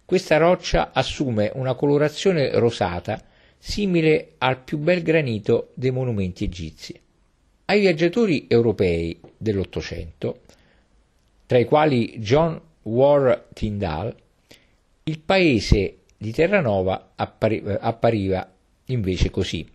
Questa 0.06 0.38
roccia 0.38 0.92
assume 0.94 1.52
una 1.56 1.74
colorazione 1.74 2.58
rosata 2.58 3.22
simile 3.58 4.36
al 4.38 4.64
più 4.64 4.78
bel 4.78 5.02
granito 5.02 5.72
dei 5.74 5.92
monumenti 5.92 6.46
egizi. 6.46 6.98
Ai 7.66 7.82
viaggiatori 7.82 8.46
europei 8.48 9.20
dell'Ottocento, 9.36 10.44
tra 11.46 11.58
i 11.58 11.66
quali 11.66 12.20
John 12.20 12.58
War 12.84 13.48
Tyndall, 13.54 14.16
il 15.04 15.20
paese 15.20 15.98
di 16.16 16.32
Terranova 16.32 17.12
appari- 17.16 17.64
appariva 17.80 18.50
invece 18.88 19.30
così. 19.30 19.68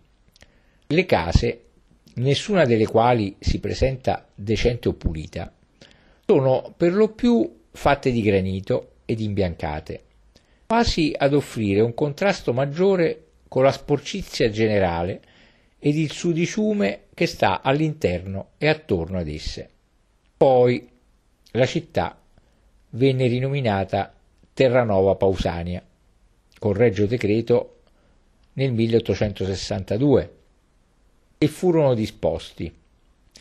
Le 0.87 1.05
case, 1.05 1.63
nessuna 2.15 2.65
delle 2.65 2.85
quali 2.85 3.35
si 3.39 3.59
presenta 3.59 4.27
decente 4.33 4.89
o 4.89 4.93
pulita, 4.93 5.51
sono 6.25 6.73
per 6.75 6.93
lo 6.93 7.09
più 7.09 7.61
fatte 7.71 8.11
di 8.11 8.21
granito 8.21 8.91
ed 9.05 9.19
imbiancate, 9.19 10.03
quasi 10.65 11.13
ad 11.15 11.33
offrire 11.33 11.81
un 11.81 11.93
contrasto 11.93 12.53
maggiore 12.53 13.25
con 13.47 13.63
la 13.63 13.71
sporcizia 13.71 14.49
generale 14.49 15.21
ed 15.79 15.97
il 15.97 16.11
sudiciume 16.11 17.07
che 17.13 17.25
sta 17.25 17.61
all'interno 17.61 18.51
e 18.57 18.67
attorno 18.67 19.19
ad 19.19 19.27
esse. 19.27 19.69
Poi 20.37 20.89
la 21.51 21.65
città 21.65 22.19
venne 22.91 23.27
rinominata 23.27 24.13
Terranova 24.53 25.15
Pausania, 25.15 25.83
con 26.57 26.73
regio 26.73 27.05
decreto 27.05 27.81
nel 28.53 28.71
1862, 28.71 30.35
e 31.37 31.47
furono 31.47 31.93
disposti 31.93 32.73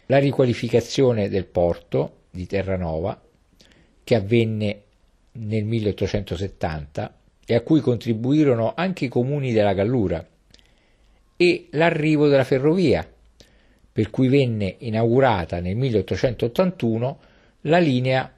la 0.06 0.18
riqualificazione 0.18 1.28
del 1.28 1.46
porto 1.46 2.22
di 2.30 2.46
Terranova, 2.46 3.20
che 4.04 4.14
avvenne 4.14 4.82
nel 5.32 5.64
1870 5.64 7.16
e 7.44 7.54
a 7.54 7.60
cui 7.60 7.80
contribuirono 7.80 8.72
anche 8.74 9.06
i 9.06 9.08
comuni 9.08 9.52
della 9.52 9.74
Gallura, 9.74 10.26
e 11.36 11.66
l'arrivo 11.70 12.28
della 12.28 12.44
ferrovia, 12.44 13.08
per 13.92 14.10
cui 14.10 14.28
venne 14.28 14.76
inaugurata 14.78 15.60
nel 15.60 15.76
1881 15.76 17.18
la 17.62 17.78
linea 17.78 18.32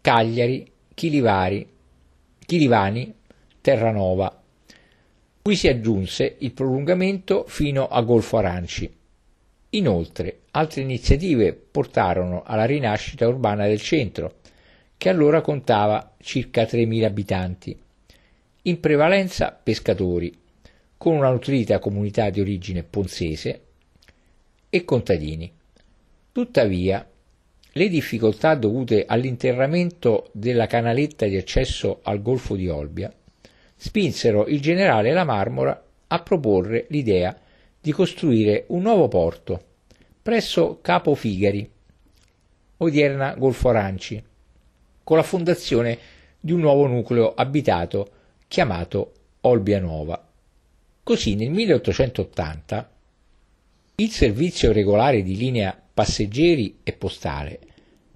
Cagliari-Chilivani 0.00 1.66
Terranova, 3.60 4.43
cui 5.46 5.56
si 5.56 5.68
aggiunse 5.68 6.36
il 6.38 6.54
prolungamento 6.54 7.44
fino 7.46 7.86
a 7.86 8.00
Golfo 8.00 8.38
Aranci. 8.38 8.90
Inoltre, 9.68 10.38
altre 10.52 10.80
iniziative 10.80 11.52
portarono 11.52 12.42
alla 12.46 12.64
rinascita 12.64 13.28
urbana 13.28 13.66
del 13.66 13.78
centro, 13.78 14.36
che 14.96 15.10
allora 15.10 15.42
contava 15.42 16.14
circa 16.18 16.62
3.000 16.62 17.04
abitanti, 17.04 17.78
in 18.62 18.80
prevalenza 18.80 19.50
pescatori, 19.50 20.34
con 20.96 21.14
una 21.14 21.28
nutrita 21.28 21.78
comunità 21.78 22.30
di 22.30 22.40
origine 22.40 22.82
ponzese 22.82 23.62
e 24.70 24.84
contadini. 24.86 25.52
Tuttavia, 26.32 27.06
le 27.70 27.88
difficoltà 27.90 28.54
dovute 28.54 29.04
all'interramento 29.06 30.30
della 30.32 30.66
canaletta 30.66 31.26
di 31.26 31.36
accesso 31.36 32.00
al 32.02 32.22
Golfo 32.22 32.56
di 32.56 32.66
Olbia 32.70 33.14
spinsero 33.84 34.46
il 34.46 34.62
generale 34.62 35.12
La 35.12 35.24
Marmora 35.24 35.84
a 36.06 36.22
proporre 36.22 36.86
l'idea 36.88 37.38
di 37.78 37.92
costruire 37.92 38.64
un 38.68 38.80
nuovo 38.80 39.08
porto 39.08 39.62
presso 40.22 40.78
Capo 40.80 41.14
Figari, 41.14 41.70
odierna 42.78 43.34
Golfo 43.34 43.68
Aranci, 43.68 44.24
con 45.04 45.18
la 45.18 45.22
fondazione 45.22 45.98
di 46.40 46.52
un 46.52 46.60
nuovo 46.60 46.86
nucleo 46.86 47.34
abitato 47.34 48.10
chiamato 48.48 49.12
Olbia 49.42 49.80
Nuova. 49.80 50.30
Così 51.02 51.34
nel 51.34 51.50
1880 51.50 52.90
il 53.96 54.10
servizio 54.10 54.72
regolare 54.72 55.22
di 55.22 55.36
linea 55.36 55.78
passeggeri 55.92 56.78
e 56.82 56.94
postale 56.94 57.58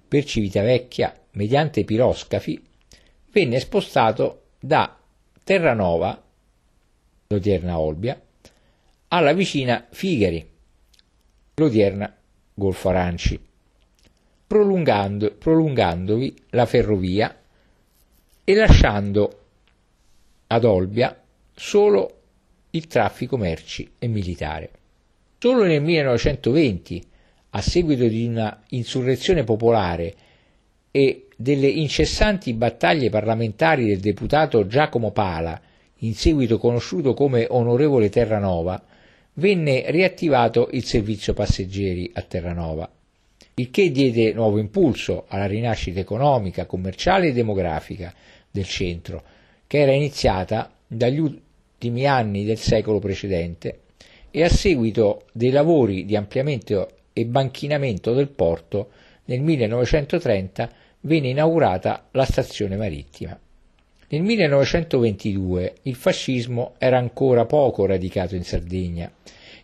per 0.07 0.25
Civitavecchia 0.25 1.15
mediante 1.33 1.83
piroscafi 1.83 2.59
venne 3.31 3.59
spostato 3.59 4.45
da 4.59 4.98
Terranova, 5.43 6.21
l'odierna 7.27 7.79
Olbia, 7.79 8.19
alla 9.09 9.33
vicina 9.33 9.87
Figari, 9.89 10.47
l'odierna 11.55 12.15
Golfo 12.53 12.89
Aranci, 12.89 13.39
prolungando, 14.45 15.31
prolungandovi 15.31 16.35
la 16.49 16.65
ferrovia 16.65 17.35
e 18.43 18.55
lasciando 18.55 19.39
ad 20.47 20.63
Olbia 20.63 21.21
solo 21.53 22.17
il 22.71 22.87
traffico 22.87 23.37
merci 23.37 23.91
e 23.97 24.07
militare. 24.07 24.71
Solo 25.37 25.63
nel 25.63 25.81
1920, 25.81 27.03
a 27.51 27.61
seguito 27.61 28.07
di 28.07 28.25
una 28.25 28.63
insurrezione 28.69 29.43
popolare 29.43 30.15
e 30.91 31.28
delle 31.41 31.67
incessanti 31.67 32.51
battaglie 32.51 33.09
parlamentari 33.09 33.85
del 33.85 34.01
deputato 34.01 34.67
Giacomo 34.67 35.11
Pala, 35.11 35.57
in 35.99 36.13
seguito 36.13 36.57
conosciuto 36.57 37.13
come 37.13 37.47
Onorevole 37.49 38.09
Terranova, 38.09 38.83
venne 39.35 39.89
riattivato 39.89 40.67
il 40.73 40.83
servizio 40.83 41.33
passeggeri 41.33 42.11
a 42.13 42.23
Terranova, 42.23 42.91
il 43.53 43.71
che 43.71 43.89
diede 43.89 44.33
nuovo 44.33 44.57
impulso 44.57 45.23
alla 45.29 45.45
rinascita 45.45 46.01
economica, 46.01 46.65
commerciale 46.65 47.29
e 47.29 47.31
demografica 47.31 48.13
del 48.51 48.65
centro, 48.65 49.23
che 49.65 49.79
era 49.79 49.93
iniziata 49.93 50.69
dagli 50.85 51.19
ultimi 51.19 52.05
anni 52.05 52.43
del 52.43 52.57
secolo 52.57 52.99
precedente 52.99 53.79
e 54.29 54.43
a 54.43 54.49
seguito 54.49 55.27
dei 55.31 55.51
lavori 55.51 56.03
di 56.03 56.17
ampliamento 56.17 56.89
e 57.13 57.25
banchinamento 57.25 58.11
del 58.11 58.27
porto 58.27 58.89
nel 59.23 59.39
1930 59.39 60.78
venne 61.01 61.29
inaugurata 61.29 62.07
la 62.11 62.25
stazione 62.25 62.75
marittima. 62.75 63.39
Nel 64.11 64.21
1922 64.21 65.75
il 65.83 65.95
fascismo 65.95 66.73
era 66.77 66.97
ancora 66.97 67.45
poco 67.45 67.85
radicato 67.85 68.35
in 68.35 68.43
Sardegna. 68.43 69.11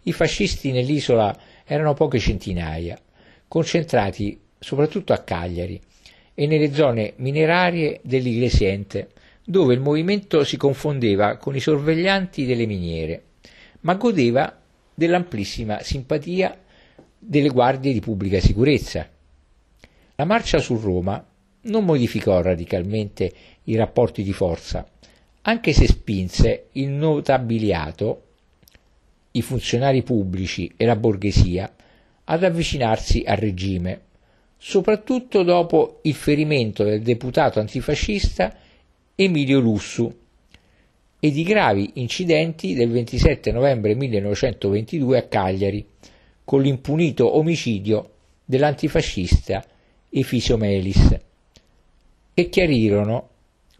I 0.04 0.12
fascisti 0.14 0.72
nell'isola 0.72 1.36
erano 1.66 1.94
poche 1.96 2.20
centinaia, 2.20 3.00
concentrati 3.48 4.40
soprattutto 4.60 5.14
a 5.14 5.18
Cagliari 5.18 5.82
e 6.34 6.46
nelle 6.46 6.74
zone 6.74 7.14
minerarie 7.18 8.02
dell'Iglesiente, 8.04 9.10
dove 9.44 9.74
il 9.74 9.80
movimento 9.80 10.44
si 10.44 10.58
confondeva 10.58 11.38
con 11.38 11.56
i 11.56 11.60
sorveglianti 11.60 12.46
delle 12.46 12.66
miniere, 12.66 13.24
ma 13.82 13.96
godeva 13.96 14.62
dell'amplissima 14.94 15.82
simpatia 15.82 16.56
delle 17.18 17.50
guardie 17.50 17.94
di 17.94 18.00
pubblica 18.00 18.40
sicurezza. 18.40 19.10
La 20.18 20.24
marcia 20.24 20.60
su 20.60 20.80
Roma 20.80 21.22
non 21.64 21.84
modificò 21.84 22.42
radicalmente 22.42 23.32
i 23.64 23.76
rapporti 23.76 24.24
di 24.24 24.32
forza, 24.32 24.88
anche 25.42 25.74
se 25.74 25.88
spinse 25.88 26.68
il 26.74 26.88
notabiliato, 26.88 28.22
i 29.32 29.42
funzionari 29.42 30.04
pubblici 30.04 30.72
e 30.78 30.86
la 30.86 30.96
borghesia 30.96 31.70
ad 32.24 32.44
avvicinarsi 32.46 33.24
al 33.26 33.36
regime, 33.36 34.02
soprattutto 34.58 35.44
dopo 35.44 36.00
il 36.04 36.14
ferimento 36.14 36.86
del 36.86 37.02
deputato 37.02 37.60
antifascista 37.60 38.56
Emilio 39.16 39.60
Lussu 39.60 40.18
e 41.20 41.32
di 41.32 41.44
gravi 41.44 41.92
incidenti 41.96 42.74
del 42.74 42.90
27 42.90 43.52
novembre 43.52 43.96
1922 43.96 45.18
a 45.18 45.24
Cagliari, 45.24 45.86
con 46.46 46.62
l'impunito 46.62 47.36
omicidio 47.36 48.12
dell'antifascista 48.46 49.62
Efisio 50.18 50.56
Melis, 50.56 51.14
che 52.34 52.48
chiarirono 52.48 53.30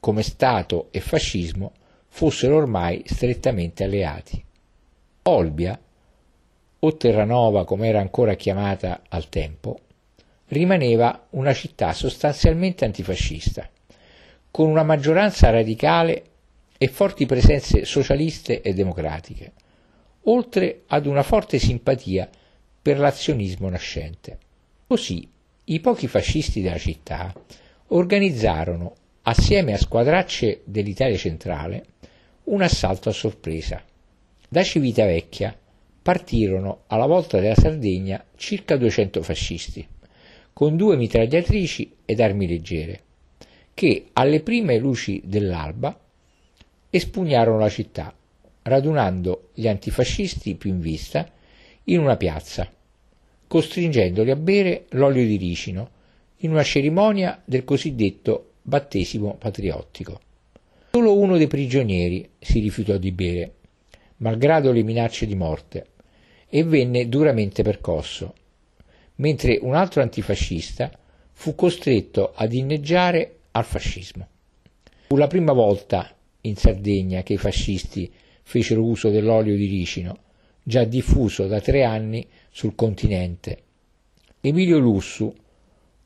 come 0.02 0.22
Stato 0.22 0.90
e 0.92 1.00
fascismo 1.00 1.72
fossero 2.10 2.58
ormai 2.58 3.04
strettamente 3.06 3.86
alleati. 3.86 4.44
Olbia, 5.24 5.80
o 6.78 6.98
Terranova 6.98 7.64
come 7.64 7.88
era 7.88 8.02
ancora 8.02 8.34
chiamata 8.34 9.04
al 9.08 9.30
tempo, 9.30 9.80
rimaneva 10.48 11.26
una 11.30 11.54
città 11.54 11.94
sostanzialmente 11.94 12.84
antifascista, 12.84 13.70
con 14.52 14.70
una 14.70 14.84
maggioranza 14.84 15.50
radicale 15.52 16.24
e 16.78 16.90
forti 16.90 17.26
presenze 17.26 17.86
socialiste 17.86 18.60
e 18.60 18.74
democratiche, 18.74 19.54
oltre 20.24 20.82
ad 20.88 21.06
una 21.06 21.24
forte 21.24 21.60
simpatia 21.60 22.30
per 22.82 23.00
l'azionismo 23.00 23.70
nascente. 23.70 24.38
Così 24.86 25.32
i 25.66 25.80
pochi 25.80 26.08
fascisti 26.08 26.62
della 26.62 26.78
città 26.78 27.34
organizzarono, 27.88 28.94
assieme 29.24 29.74
a 29.74 29.78
squadracce 29.78 30.62
dell'Italia 30.64 31.18
centrale, 31.18 31.86
un 32.46 32.62
assalto 32.62 33.10
a 33.10 33.14
sorpresa. 33.14 33.84
Da 34.48 34.62
Civitavecchia 34.62 35.58
partirono 36.04 36.84
alla 36.86 37.08
volta 37.08 37.40
della 37.40 37.56
Sardegna 37.56 38.24
circa 38.36 38.78
200 38.78 39.24
fascisti, 39.24 39.88
con 40.54 40.78
due 40.78 40.98
mitragliatrici 40.98 41.96
ed 42.06 42.20
armi 42.20 42.48
leggere, 42.48 43.02
che 43.74 44.10
alle 44.14 44.42
prime 44.42 44.78
luci 44.78 45.20
dell'alba 45.26 46.00
espugnarono 46.92 47.58
la 47.58 47.70
città, 47.70 48.14
radunando 48.62 49.50
gli 49.56 49.68
antifascisti 49.68 50.54
più 50.54 50.70
in 50.70 50.80
vista 50.80 51.28
in 51.86 52.00
una 52.00 52.18
piazza, 52.18 52.72
costringendoli 53.48 54.32
a 54.32 54.36
bere 54.36 54.86
l'olio 54.90 55.26
di 55.26 55.38
ricino 55.38 55.90
in 56.38 56.52
una 56.52 56.64
cerimonia 56.64 57.42
del 57.46 57.64
cosiddetto 57.64 58.54
battesimo 58.62 59.36
patriottico. 59.36 60.20
Solo 60.92 61.18
uno 61.18 61.38
dei 61.38 61.48
prigionieri 61.48 62.30
si 62.40 62.60
rifiutò 62.60 62.98
di 62.98 63.12
bere, 63.12 63.54
malgrado 64.18 64.72
le 64.72 64.84
minacce 64.84 65.26
di 65.26 65.36
morte, 65.36 65.88
e 66.48 66.64
venne 66.64 67.10
duramente 67.10 67.64
percosso, 67.64 68.34
mentre 69.16 69.60
un 69.62 69.76
altro 69.76 70.02
antifascista 70.02 70.92
fu 71.34 71.54
costretto 71.54 72.32
ad 72.34 72.54
inneggiare 72.54 73.40
al 73.52 73.66
fascismo. 73.66 74.28
Fu 75.08 75.18
la 75.18 75.28
prima 75.28 75.54
volta 75.54 76.16
in 76.42 76.56
Sardegna 76.56 77.24
che 77.24 77.34
i 77.34 77.38
fascisti 77.38 78.12
fecero 78.42 78.84
uso 78.84 79.10
dell'olio 79.10 79.56
di 79.56 79.68
ricino, 79.68 80.18
già 80.64 80.84
diffuso 80.84 81.48
da 81.48 81.60
tre 81.60 81.84
anni 81.84 82.26
sul 82.56 82.74
continente. 82.74 83.58
Emilio 84.40 84.80
Lussu 84.80 85.34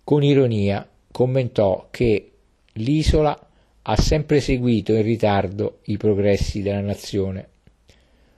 con 0.04 0.24
ironia 0.24 0.90
commentò 1.12 1.90
che 1.92 2.32
l'isola 2.74 3.50
ha 3.84 3.96
sempre 3.96 4.42
seguito 4.42 4.94
in 4.94 5.04
ritardo 5.04 5.82
i 5.84 5.98
progressi 5.98 6.64
della 6.64 6.82
nazione. 6.82 7.50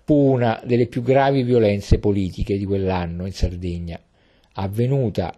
Fu 0.03 0.13
una 0.13 0.61
delle 0.65 0.87
più 0.87 1.03
gravi 1.03 1.43
violenze 1.43 1.99
politiche 1.99 2.57
di 2.57 2.65
quell'anno 2.65 3.25
in 3.25 3.31
Sardegna, 3.31 3.97
avvenuta 4.55 5.33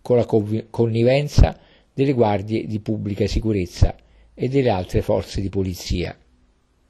con 0.00 0.18
la 0.18 0.26
connivenza 0.70 1.58
delle 1.92 2.12
guardie 2.12 2.68
di 2.68 2.78
pubblica 2.78 3.26
sicurezza 3.26 3.96
e 4.34 4.48
delle 4.48 4.70
altre 4.70 5.02
forze 5.02 5.40
di 5.40 5.48
polizia. 5.48 6.16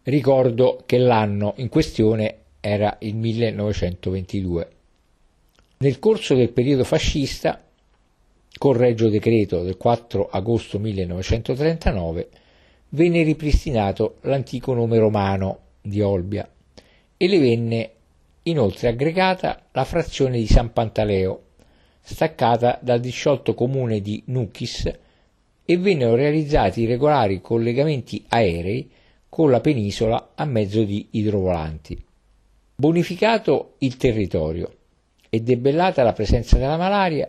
Ricordo 0.03 0.83
che 0.85 0.99
l'anno 0.99 1.55
in 1.57 1.71
questione 1.71 2.41
era 2.61 2.99
il 3.01 3.17
1922. 3.17 4.73
Nel 5.81 6.01
corso 6.01 6.35
del 6.35 6.51
periodo 6.51 6.83
fascista 6.83 7.63
con 8.59 8.73
Regio 8.73 9.09
Decreto 9.09 9.63
del 9.63 9.77
4 9.77 10.29
agosto 10.29 10.81
1939 10.81 12.29
venne 12.89 13.23
ripristinato 13.23 14.17
l'antico 14.23 14.75
nome 14.75 14.99
romano 14.99 15.59
di 15.81 16.01
Olbia 16.01 16.51
e 17.17 17.29
le 17.29 17.39
venne 17.39 17.91
inoltre 18.43 18.89
aggregata 18.89 19.67
la 19.71 19.85
frazione 19.85 20.39
di 20.39 20.49
San 20.49 20.73
Pantaleo, 20.73 21.43
staccata 22.01 22.81
dal 22.83 22.99
disciolto 22.99 23.55
comune 23.55 24.01
di 24.01 24.21
Nuchis 24.27 24.91
e 25.65 25.79
vennero 25.79 26.17
realizzati 26.17 26.87
regolari 26.87 27.41
collegamenti 27.41 28.25
aerei 28.27 28.91
con 29.29 29.53
la 29.53 29.61
penisola 29.61 30.33
a 30.35 30.45
mezzo 30.45 30.83
di 30.83 31.07
idrovolanti. 31.13 32.05
Bonificato 32.75 33.75
il 33.79 33.97
territorio 33.97 34.73
e 35.31 35.41
debellata 35.41 36.03
la 36.03 36.13
presenza 36.13 36.57
della 36.59 36.77
malaria, 36.77 37.29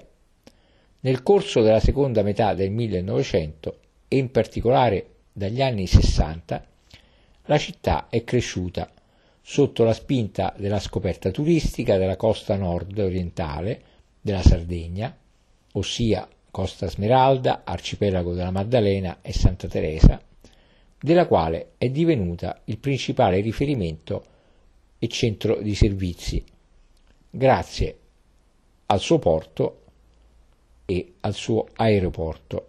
nel 1.01 1.23
corso 1.23 1.61
della 1.61 1.79
seconda 1.79 2.23
metà 2.23 2.53
del 2.53 2.71
1900 2.71 3.77
e 4.07 4.17
in 4.17 4.31
particolare 4.31 5.07
dagli 5.31 5.61
anni 5.61 5.87
60, 5.87 6.65
la 7.45 7.57
città 7.57 8.07
è 8.09 8.23
cresciuta 8.23 8.91
sotto 9.41 9.83
la 9.83 9.93
spinta 9.93 10.53
della 10.57 10.79
scoperta 10.79 11.31
turistica 11.31 11.97
della 11.97 12.17
costa 12.17 12.55
nord-orientale 12.55 13.81
della 14.21 14.41
Sardegna, 14.41 15.15
ossia 15.73 16.27
Costa 16.51 16.87
Smeralda, 16.87 17.61
Arcipelago 17.63 18.33
della 18.33 18.51
Maddalena 18.51 19.19
e 19.21 19.33
Santa 19.33 19.67
Teresa, 19.67 20.21
della 20.99 21.27
quale 21.27 21.71
è 21.77 21.89
divenuta 21.89 22.61
il 22.65 22.77
principale 22.77 23.39
riferimento 23.39 24.25
e 24.99 25.07
centro 25.07 25.61
di 25.61 25.73
servizi, 25.73 26.43
grazie 27.29 27.99
al 28.87 28.99
suo 28.99 29.19
porto 29.19 29.83
e 30.85 31.15
al 31.21 31.33
suo 31.33 31.67
aeroporto 31.75 32.68